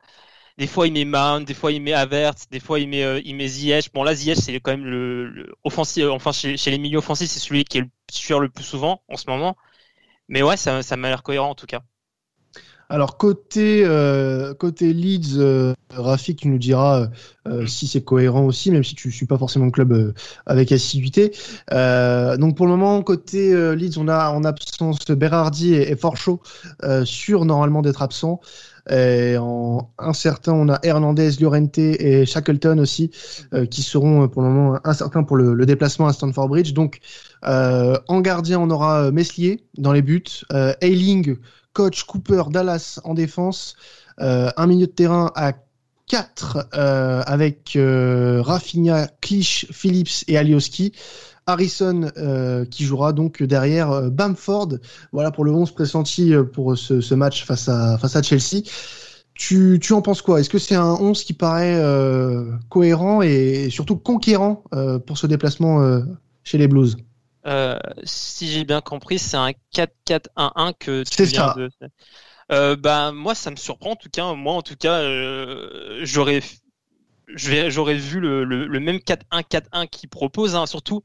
des 0.58 0.66
fois 0.66 0.86
il 0.86 0.92
met 0.92 1.04
Mount, 1.04 1.40
des 1.40 1.54
fois 1.54 1.72
il 1.72 1.82
met 1.82 1.92
Havertz, 1.92 2.48
des 2.50 2.60
fois 2.60 2.78
il 2.78 2.88
met 2.88 3.22
il 3.24 3.34
met 3.36 3.48
Ziyech. 3.48 3.92
Bon 3.92 4.02
là, 4.04 4.14
Ziyech 4.14 4.38
c'est 4.38 4.58
quand 4.60 4.72
même 4.72 4.84
le, 4.84 5.52
offensif, 5.64 6.04
enfin 6.10 6.32
chez, 6.32 6.56
chez, 6.56 6.70
les 6.70 6.78
milieux 6.78 6.98
offensifs, 6.98 7.30
c'est 7.30 7.40
celui 7.40 7.64
qui 7.64 7.78
est 7.78 7.82
le 7.82 7.88
sur 8.10 8.40
le 8.40 8.48
plus 8.48 8.64
souvent 8.64 9.02
en 9.08 9.16
ce 9.16 9.28
moment. 9.28 9.56
Mais 10.28 10.42
ouais, 10.42 10.56
ça, 10.56 10.82
ça 10.82 10.96
m'a 10.96 11.08
l'air 11.08 11.22
cohérent 11.22 11.50
en 11.50 11.54
tout 11.54 11.66
cas. 11.66 11.82
Alors 12.90 13.16
côté 13.16 13.82
euh, 13.84 14.52
côté 14.54 14.92
Leeds, 14.92 15.38
euh, 15.38 15.74
Rafik 15.90 16.40
tu 16.40 16.48
nous 16.48 16.58
dira 16.58 17.08
euh, 17.48 17.62
mm. 17.62 17.66
si 17.66 17.86
c'est 17.86 18.02
cohérent 18.02 18.44
aussi, 18.44 18.70
même 18.70 18.84
si 18.84 18.94
tu 18.94 19.10
suis 19.10 19.26
pas 19.26 19.38
forcément 19.38 19.64
le 19.64 19.70
club 19.70 20.14
avec 20.46 20.70
assiduité. 20.70 21.32
donc 21.70 22.56
pour 22.56 22.66
le 22.66 22.72
moment 22.72 23.02
côté 23.02 23.74
Leeds, 23.74 23.98
on 23.98 24.08
a 24.08 24.30
en 24.30 24.44
absence 24.44 24.98
Berardi 25.06 25.74
et, 25.74 25.92
et 25.92 25.96
Forcho 25.96 26.40
sûr 27.04 27.44
normalement 27.44 27.82
d'être 27.82 28.02
absents. 28.02 28.40
Et 28.90 29.36
en 29.38 29.90
incertain, 29.98 30.52
on 30.52 30.68
a 30.68 30.78
Hernandez, 30.82 31.30
Llorente 31.40 31.78
et 31.78 32.26
Shackleton 32.26 32.78
aussi, 32.78 33.10
qui 33.70 33.82
seront 33.82 34.28
pour 34.28 34.42
le 34.42 34.48
moment 34.48 34.78
incertains 34.84 35.22
pour 35.22 35.36
le, 35.36 35.64
déplacement 35.64 36.06
à 36.06 36.12
Stamford 36.12 36.48
Bridge. 36.48 36.74
Donc, 36.74 37.00
en 37.42 38.20
gardien, 38.20 38.60
on 38.60 38.68
aura 38.70 39.10
Meslier 39.10 39.64
dans 39.78 39.92
les 39.92 40.02
buts, 40.02 40.44
Ailing 40.82 41.36
coach 41.74 42.04
Cooper 42.04 42.44
Dallas 42.50 43.00
en 43.04 43.12
défense, 43.12 43.76
euh, 44.20 44.50
un 44.56 44.66
milieu 44.66 44.86
de 44.86 44.92
terrain 44.92 45.30
à 45.34 45.52
4 46.06 46.68
euh, 46.74 47.22
avec 47.26 47.76
euh, 47.76 48.40
Rafinha, 48.40 49.08
Clich, 49.20 49.66
Phillips 49.70 50.24
et 50.28 50.38
Alioski. 50.38 50.92
Harrison 51.46 52.10
qui 52.70 52.84
jouera 52.84 53.12
donc 53.12 53.42
derrière 53.42 54.10
Bamford. 54.10 54.78
Voilà 55.12 55.30
pour 55.30 55.44
le 55.44 55.52
11 55.52 55.72
pressenti 55.72 56.32
pour 56.52 56.76
ce, 56.76 57.14
match 57.14 57.44
face 57.44 57.68
à, 57.68 57.98
face 57.98 58.16
à 58.16 58.22
Chelsea. 58.22 58.62
Tu, 59.34 59.80
tu 59.82 59.92
en 59.92 60.02
penses 60.02 60.22
quoi? 60.22 60.40
Est-ce 60.40 60.48
que 60.50 60.58
c'est 60.58 60.76
un 60.76 60.94
11 60.94 61.24
qui 61.24 61.32
paraît 61.32 61.80
cohérent 62.68 63.22
et 63.22 63.68
surtout 63.70 63.96
conquérant 63.96 64.64
pour 65.06 65.18
ce 65.18 65.26
déplacement 65.26 66.02
chez 66.44 66.58
les 66.58 66.68
Blues? 66.68 66.96
Euh, 67.46 67.78
si 68.04 68.50
j'ai 68.50 68.64
bien 68.64 68.80
compris, 68.80 69.18
c'est 69.18 69.36
un 69.36 69.50
4-4-1-1 69.74 70.72
que 70.78 71.04
tu 71.04 71.24
viens 71.24 71.54
de. 71.54 71.70
Euh, 72.52 72.76
bah 72.76 73.12
moi, 73.12 73.34
ça 73.34 73.50
me 73.50 73.56
surprend 73.56 73.92
en 73.92 73.96
tout 73.96 74.08
cas. 74.10 74.32
Moi, 74.34 74.54
en 74.54 74.62
tout 74.62 74.76
cas, 74.76 75.00
euh, 75.00 76.00
j'aurais 76.02 76.40
j'aurais 77.28 77.94
vu 77.94 78.20
le, 78.20 78.44
le, 78.44 78.80
même 78.80 78.98
4-1-4-1 78.98 79.88
qui 79.88 80.06
propose, 80.06 80.54
hein, 80.54 80.66
surtout 80.66 81.02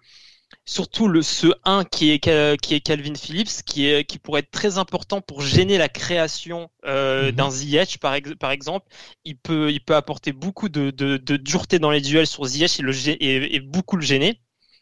surtout 0.65 1.07
le 1.07 1.21
ce 1.21 1.47
1 1.65 1.85
qui 1.85 2.12
est 2.12 2.19
qui 2.19 2.75
est 2.75 2.79
Calvin 2.81 3.15
Phillips 3.15 3.63
qui 3.65 3.88
est 3.88 4.03
qui 4.05 4.19
pourrait 4.19 4.41
être 4.41 4.51
très 4.51 4.77
important 4.77 5.21
pour 5.21 5.41
gêner 5.41 5.77
la 5.77 5.89
création 5.89 6.69
euh, 6.85 7.27
mhm. 7.27 7.31
d'un 7.31 7.49
Ziyech 7.49 7.97
par, 7.99 8.15
par 8.39 8.51
exemple 8.51 8.88
il 9.25 9.38
peut 9.38 9.71
il 9.71 9.83
peut 9.83 9.95
apporter 9.95 10.31
beaucoup 10.31 10.69
de, 10.69 10.91
de, 10.91 11.17
de 11.17 11.38
dureté 11.38 11.79
dans 11.79 11.91
les 11.91 12.01
duels 12.01 12.27
sur 12.27 12.45
Ziyech 12.45 12.79
et, 12.79 12.83
le, 12.83 12.93
et, 13.09 13.55
et 13.55 13.59
beaucoup 13.59 13.95
le 13.95 14.03
gêner 14.03 14.41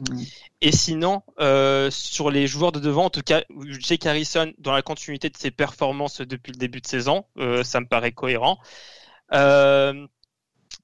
mhm. 0.09 0.25
Et 0.61 0.71
sinon, 0.71 1.21
euh, 1.39 1.91
sur 1.91 2.31
les 2.31 2.47
joueurs 2.47 2.71
de 2.71 2.79
devant, 2.79 3.05
en 3.05 3.09
tout 3.11 3.21
cas, 3.21 3.43
Jake 3.79 4.07
Harrison, 4.07 4.51
dans 4.57 4.71
la 4.71 4.81
continuité 4.81 5.29
de 5.29 5.37
ses 5.37 5.51
performances 5.51 6.21
depuis 6.21 6.51
le 6.51 6.57
début 6.57 6.81
de 6.81 6.87
saison, 6.87 7.25
euh, 7.37 7.63
ça 7.63 7.79
me 7.79 7.85
paraît 7.85 8.11
cohérent. 8.11 8.57
Euh, 9.33 10.07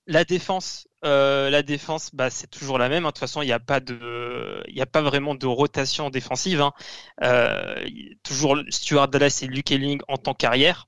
la 0.08 0.26
défense, 0.26 0.88
euh, 1.06 1.50
la 1.50 1.64
défense, 1.64 2.10
bah, 2.14 2.30
c'est 2.30 2.48
toujours 2.50 2.78
la 2.78 2.90
même. 2.90 3.06
Hein. 3.06 3.10
De 3.10 3.12
toute 3.14 3.20
façon, 3.20 3.42
il 3.42 3.46
n'y 3.46 3.54
a 3.54 3.60
pas 3.60 3.80
de, 3.80 4.64
il 4.68 4.82
a 4.82 4.86
pas 4.86 5.02
vraiment 5.02 5.36
de 5.36 5.46
rotation 5.46 6.10
défensive. 6.10 6.62
Hein. 6.62 6.74
Euh, 7.24 7.76
toujours 8.24 8.58
Stuart 8.70 9.08
Dallas 9.08 9.40
et 9.44 9.48
Luke 9.48 9.72
Elling 9.72 10.02
en 10.08 10.18
tant 10.18 10.34
qu'arrière. 10.34 10.88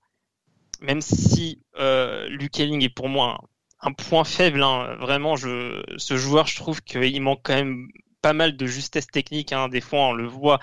Même 0.82 1.01
si 1.01 1.63
euh, 1.80 2.28
Luke 2.30 2.60
Elling 2.60 2.84
est 2.84 2.89
pour 2.89 3.08
moi 3.08 3.39
un, 3.82 3.93
point 3.93 4.25
faible, 4.25 4.62
hein. 4.63 4.95
vraiment, 4.99 5.36
je, 5.36 5.82
ce 5.97 6.17
joueur, 6.17 6.47
je 6.47 6.58
trouve 6.58 6.82
qu'il 6.82 7.21
manque 7.21 7.41
quand 7.43 7.56
même 7.56 7.88
pas 8.21 8.34
mal 8.34 8.58
de 8.58 8.65
justesse 8.65 9.08
technique. 9.08 9.54
Hein. 9.54 9.69
Des 9.69 9.82
fois, 9.82 10.08
on 10.08 10.13
le 10.13 10.28
voit 10.28 10.60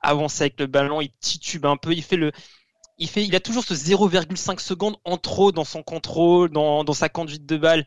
avancer 0.00 0.42
avec 0.42 0.60
le 0.60 0.66
ballon, 0.66 1.00
il 1.00 1.10
titube 1.20 1.66
un 1.66 1.76
peu, 1.76 1.92
il 1.92 2.02
fait 2.02 2.16
le, 2.16 2.30
il 2.98 3.08
fait, 3.08 3.24
il 3.24 3.34
a 3.36 3.40
toujours 3.40 3.64
ce 3.64 3.74
0,5 3.74 4.60
secondes 4.60 4.96
en 5.04 5.18
trop 5.18 5.52
dans 5.52 5.64
son 5.64 5.82
contrôle, 5.82 6.50
dans, 6.50 6.84
dans 6.84 6.94
sa 6.94 7.08
conduite 7.08 7.46
de 7.46 7.56
balle. 7.56 7.86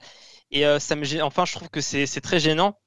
Et 0.52 0.66
euh, 0.66 0.80
ça 0.80 0.96
me, 0.96 1.22
enfin, 1.24 1.46
je 1.46 1.54
trouve 1.54 1.70
que 1.70 1.82
c'est 1.82 2.22
très 2.22 2.40
gênant. 2.40 2.78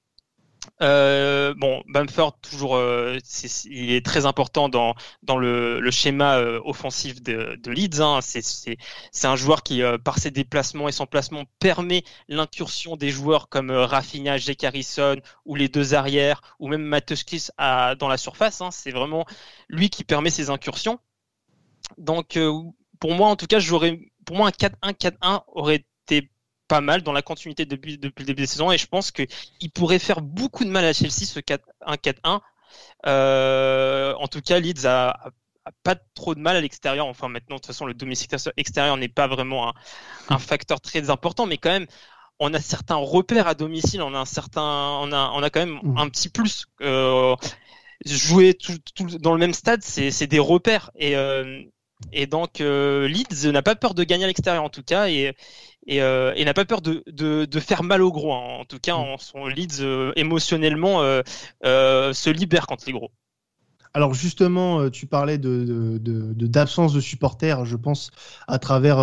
Euh, 0.81 1.55
bon, 1.57 1.83
Bamford 1.89 2.39
toujours, 2.41 2.77
euh, 2.77 3.19
il 3.65 3.93
est 3.93 4.05
très 4.05 4.27
important 4.27 4.69
dans 4.69 4.95
dans 5.23 5.37
le, 5.37 5.81
le 5.81 5.91
schéma 5.91 6.39
euh, 6.39 6.61
offensif 6.65 7.21
de, 7.23 7.59
de 7.61 7.71
Leeds. 7.71 8.01
Hein. 8.01 8.21
C'est 8.23 9.27
un 9.27 9.37
joueur 9.37 9.63
qui, 9.63 9.83
euh, 9.83 9.99
par 9.99 10.19
ses 10.19 10.31
déplacements 10.31 10.89
et 10.89 10.93
son 10.93 11.07
placement, 11.07 11.45
permet 11.59 12.05
l'incursion 12.29 12.97
des 12.97 13.11
joueurs 13.11 13.49
comme 13.49 13.71
Rafinha, 13.71 14.39
Jake 14.39 14.65
Harrison 14.65 15.17
ou 15.45 15.57
les 15.57 15.69
deux 15.69 15.95
arrières 15.95 16.41
ou 16.59 16.69
même 16.69 16.83
Mateuskis 16.83 17.49
à 17.59 17.95
dans 17.97 18.09
la 18.09 18.17
surface. 18.17 18.61
Hein. 18.61 18.71
C'est 18.71 18.93
vraiment 18.93 19.27
lui 19.69 19.91
qui 19.91 20.05
permet 20.05 20.31
ces 20.31 20.51
incursions. 20.51 21.01
Donc, 21.99 22.39
pour 23.01 23.15
moi, 23.15 23.29
en 23.29 23.37
tout 23.37 23.47
cas, 23.47 23.59
j'aurais, 23.59 23.99
pour 24.25 24.37
moi, 24.37 24.49
un 24.49 24.91
4-1-4-1 24.91 25.43
aurait 25.49 25.85
été 26.07 26.31
pas 26.69 26.81
mal 26.81 27.03
dans 27.03 27.13
la 27.13 27.23
continuité 27.23 27.67
depuis, 27.67 27.99
depuis 27.99 28.23
le 28.23 28.27
début 28.27 28.43
de 28.43 28.47
la 28.47 28.51
saison 28.51 28.73
et 28.73 28.79
je 28.79 28.87
pense 28.87 29.11
qu'il 29.11 29.71
pourrait 29.75 29.99
faire 29.99 30.23
beaucoup 30.23 30.65
de 30.65 30.71
mal 30.71 30.85
à 30.85 30.93
Chelsea 30.93 31.27
ce 31.27 31.41
4-1-4-1. 31.41 32.41
Euh, 33.07 34.15
en 34.15 34.29
tout 34.29 34.41
cas, 34.41 34.59
Leeds 34.59 34.87
a, 34.87 35.33
pas 35.83 35.97
trop 36.15 36.35
de 36.35 36.41
mal 36.41 36.57
à 36.57 36.61
l'extérieur. 36.61 37.07
Enfin, 37.07 37.29
maintenant, 37.29 37.57
de 37.57 37.61
toute 37.61 37.67
façon, 37.67 37.87
le 37.87 37.95
domicile 37.95 38.29
extérieur 38.57 38.97
n'est 38.97 39.09
pas 39.09 39.27
vraiment 39.27 39.75
un, 40.29 40.39
facteur 40.39 40.81
très 40.81 41.11
important, 41.11 41.47
mais 41.47 41.59
quand 41.59 41.71
même, 41.71 41.87
on 42.39 42.55
a 42.55 42.61
certains 42.61 42.97
repères 42.97 43.47
à 43.47 43.55
domicile. 43.55 44.03
On 44.03 44.15
a 44.15 44.19
un 44.19 44.25
certain, 44.25 44.63
on 44.63 45.13
a, 45.13 45.31
on 45.35 45.43
a 45.43 45.51
quand 45.51 45.61
même 45.61 45.81
mmh. 45.83 45.99
un 45.99 46.09
petit 46.09 46.29
plus. 46.29 46.67
Euh, 46.81 47.37
jouer 48.07 48.55
tout, 48.55 48.79
dans 49.21 49.33
le 49.33 49.39
même 49.39 49.55
stade, 49.55 49.83
c'est 49.83 50.27
des 50.27 50.39
repères 50.39 50.91
et 50.97 51.17
euh, 51.17 51.63
et 52.13 52.27
donc 52.27 52.61
euh, 52.61 53.07
Leeds 53.07 53.51
n'a 53.53 53.63
pas 53.63 53.77
peur 53.77 53.95
de 53.95 54.05
gagner 54.05 54.25
à 54.25 54.27
l'extérieur 54.27 54.65
en 54.65 54.71
tout 54.71 54.83
cas 54.83 55.09
et, 55.09 55.35
euh, 55.91 56.45
n'a 56.45 56.55
pas 56.55 56.65
peur 56.65 56.81
de, 56.81 57.03
de, 57.07 57.61
faire 57.61 57.83
mal 57.83 58.03
au 58.03 58.11
gros. 58.11 58.33
Hein. 58.33 58.59
En 58.61 58.65
tout 58.65 58.79
cas, 58.79 58.95
en, 58.95 59.19
son 59.19 59.47
Leeds 59.47 59.81
euh, 59.81 60.13
émotionnellement 60.17 61.01
se 61.63 62.31
libère 62.31 62.67
contre 62.67 62.85
les 62.87 62.93
gros. 62.93 63.11
Alors 63.95 64.15
justement, 64.15 64.89
tu 64.89 65.07
parlais 65.07 65.39
de, 65.39 65.99
d'absence 66.47 66.93
de, 66.93 66.97
de, 66.97 67.03
supporters, 67.03 67.65
je 67.65 67.77
pense, 67.77 68.11
à 68.49 68.59
travers 68.59 68.99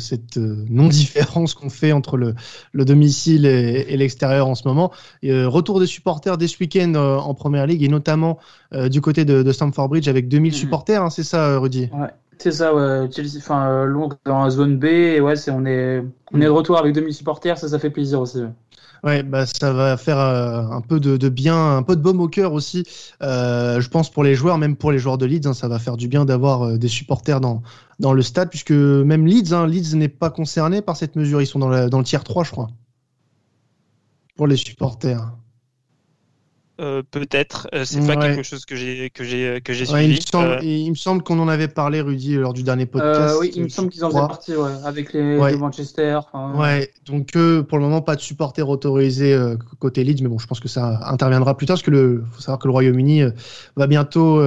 cette 0.00 0.36
non-différence 0.36 1.54
qu'on 1.54 1.70
fait 1.70 1.92
entre 1.92 2.16
le, 2.16 2.34
le 2.72 2.84
domicile 2.84 3.44
et, 3.44 3.86
et 3.88 3.96
l'extérieur 3.96 4.48
en 4.48 4.54
ce 4.54 4.66
moment. 4.66 4.92
retour 5.22 5.78
des 5.80 5.86
supporters 5.86 6.38
dès 6.38 6.48
ce 6.48 6.58
week-end 6.58 6.94
en 6.94 7.34
Première 7.34 7.66
Ligue 7.66 7.82
et 7.82 7.88
notamment 7.88 8.38
du 8.72 9.00
côté 9.00 9.24
de, 9.24 9.52
Stamford 9.52 9.88
Bridge 9.88 10.08
avec 10.08 10.28
2000 10.28 10.52
mmh. 10.52 10.56
supporters, 10.56 11.02
hein, 11.02 11.10
c'est 11.10 11.24
ça 11.24 11.58
Rudy? 11.58 11.90
Ouais. 11.92 12.08
C'est 12.40 12.52
ça, 12.52 12.74
ouais. 12.74 13.06
Chelsea, 13.12 13.36
enfin, 13.36 13.68
euh, 13.68 14.08
dans 14.24 14.42
la 14.42 14.48
zone 14.48 14.78
B, 14.78 14.84
et 14.84 15.20
ouais, 15.20 15.36
c'est, 15.36 15.50
on 15.50 15.66
est, 15.66 16.02
on 16.32 16.40
est 16.40 16.46
de 16.46 16.50
retour 16.50 16.78
avec 16.78 16.94
demi 16.94 17.12
supporters, 17.12 17.58
ça, 17.58 17.68
ça 17.68 17.78
fait 17.78 17.90
plaisir 17.90 18.18
aussi. 18.18 18.38
Ouais, 18.38 18.48
bah 19.02 19.46
ça 19.46 19.72
va 19.72 19.96
faire 19.96 20.18
euh, 20.18 20.62
un 20.62 20.80
peu 20.80 21.00
de, 21.00 21.28
bien, 21.28 21.76
un 21.76 21.82
peu 21.82 21.96
de 21.96 22.02
baume 22.02 22.20
au 22.20 22.28
cœur 22.28 22.52
aussi. 22.52 22.84
Euh, 23.22 23.80
je 23.80 23.88
pense 23.88 24.10
pour 24.10 24.22
les 24.24 24.34
joueurs, 24.34 24.58
même 24.58 24.76
pour 24.76 24.92
les 24.92 24.98
joueurs 24.98 25.18
de 25.18 25.26
Leeds, 25.26 25.46
hein, 25.46 25.54
ça 25.54 25.68
va 25.68 25.78
faire 25.78 25.96
du 25.96 26.08
bien 26.08 26.24
d'avoir 26.24 26.62
euh, 26.62 26.78
des 26.78 26.88
supporters 26.88 27.40
dans, 27.40 27.62
dans 27.98 28.12
le 28.12 28.22
stade, 28.22 28.50
puisque 28.50 28.72
même 28.72 29.26
Leeds, 29.26 29.52
hein, 29.54 29.66
Leeds 29.66 29.96
n'est 29.96 30.08
pas 30.08 30.30
concerné 30.30 30.82
par 30.82 30.96
cette 30.96 31.16
mesure. 31.16 31.40
Ils 31.40 31.46
sont 31.46 31.58
dans, 31.58 31.88
dans 31.88 31.98
le 31.98 32.04
tiers 32.04 32.24
3, 32.24 32.44
je 32.44 32.50
crois, 32.50 32.68
pour 34.36 34.46
les 34.46 34.56
supporters. 34.56 35.32
Euh, 36.80 37.02
peut-être. 37.10 37.68
Euh, 37.74 37.84
c'est 37.84 38.06
pas 38.06 38.16
quelque 38.16 38.42
chose 38.42 38.64
que 38.64 38.74
j'ai 38.74 39.10
que 39.10 39.22
j'ai 39.22 39.60
que 39.60 39.74
j'ai 39.74 39.84
suivi. 39.84 40.04
Il 40.04 40.14
me 40.14 40.20
semble, 40.20 40.48
euh, 40.48 40.62
il 40.62 40.90
me 40.90 40.94
semble 40.94 41.22
qu'on 41.22 41.38
en 41.38 41.48
avait 41.48 41.68
parlé, 41.68 42.00
Rudy, 42.00 42.36
lors 42.36 42.54
du 42.54 42.62
dernier 42.62 42.86
podcast. 42.86 43.36
oui, 43.38 43.52
il 43.54 43.64
me 43.64 43.68
semble 43.68 43.90
qu'ils 43.90 44.02
en 44.04 44.08
faisaient 44.08 44.20
partie, 44.20 44.56
ouais, 44.56 44.70
avec 44.84 45.12
les, 45.12 45.36
Manchester. 45.56 46.20
Ouais, 46.54 46.90
donc 47.04 47.32
pour 47.32 47.78
le 47.78 47.84
moment, 47.84 48.00
pas 48.00 48.16
de 48.16 48.20
supporters 48.22 48.68
autorisés 48.68 49.38
côté 49.78 50.04
Leeds, 50.04 50.22
mais 50.22 50.28
bon, 50.28 50.38
je 50.38 50.46
pense 50.46 50.60
que 50.60 50.68
ça 50.68 51.00
interviendra 51.06 51.56
plus 51.56 51.66
tard, 51.66 51.74
parce 51.74 51.82
que 51.82 51.90
le 51.90 52.24
faut 52.32 52.40
savoir 52.40 52.58
que 52.58 52.66
le 52.66 52.72
Royaume-Uni 52.72 53.24
va 53.76 53.86
bientôt 53.86 54.42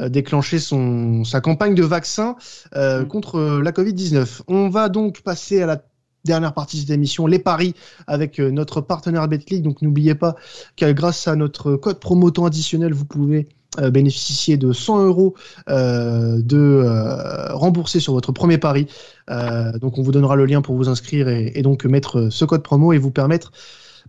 déclencher 0.00 0.58
son 0.58 1.22
sa 1.24 1.40
campagne 1.40 1.74
de 1.74 1.84
vaccin 1.84 2.34
mm. 2.74 3.04
contre 3.04 3.60
la 3.62 3.70
Covid-19. 3.70 4.40
On 4.48 4.68
va 4.70 4.88
donc 4.88 5.20
passer 5.22 5.62
à 5.62 5.66
la 5.66 5.80
dernière 6.24 6.52
partie 6.52 6.76
de 6.76 6.82
cette 6.82 6.90
émission, 6.90 7.26
les 7.26 7.38
paris 7.38 7.74
avec 8.06 8.38
euh, 8.38 8.50
notre 8.50 8.80
partenaire 8.80 9.26
BetClick. 9.28 9.62
Donc 9.62 9.82
n'oubliez 9.82 10.14
pas 10.14 10.36
que 10.76 10.90
grâce 10.92 11.28
à 11.28 11.36
notre 11.36 11.76
code 11.76 11.98
promo 11.98 12.30
temps 12.30 12.44
additionnel, 12.44 12.92
vous 12.92 13.04
pouvez 13.04 13.48
euh, 13.80 13.90
bénéficier 13.90 14.56
de 14.56 14.72
100 14.72 15.06
euros 15.06 15.34
euh, 15.68 16.40
de 16.42 17.52
rembourser 17.52 18.00
sur 18.00 18.12
votre 18.12 18.32
premier 18.32 18.58
pari. 18.58 18.86
donc 19.80 19.98
on 19.98 20.02
vous 20.02 20.12
donnera 20.12 20.36
le 20.36 20.44
lien 20.44 20.60
pour 20.62 20.74
vous 20.74 20.88
inscrire 20.88 21.28
et, 21.28 21.62
donc 21.62 21.84
mettre 21.84 22.28
ce 22.30 22.44
code 22.44 22.62
promo 22.62 22.92
et 22.92 22.98
vous 22.98 23.12
permettre 23.12 23.52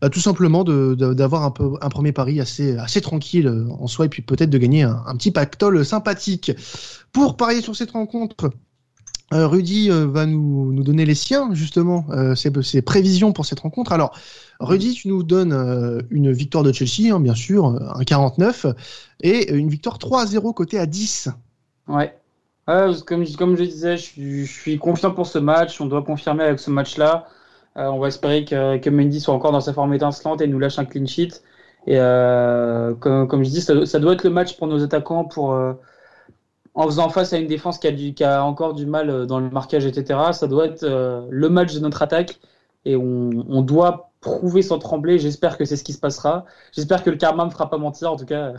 bah, 0.01 0.09
tout 0.09 0.19
simplement 0.19 0.63
d'avoir 0.63 1.43
un, 1.43 1.89
premier 1.89 2.11
pari 2.11 2.41
assez, 2.41 2.75
assez 2.77 3.01
tranquille 3.01 3.67
en 3.79 3.85
soi 3.85 4.05
et 4.05 4.09
puis 4.09 4.23
peut-être 4.23 4.49
de 4.49 4.57
gagner 4.57 4.81
un, 4.81 5.15
petit 5.15 5.29
pactole 5.29 5.85
sympathique. 5.85 6.51
Pour 7.11 7.37
parier 7.37 7.61
sur 7.61 7.75
cette 7.75 7.91
rencontre, 7.91 8.45
euh, 8.45 8.49
Rudy 9.31 9.89
euh, 9.89 10.07
va 10.07 10.25
nous, 10.25 10.73
nous, 10.73 10.83
donner 10.83 11.05
les 11.05 11.15
siens, 11.15 11.53
justement, 11.53 12.05
euh, 12.09 12.35
ses, 12.35 12.81
prévisions 12.81 13.31
pour 13.31 13.45
cette 13.45 13.61
rencontre. 13.61 13.93
Alors, 13.93 14.17
Rudy, 14.59 14.93
tu 14.93 15.07
nous 15.07 15.23
donnes 15.23 16.03
une 16.09 16.31
victoire 16.31 16.63
de 16.63 16.71
Chelsea, 16.71 17.13
hein, 17.13 17.19
bien 17.19 17.33
sûr, 17.33 17.65
un 17.95 18.03
49, 18.03 18.67
et 19.21 19.53
une 19.53 19.69
victoire 19.69 19.97
3-0 19.97 20.53
côté 20.53 20.77
à 20.77 20.85
10. 20.85 21.29
Ouais. 21.87 22.13
comme, 22.67 23.25
comme 23.37 23.55
je 23.55 23.63
disais, 23.63 23.97
je 23.97 24.43
suis, 24.45 24.77
confiant 24.77 25.11
pour 25.11 25.27
ce 25.27 25.39
match. 25.39 25.79
On 25.81 25.85
doit 25.85 26.03
confirmer 26.03 26.43
avec 26.43 26.59
ce 26.59 26.69
match-là. 26.69 27.27
on 27.75 27.99
va 27.99 28.09
espérer 28.09 28.45
que, 28.45 28.77
que, 28.77 28.89
Mendy 28.89 29.19
soit 29.19 29.33
encore 29.33 29.51
dans 29.51 29.61
sa 29.61 29.73
forme 29.73 29.93
étincelante 29.93 30.41
et 30.41 30.47
nous 30.47 30.59
lâche 30.59 30.77
un 30.77 30.85
clean 30.85 31.05
sheet. 31.05 31.41
Et 31.87 31.97
comme, 32.99 33.27
comme, 33.27 33.43
je 33.43 33.49
dis, 33.49 33.61
ça, 33.61 33.85
ça, 33.85 33.99
doit 33.99 34.13
être 34.13 34.23
le 34.23 34.29
match 34.29 34.57
pour 34.57 34.67
nos 34.67 34.83
attaquants 34.83 35.25
pour 35.25 35.55
en 36.73 36.85
faisant 36.85 37.09
face 37.09 37.33
à 37.33 37.37
une 37.37 37.47
défense 37.47 37.77
qui 37.79 37.87
a, 37.87 37.91
du, 37.91 38.13
qui 38.13 38.23
a 38.23 38.43
encore 38.43 38.73
du 38.73 38.85
mal 38.85 39.09
euh, 39.09 39.25
dans 39.25 39.39
le 39.39 39.49
marquage, 39.49 39.85
etc. 39.85 40.19
Ça 40.31 40.47
doit 40.47 40.65
être 40.65 40.83
euh, 40.83 41.25
le 41.29 41.49
match 41.49 41.73
de 41.73 41.79
notre 41.79 42.01
attaque 42.01 42.39
et 42.85 42.95
on, 42.95 43.61
doit 43.61 44.11
prouver 44.21 44.61
sans 44.61 44.79
trembler. 44.79 45.19
J'espère 45.19 45.57
que 45.57 45.65
c'est 45.65 45.75
ce 45.75 45.83
qui 45.83 45.93
se 45.93 45.99
passera. 45.99 46.45
J'espère 46.71 47.03
que 47.03 47.09
le 47.09 47.17
karma 47.17 47.45
me 47.45 47.51
fera 47.51 47.69
pas 47.69 47.77
mentir, 47.77 48.11
en 48.11 48.15
tout 48.15 48.25
cas. 48.25 48.53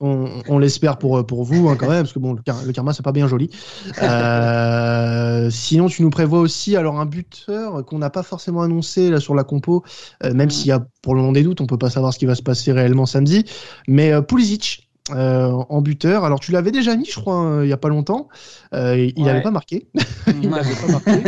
on, 0.00 0.58
l'espère 0.58 0.98
pour, 0.98 1.24
pour 1.24 1.44
vous 1.44 1.68
hein, 1.68 1.76
quand 1.78 1.88
même, 1.88 2.02
parce 2.02 2.12
que 2.12 2.18
bon, 2.18 2.34
le, 2.34 2.72
karma 2.72 2.92
c'est 2.92 3.04
pas 3.04 3.12
bien 3.12 3.28
joli. 3.28 3.50
Euh, 4.02 5.48
sinon, 5.50 5.86
tu 5.86 6.02
nous 6.02 6.10
prévois 6.10 6.40
aussi 6.40 6.76
alors 6.76 6.98
un 6.98 7.06
buteur 7.06 7.84
qu'on 7.84 7.98
n'a 7.98 8.10
pas 8.10 8.22
forcément 8.22 8.62
annoncé 8.62 9.10
là 9.10 9.20
sur 9.20 9.34
la 9.34 9.44
compo, 9.44 9.84
même 10.22 10.46
mm. 10.46 10.50
s'il 10.50 10.66
y 10.66 10.72
a 10.72 10.84
pour 11.02 11.14
le 11.14 11.20
moment 11.20 11.32
des 11.32 11.42
doutes, 11.42 11.60
on 11.60 11.66
peut 11.66 11.78
pas 11.78 11.90
savoir 11.90 12.12
ce 12.12 12.18
qui 12.18 12.26
va 12.26 12.34
se 12.34 12.42
passer 12.42 12.72
réellement 12.72 13.06
samedi. 13.06 13.44
Mais 13.86 14.20
Pulisic, 14.22 14.89
euh, 14.89 14.89
en 15.12 15.82
buteur. 15.82 16.24
Alors 16.24 16.40
tu 16.40 16.52
l'avais 16.52 16.72
déjà 16.72 16.96
mis, 16.96 17.06
je 17.06 17.18
crois, 17.18 17.36
hein, 17.36 17.62
il 17.62 17.66
n'y 17.66 17.72
a 17.72 17.76
pas 17.76 17.88
longtemps. 17.88 18.28
Euh, 18.74 19.10
il 19.16 19.24
n'avait 19.24 19.42
pas 19.42 19.50
marqué. 19.50 19.88
il 20.26 20.50
n'avait 20.50 20.74
pas 20.74 20.92
marqué. 20.92 21.22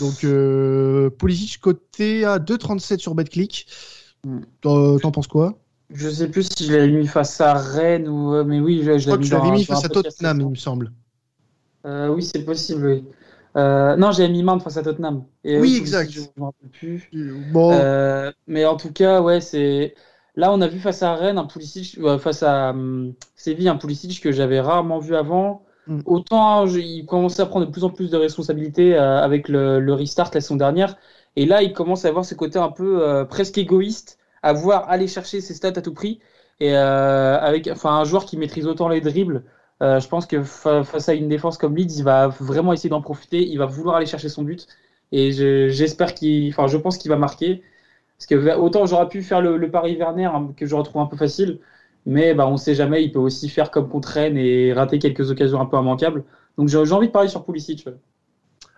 Donc 0.00 0.24
euh, 0.24 1.10
Pulisic 1.10 1.60
côté 1.60 2.24
à 2.24 2.38
2,37 2.38 2.98
sur 2.98 3.14
BetClick. 3.14 3.66
Hmm. 4.24 4.40
T'en 4.60 5.10
penses 5.10 5.26
quoi? 5.26 5.58
Je 5.90 6.08
sais 6.08 6.28
plus 6.28 6.48
si 6.56 6.66
je 6.66 6.72
l'avais 6.72 6.90
mis 6.90 7.06
face 7.06 7.40
à 7.40 7.54
Rennes 7.54 8.08
ou 8.08 8.42
mais 8.44 8.60
oui, 8.60 8.82
je, 8.82 9.08
l'avais 9.08 9.50
mis 9.50 9.64
face 9.64 9.84
à 9.84 9.88
Tottenham, 9.88 10.40
il 10.40 10.48
me 10.48 10.54
semble. 10.54 10.92
oui, 11.84 12.22
c'est 12.22 12.44
possible. 12.44 12.86
Oui. 12.86 13.04
non, 13.54 14.12
j'avais 14.12 14.30
mis 14.30 14.42
Mount 14.42 14.60
face 14.60 14.76
à 14.76 14.82
Tottenham. 14.82 15.24
oui, 15.44 15.76
exact. 15.76 16.10
Je 16.10 16.20
me 16.36 16.44
rappelle 16.44 16.70
plus. 16.70 17.10
Bon. 17.52 17.72
mais 18.46 18.64
en 18.64 18.76
tout 18.76 18.92
cas, 18.92 19.20
ouais, 19.20 19.40
c'est 19.40 19.94
Là, 20.34 20.50
on 20.52 20.60
a 20.62 20.66
vu 20.66 20.78
face 20.78 21.02
à 21.02 21.14
Rennes 21.14 21.38
un 21.38 21.44
Pulisic, 21.44 21.98
euh, 21.98 22.18
face 22.18 22.42
à 22.42 22.70
hum, 22.70 23.14
Séville 23.36 23.68
un 23.68 23.76
Pulisic 23.76 24.22
que 24.22 24.32
j'avais 24.32 24.60
rarement 24.60 24.98
vu 24.98 25.14
avant. 25.14 25.62
Mm. 25.86 26.00
Autant 26.06 26.66
il 26.66 27.04
commençait 27.06 27.42
à 27.42 27.46
prendre 27.46 27.66
de 27.66 27.70
plus 27.70 27.84
en 27.84 27.90
plus 27.90 28.10
de 28.10 28.16
responsabilités 28.16 28.94
euh, 28.94 29.20
avec 29.20 29.48
le, 29.48 29.92
restart 29.92 30.30
la 30.32 30.40
saison 30.40 30.56
dernière. 30.56 30.96
Et 31.36 31.46
là, 31.46 31.62
il 31.62 31.72
commence 31.72 32.04
à 32.04 32.08
avoir 32.08 32.24
ses 32.24 32.36
côtés 32.36 32.58
un 32.58 32.70
peu 32.70 33.02
euh, 33.02 33.24
presque 33.24 33.58
égoïstes, 33.58 34.18
à 34.42 34.52
vouloir 34.52 34.88
aller 34.88 35.06
chercher 35.06 35.40
ses 35.40 35.54
stats 35.54 35.68
à 35.68 35.82
tout 35.82 35.94
prix. 35.94 36.20
Et 36.60 36.76
avec 36.76 37.68
enfin, 37.72 37.90
un 37.90 38.04
joueur 38.04 38.24
qui 38.24 38.36
maîtrise 38.36 38.68
autant 38.68 38.88
les 38.88 39.00
dribbles, 39.00 39.42
je 39.80 40.06
pense 40.06 40.26
que 40.26 40.42
face 40.44 41.08
à 41.08 41.14
une 41.14 41.28
défense 41.28 41.58
comme 41.58 41.74
Leeds, 41.74 41.98
il 41.98 42.04
va 42.04 42.28
vraiment 42.28 42.72
essayer 42.72 42.90
d'en 42.90 43.00
profiter. 43.00 43.44
Il 43.44 43.58
va 43.58 43.66
vouloir 43.66 43.96
aller 43.96 44.06
chercher 44.06 44.28
son 44.28 44.44
but. 44.44 44.68
Et 45.10 45.32
j'espère 45.32 46.14
qu'il, 46.14 46.50
enfin, 46.50 46.68
je 46.68 46.76
pense 46.76 46.98
qu'il 46.98 47.10
va 47.10 47.16
marquer. 47.16 47.62
Parce 48.22 48.42
que 48.44 48.56
autant 48.56 48.86
j'aurais 48.86 49.08
pu 49.08 49.22
faire 49.22 49.40
le, 49.40 49.70
pari 49.70 49.96
Werner, 49.96 50.26
hein, 50.26 50.52
que 50.56 50.64
je 50.64 50.74
retrouve 50.74 51.02
un 51.02 51.06
peu 51.06 51.16
facile, 51.16 51.58
mais 52.06 52.34
bah, 52.34 52.46
on 52.46 52.52
ne 52.52 52.56
sait 52.56 52.74
jamais, 52.74 53.02
il 53.02 53.10
peut 53.10 53.18
aussi 53.18 53.48
faire 53.48 53.70
comme 53.70 53.88
contre 53.88 54.10
Rennes 54.10 54.36
et 54.36 54.72
rater 54.72 54.98
quelques 54.98 55.30
occasions 55.30 55.60
un 55.60 55.66
peu 55.66 55.76
immanquables. 55.76 56.24
Donc 56.56 56.68
j'ai 56.68 56.78
envie 56.92 57.08
de 57.08 57.12
parier 57.12 57.28
sur 57.28 57.44
Pulisic. 57.44 57.88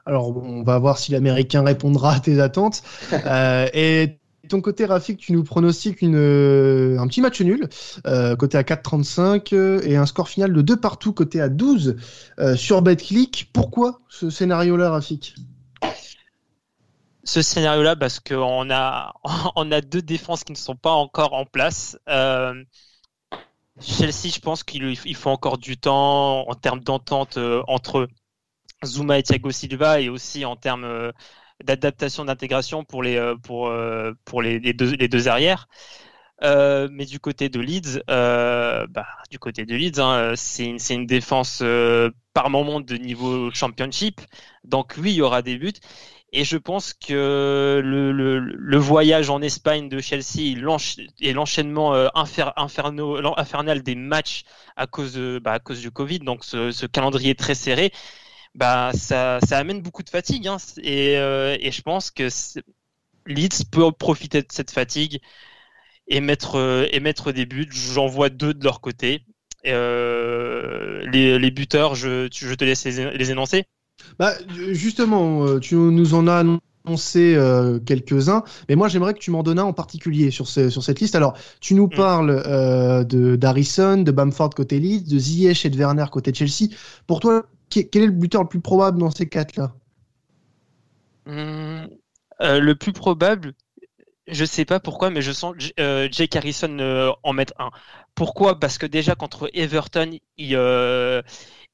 Alors 0.07 0.35
on 0.37 0.63
va 0.63 0.79
voir 0.79 0.99
si 0.99 1.13
l'Américain 1.13 1.63
répondra 1.63 2.15
à 2.15 2.21
tes 2.21 2.41
attentes. 2.41 2.83
euh, 3.27 3.67
et 3.75 4.19
ton 4.49 4.61
côté, 4.61 4.85
Rafik, 4.85 5.19
tu 5.19 5.33
nous 5.33 5.45
pronostiques 5.45 6.03
une, 6.03 6.17
euh, 6.17 6.99
un 6.99 7.07
petit 7.07 7.21
match 7.21 7.41
nul, 7.41 7.69
euh, 8.07 8.37
côté 8.37 8.59
à 8.59 8.63
4,35 8.63 9.55
euh, 9.55 9.81
et 9.85 9.97
un 9.97 10.07
score 10.07 10.29
final 10.29 10.53
de 10.53 10.63
2 10.63 10.77
partout, 10.77 11.13
côté 11.13 11.41
à 11.41 11.49
12 11.49 11.97
sur 12.57 12.83
BetClick. 12.83 13.51
Pourquoi 13.53 14.01
ce 14.09 14.31
scénario-là, 14.31 14.91
Rafik? 14.91 15.35
Ce 17.25 17.43
scénario-là 17.43 17.97
parce 17.97 18.21
qu'on 18.21 18.71
a, 18.71 19.15
on 19.57 19.73
a 19.73 19.81
deux 19.81 20.03
défenses 20.03 20.45
qui 20.45 20.53
ne 20.53 20.57
sont 20.57 20.77
pas 20.77 20.93
encore 20.93 21.33
en 21.33 21.47
place. 21.47 21.99
Euh, 22.09 22.63
Chelsea, 23.81 24.31
je 24.33 24.39
pense 24.41 24.63
qu'il 24.63 25.17
faut 25.17 25.31
encore 25.31 25.59
du 25.59 25.77
temps 25.77 26.49
en 26.49 26.55
termes 26.55 26.81
d'entente 26.81 27.39
euh, 27.39 27.63
entre 27.67 28.09
Zuma 28.85 29.19
et 29.19 29.23
Thiago 29.23 29.51
Silva 29.51 30.01
et 30.01 30.09
aussi 30.09 30.45
en 30.45 30.55
termes 30.57 30.85
euh, 30.85 31.11
d'adaptation, 31.65 32.25
d'intégration 32.25 32.85
pour 32.85 33.03
les, 33.03 33.35
pour, 33.43 33.73
pour 34.25 34.43
les, 34.43 34.61
deux, 34.73 34.95
les 34.97 35.09
deux 35.09 35.29
arrières. 35.29 35.69
mais 36.43 37.07
du 37.07 37.21
côté 37.21 37.49
de 37.49 37.61
Leeds, 37.61 38.03
bah, 38.07 39.07
du 39.31 39.39
côté 39.39 39.65
de 39.65 39.75
Leeds, 39.75 40.01
hein, 40.01 40.35
c'est 40.37 40.67
une, 40.67 40.79
une, 40.91 41.07
défense 41.07 41.63
par 42.35 42.51
moment 42.51 42.81
de 42.81 42.97
niveau 42.97 43.51
championship. 43.53 44.21
Donc 44.65 44.95
oui, 44.99 45.13
il 45.13 45.17
y 45.17 45.23
aura 45.23 45.43
des 45.43 45.57
buts. 45.57 45.73
Et 46.37 46.43
je 46.43 46.57
pense 46.57 46.95
que 46.95 47.81
le, 47.83 48.11
le, 48.11 48.77
voyage 48.77 49.31
en 49.31 49.41
Espagne 49.41 49.89
de 49.89 50.01
Chelsea 50.01 50.59
et 51.21 51.33
l'enchaînement 51.33 51.95
euh, 51.95 52.09
infernal 52.17 53.83
des 53.85 53.95
matchs 53.95 54.43
à 54.77 54.89
cause, 54.89 55.13
de, 55.15 55.39
bah, 55.39 55.53
à 55.53 55.59
cause 55.61 55.81
du 55.81 55.93
Covid, 55.93 56.19
donc 56.19 56.45
ce, 56.45 56.87
calendrier 56.87 57.37
très 57.37 57.55
serré, 57.55 57.93
bah, 58.57 58.91
ça, 58.95 59.39
ça 59.47 59.59
amène 59.59 59.81
beaucoup 59.81 60.03
de 60.03 60.11
fatigue. 60.11 60.49
Hein, 60.49 60.57
et, 60.83 61.17
euh, 61.19 61.57
et 61.61 61.71
je 61.71 61.83
pense 61.83 62.11
que 62.11 62.29
Leeds 63.27 63.65
peut 63.71 63.93
profiter 63.93 64.43
de 64.43 64.49
cette 64.51 64.73
fatigue 64.73 65.21
et 66.09 66.21
mettre, 66.21 66.89
et 66.91 66.99
mettre 66.99 67.31
des 67.31 67.47
buts. 67.47 67.69
J'en 67.71 68.07
vois 68.09 68.29
deux 68.29 68.55
de 68.55 68.65
leur 68.65 68.81
côté. 68.81 69.25
Euh, 69.67 71.07
les, 71.07 71.51
buteurs, 71.53 71.95
je, 71.95 72.29
je 72.33 72.55
te 72.55 72.65
laisse 72.65 72.85
les 72.87 73.31
énoncer. 73.31 73.67
Bah, 74.19 74.33
justement, 74.73 75.45
euh, 75.45 75.59
tu 75.59 75.75
nous 75.75 76.15
en 76.15 76.27
as 76.27 76.45
annoncé 76.87 77.35
euh, 77.35 77.79
quelques-uns, 77.81 78.45
mais 78.69 78.77
moi 78.77 78.89
j'aimerais 78.89 79.15
que 79.15 79.19
tu 79.19 79.31
m'en 79.31 79.43
donnes 79.43 79.59
un 79.59 79.65
en 79.65 79.73
particulier 79.73 80.31
sur, 80.31 80.47
sur 80.47 80.83
cette 80.83 81.01
liste. 81.01 81.15
Alors, 81.15 81.37
tu 81.61 81.75
nous 81.75 81.87
mm. 81.87 81.95
parles 81.95 82.43
euh, 82.47 83.05
de 83.05 83.37
d'Harrison, 83.37 83.99
de 83.99 84.11
Bamford 84.13 84.51
côté 84.51 84.79
Leeds, 84.79 85.11
de 85.11 85.19
Ziyech 85.19 85.65
et 85.65 85.71
de 85.71 85.77
Werner 85.77 86.07
côté 86.11 86.33
Chelsea. 86.33 86.71
Pour 87.07 87.21
toi, 87.21 87.47
quel 87.69 88.03
est 88.03 88.07
le 88.07 88.13
buteur 88.13 88.43
le 88.43 88.49
plus 88.49 88.61
probable 88.61 88.99
dans 88.99 89.11
ces 89.11 89.29
quatre-là? 89.29 89.75
Mm, 91.27 91.87
Le 92.41 92.73
plus 92.75 92.93
probable, 92.93 93.55
je 94.29 94.45
sais 94.45 94.65
pas 94.65 94.79
pourquoi, 94.79 95.11
mais 95.11 95.23
je 95.23 95.33
sens 95.33 95.55
Jake 95.59 96.37
Harrison 96.37 97.15
en 97.23 97.33
mettre 97.33 97.55
un. 97.59 97.71
Pourquoi? 98.15 98.61
Parce 98.61 98.79
que 98.79 98.87
déjà 98.87 99.17
contre 99.17 99.51
Everton, 99.55 100.19
il, 100.37 100.55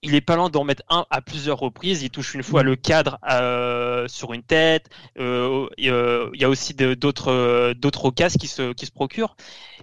il 0.03 0.15
est 0.15 0.21
pas 0.21 0.37
loin 0.37 0.49
d'en 0.49 0.65
mettre 0.65 0.83
un 0.89 1.07
à 1.11 1.21
plusieurs 1.21 1.59
reprises. 1.59 2.03
Il 2.03 2.11
touche 2.11 2.35
une 2.35 2.43
fois 2.43 2.63
le 2.63 2.77
cadre 2.77 3.19
euh, 3.31 4.09
sur 4.09 4.33
une 4.33 4.43
tête. 4.43 4.89
Euh, 5.19 5.69
euh, 5.81 6.31
il 6.35 6.41
y 6.41 6.45
a 6.45 6.49
aussi 6.49 6.75
d'autres 6.75 7.73
d'autres 7.75 8.05
occasions 8.07 8.39
qui 8.39 8.47
se 8.47 8.73
qui 8.73 8.87
se 8.87 8.93
procurent. 8.93 9.37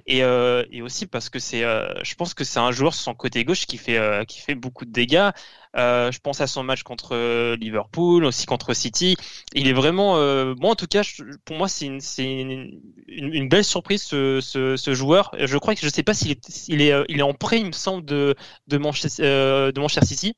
Et, 0.08 0.20
et 0.20 0.82
aussi 0.82 1.06
parce 1.06 1.30
que 1.30 1.40
c'est, 1.40 1.62
je 1.62 2.16
pense 2.16 2.34
que 2.34 2.44
c'est 2.44 2.60
un 2.60 2.72
joueur 2.72 2.94
sur 2.94 3.04
son 3.04 3.14
côté 3.14 3.44
gauche 3.44 3.66
qui 3.66 3.78
fait 3.78 4.26
qui 4.28 4.40
fait 4.40 4.56
beaucoup 4.56 4.86
de 4.86 4.92
dégâts. 4.92 5.30
Je 5.76 6.20
pense 6.20 6.42
à 6.42 6.48
son 6.48 6.64
match 6.64 6.84
contre 6.84 7.56
Liverpool, 7.56 8.26
aussi 8.26 8.46
contre 8.46 8.74
City. 8.74 9.16
Il 9.54 9.68
est 9.68 9.74
vraiment, 9.74 10.16
moi 10.56 10.72
en 10.72 10.76
tout 10.76 10.88
cas, 10.88 11.02
pour 11.46 11.58
moi 11.58 11.68
c'est 11.68 11.86
une, 11.86 12.00
une, 12.18 12.80
une, 13.08 13.50
belle 13.50 13.64
surprise 13.64 14.04
ce, 14.04 14.40
ce, 14.42 14.76
ce, 14.78 14.94
joueur. 14.94 15.32
Je 15.40 15.58
crois 15.58 15.76
que 15.76 15.82
je 15.82 15.90
sais 15.90 16.04
pas 16.04 16.14
s'il 16.14 16.32
est, 16.32 16.68
il 16.68 16.82
est, 16.82 16.94
il 17.10 17.20
est 17.20 17.24
en 17.24 17.34
prêt, 17.34 17.60
il 17.60 17.68
me 17.68 17.72
semble 17.72 18.06
de 18.06 18.36
de 18.68 18.78
Manchester, 18.78 19.72
de 19.74 19.80
Manchester 19.80 20.06
City. 20.06 20.36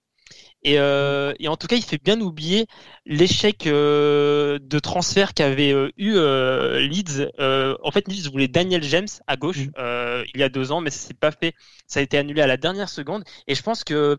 Et, 0.63 0.77
euh, 0.77 1.33
et, 1.39 1.47
en 1.47 1.55
tout 1.55 1.67
cas, 1.67 1.77
il 1.77 1.83
fait 1.83 2.01
bien 2.03 2.19
oublier 2.19 2.67
l'échec 3.05 3.65
euh, 3.65 4.59
de 4.61 4.79
transfert 4.79 5.33
qu'avait 5.33 5.71
euh, 5.73 5.89
eu 5.97 6.15
euh, 6.15 6.81
Leeds. 6.81 7.31
Euh, 7.39 7.77
en 7.81 7.91
fait, 7.91 8.07
Leeds 8.09 8.29
voulait 8.29 8.49
Daniel 8.49 8.83
James 8.83 9.07
à 9.27 9.37
gauche 9.37 9.57
mm. 9.59 9.71
il 10.33 10.39
y 10.39 10.43
a 10.43 10.49
deux 10.49 10.71
ans, 10.71 10.81
mais 10.81 10.89
ça 10.89 11.07
s'est 11.07 11.13
pas 11.13 11.31
fait. 11.31 11.53
Ça 11.87 12.01
a 12.01 12.03
été 12.03 12.17
annulé 12.17 12.41
à 12.41 12.47
la 12.47 12.57
dernière 12.57 12.89
seconde. 12.89 13.23
Et 13.47 13.55
je 13.55 13.63
pense 13.63 13.83
que 13.83 14.17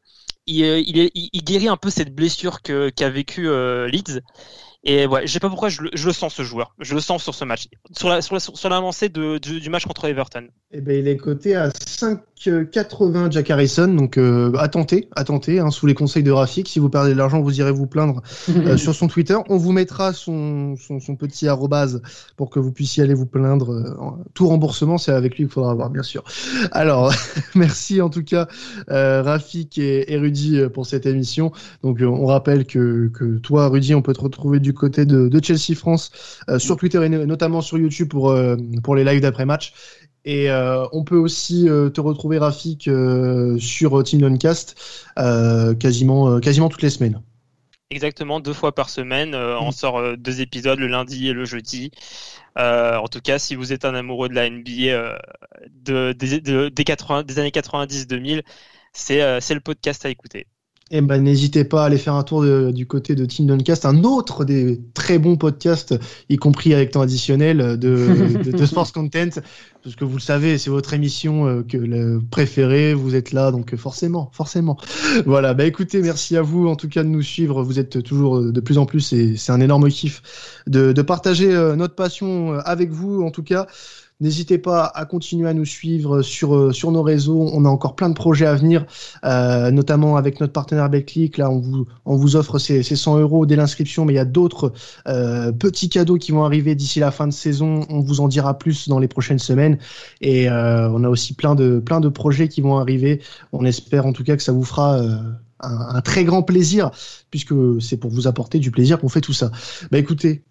il, 0.50 1.10
il, 1.14 1.44
guérit 1.44 1.68
un 1.68 1.76
peu 1.76 1.90
cette 1.90 2.14
blessure 2.14 2.60
qu'a 2.62 3.10
vécu 3.10 3.48
Leeds. 3.88 4.20
Et 4.82 5.06
ouais, 5.06 5.26
je 5.26 5.32
sais 5.32 5.40
pas 5.40 5.50
pourquoi 5.50 5.68
je, 5.68 5.82
je, 5.92 6.06
le 6.06 6.12
sens 6.12 6.34
ce 6.34 6.42
joueur. 6.42 6.74
Je 6.80 6.94
le 6.94 7.00
sens 7.00 7.22
sur 7.22 7.34
ce 7.34 7.44
match. 7.44 7.68
Sur 7.92 8.08
la 8.08 8.22
sur, 8.22 8.34
la, 8.34 8.40
sur 8.40 8.68
l'avancée 8.70 9.10
de, 9.10 9.36
du, 9.36 9.60
du, 9.60 9.68
match 9.68 9.84
contre 9.84 10.06
Everton. 10.06 10.44
Eh 10.72 10.80
ben, 10.80 10.98
il 10.98 11.06
est 11.06 11.18
coté 11.18 11.54
à 11.54 11.68
5,80 11.68 13.30
Jack 13.30 13.50
Harrison. 13.50 13.88
Donc 13.88 14.16
euh, 14.16 14.54
à 14.56 14.68
tenter, 14.68 15.10
à 15.14 15.24
tenter, 15.24 15.60
hein, 15.60 15.70
sous 15.70 15.86
les 15.86 15.92
conseils 15.92 16.22
de 16.22 16.30
Rafik. 16.30 16.66
Si 16.66 16.78
vous 16.78 16.88
perdez 16.88 17.10
de 17.10 17.18
l'argent, 17.18 17.42
vous 17.42 17.60
irez 17.60 17.72
vous 17.72 17.86
plaindre 17.86 18.22
euh, 18.48 18.76
sur 18.78 18.94
son 18.94 19.06
Twitter. 19.06 19.36
On 19.50 19.58
vous 19.58 19.72
mettra 19.72 20.14
son, 20.14 20.76
son, 20.76 20.98
son 20.98 21.14
petit 21.14 21.46
arrobase 21.46 22.00
pour 22.38 22.48
que 22.48 22.58
vous 22.58 22.72
puissiez 22.72 23.02
aller 23.02 23.12
vous 23.12 23.26
plaindre. 23.26 23.72
Euh, 23.74 23.94
tout 24.32 24.48
remboursement, 24.48 24.96
c'est 24.96 25.12
avec 25.12 25.36
lui 25.36 25.44
qu'il 25.44 25.52
faudra 25.52 25.72
avoir, 25.72 25.90
bien 25.90 26.02
sûr. 26.02 26.24
Alors, 26.72 27.12
merci 27.54 28.00
en 28.00 28.08
tout 28.08 28.24
cas 28.24 28.48
euh, 28.90 29.20
Rafik 29.22 29.76
et, 29.76 30.10
et, 30.10 30.16
Rudy 30.16 30.58
pour 30.72 30.86
cette 30.86 31.04
émission. 31.04 31.52
Donc 31.82 31.98
on 32.00 32.24
rappelle 32.24 32.64
que, 32.64 33.08
que 33.12 33.36
toi, 33.36 33.68
Rudy, 33.68 33.94
on 33.94 34.00
peut 34.00 34.14
te 34.14 34.22
retrouver 34.22 34.58
du 34.58 34.69
du 34.70 34.74
côté 34.74 35.04
de, 35.04 35.40
Chelsea 35.42 35.76
France 35.76 36.12
euh, 36.48 36.58
sur 36.58 36.76
Twitter 36.76 37.04
et 37.04 37.08
notamment 37.08 37.60
sur 37.60 37.78
YouTube 37.78 38.08
pour, 38.08 38.30
euh, 38.30 38.56
pour 38.84 38.94
les 38.94 39.04
lives 39.04 39.20
d'après-match. 39.20 39.72
Et 40.24 40.50
euh, 40.50 40.86
on 40.92 41.02
peut 41.02 41.16
aussi 41.16 41.64
te 41.64 42.00
retrouver, 42.00 42.38
Rafik, 42.38 42.88
sur 43.58 44.02
Team 44.04 44.20
Doncast 44.20 44.78
quasiment, 45.78 46.40
quasiment 46.40 46.68
toutes 46.68 46.82
les 46.82 46.90
semaines. 46.90 47.20
Exactement, 47.90 48.38
deux 48.38 48.52
fois 48.52 48.72
par 48.72 48.90
semaine. 48.90 49.34
on 49.34 49.68
mm. 49.68 49.72
sort 49.72 50.16
deux 50.16 50.40
épisodes 50.40 50.78
le 50.78 50.86
lundi 50.86 51.28
et 51.28 51.32
le 51.32 51.44
jeudi. 51.46 51.90
en 52.56 53.08
tout 53.10 53.20
cas, 53.20 53.38
si 53.38 53.54
vous 53.54 53.72
êtes 53.72 53.84
un 53.84 53.94
amoureux 53.94 54.28
de 54.28 54.34
la 54.34 54.48
NBA 54.50 55.18
de, 55.70 56.12
des, 56.12 56.70
des, 56.70 56.84
80, 56.84 57.22
des 57.22 57.38
années 57.38 57.48
90-2000, 57.48 58.42
c'est 58.92 59.54
le 59.54 59.60
podcast 59.60 60.04
à 60.04 60.10
écouter. 60.10 60.46
Eh 60.92 61.00
ben, 61.00 61.22
n'hésitez 61.22 61.64
pas 61.64 61.82
à 61.82 61.86
aller 61.86 61.98
faire 61.98 62.14
un 62.14 62.24
tour 62.24 62.44
du 62.72 62.86
côté 62.86 63.14
de 63.14 63.24
Team 63.24 63.46
Duncast, 63.46 63.86
un 63.86 64.02
autre 64.02 64.44
des 64.44 64.80
très 64.92 65.18
bons 65.18 65.36
podcasts, 65.36 65.94
y 66.28 66.36
compris 66.36 66.74
avec 66.74 66.90
temps 66.90 67.02
additionnel, 67.02 67.58
de, 67.78 68.50
de, 68.50 68.66
Sports 68.66 68.92
Content. 68.92 69.28
Parce 69.82 69.96
que 69.96 70.04
vous 70.04 70.16
le 70.16 70.20
savez, 70.20 70.58
c'est 70.58 70.68
votre 70.68 70.92
émission 70.92 71.46
euh, 71.46 71.62
que 71.62 71.76
le 71.76 72.20
préférée, 72.30 72.92
vous 72.92 73.14
êtes 73.14 73.32
là, 73.32 73.50
donc 73.52 73.74
forcément, 73.76 74.30
forcément. 74.32 74.76
Voilà, 75.26 75.54
bah 75.54 75.64
écoutez, 75.64 76.02
merci 76.02 76.36
à 76.36 76.42
vous 76.42 76.66
en 76.66 76.76
tout 76.76 76.88
cas 76.88 77.02
de 77.02 77.08
nous 77.08 77.22
suivre. 77.22 77.62
Vous 77.62 77.78
êtes 77.78 78.02
toujours 78.02 78.40
de 78.40 78.60
plus 78.60 78.78
en 78.78 78.84
plus 78.84 79.12
et 79.12 79.36
c'est 79.36 79.52
un 79.52 79.60
énorme 79.60 79.88
kiff 79.88 80.22
de, 80.66 80.92
de 80.92 81.02
partager 81.02 81.54
euh, 81.54 81.76
notre 81.76 81.94
passion 81.94 82.54
euh, 82.54 82.60
avec 82.64 82.90
vous 82.90 83.22
en 83.22 83.30
tout 83.30 83.42
cas. 83.42 83.66
N'hésitez 84.20 84.58
pas 84.58 84.84
à 84.84 85.06
continuer 85.06 85.48
à 85.48 85.54
nous 85.54 85.64
suivre 85.64 86.20
sur, 86.20 86.54
euh, 86.54 86.72
sur 86.72 86.92
nos 86.92 87.02
réseaux. 87.02 87.48
On 87.54 87.64
a 87.64 87.68
encore 87.68 87.96
plein 87.96 88.10
de 88.10 88.14
projets 88.14 88.44
à 88.44 88.54
venir, 88.54 88.84
euh, 89.24 89.70
notamment 89.70 90.16
avec 90.16 90.40
notre 90.40 90.52
partenaire 90.52 90.90
Betclic. 90.90 91.38
Là, 91.38 91.50
on 91.50 91.60
vous, 91.60 91.86
on 92.04 92.16
vous 92.16 92.36
offre 92.36 92.58
ces, 92.58 92.82
ces 92.82 92.96
100 92.96 93.18
euros 93.18 93.46
dès 93.46 93.56
l'inscription, 93.56 94.04
mais 94.04 94.12
il 94.12 94.16
y 94.16 94.20
a 94.20 94.26
d'autres 94.26 94.74
euh, 95.08 95.52
petits 95.52 95.88
cadeaux 95.88 96.16
qui 96.16 96.32
vont 96.32 96.44
arriver 96.44 96.74
d'ici 96.74 97.00
la 97.00 97.10
fin 97.10 97.26
de 97.26 97.32
saison. 97.32 97.86
On 97.88 98.00
vous 98.00 98.20
en 98.20 98.28
dira 98.28 98.58
plus 98.58 98.88
dans 98.88 98.98
les 98.98 99.08
prochaines 99.08 99.38
semaines. 99.38 99.78
Et 100.20 100.50
on 100.50 101.04
a 101.04 101.08
aussi 101.08 101.34
plein 101.34 101.54
de, 101.54 101.78
plein 101.78 102.00
de 102.00 102.08
projets 102.08 102.48
qui 102.48 102.60
vont 102.60 102.76
arriver. 102.78 103.22
On 103.52 103.64
espère 103.64 104.04
en 104.06 104.12
tout 104.12 104.24
cas 104.24 104.36
que 104.36 104.42
ça 104.42 104.52
vous 104.52 104.64
fera... 104.64 105.00
Un, 105.62 105.96
un, 105.96 106.00
très 106.00 106.24
grand 106.24 106.42
plaisir, 106.42 106.90
puisque 107.30 107.54
c'est 107.82 107.98
pour 107.98 108.10
vous 108.10 108.26
apporter 108.26 108.58
du 108.58 108.70
plaisir 108.70 108.98
qu'on 108.98 109.10
fait 109.10 109.20
tout 109.20 109.34
ça. 109.34 109.50
Bah 109.90 109.98
écoutez, 109.98 110.42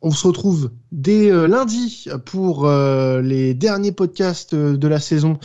on 0.00 0.10
se 0.10 0.26
retrouve 0.26 0.70
dès 0.92 1.30
euh, 1.30 1.48
lundi 1.48 2.06
pour 2.24 2.66
euh, 2.66 3.20
les 3.20 3.52
derniers 3.54 3.92
podcasts 3.92 4.54
euh, 4.54 4.76
de 4.76 4.88
la 4.88 5.00
saison 5.00 5.38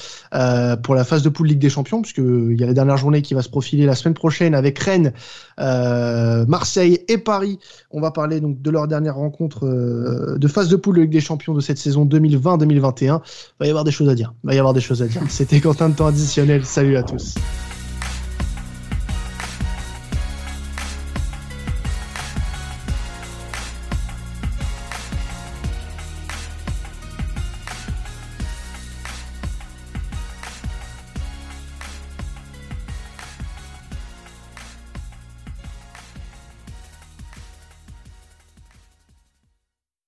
pour 0.83 0.95
la 0.95 1.03
phase 1.03 1.23
de 1.23 1.29
poule 1.29 1.47
Ligue 1.47 1.59
des 1.59 1.69
Champions, 1.69 2.01
puisqu'il 2.01 2.59
y 2.59 2.63
a 2.63 2.67
la 2.67 2.73
dernière 2.73 2.97
journée 2.97 3.21
qui 3.21 3.33
va 3.33 3.41
se 3.41 3.49
profiler 3.49 3.85
la 3.85 3.95
semaine 3.95 4.13
prochaine 4.13 4.55
avec 4.55 4.79
Rennes, 4.79 5.13
Marseille 5.57 7.01
et 7.07 7.17
Paris. 7.17 7.59
On 7.91 8.01
va 8.01 8.11
parler 8.11 8.39
donc 8.39 8.61
de 8.61 8.71
leur 8.71 8.87
dernière 8.87 9.15
rencontre 9.15 9.67
de 9.67 10.47
phase 10.47 10.69
de 10.69 10.75
poule 10.75 10.95
de 10.95 11.01
Ligue 11.01 11.11
des 11.11 11.21
Champions 11.21 11.53
de 11.53 11.61
cette 11.61 11.77
saison 11.77 12.05
2020-2021. 12.05 13.03
Il 13.03 13.09
va 13.59 13.65
y 13.67 13.69
avoir 13.69 13.83
des 13.83 13.91
choses 13.91 14.09
à 14.09 14.15
dire. 14.15 14.33
Va 14.43 14.55
y 14.55 14.59
avoir 14.59 14.73
des 14.73 14.81
choses 14.81 15.01
à 15.01 15.07
dire. 15.07 15.21
C'était 15.29 15.59
Quentin 15.59 15.89
de 15.89 15.95
temps 15.95 16.07
additionnel. 16.07 16.65
Salut 16.65 16.97
à 16.97 17.03
tous. 17.03 17.35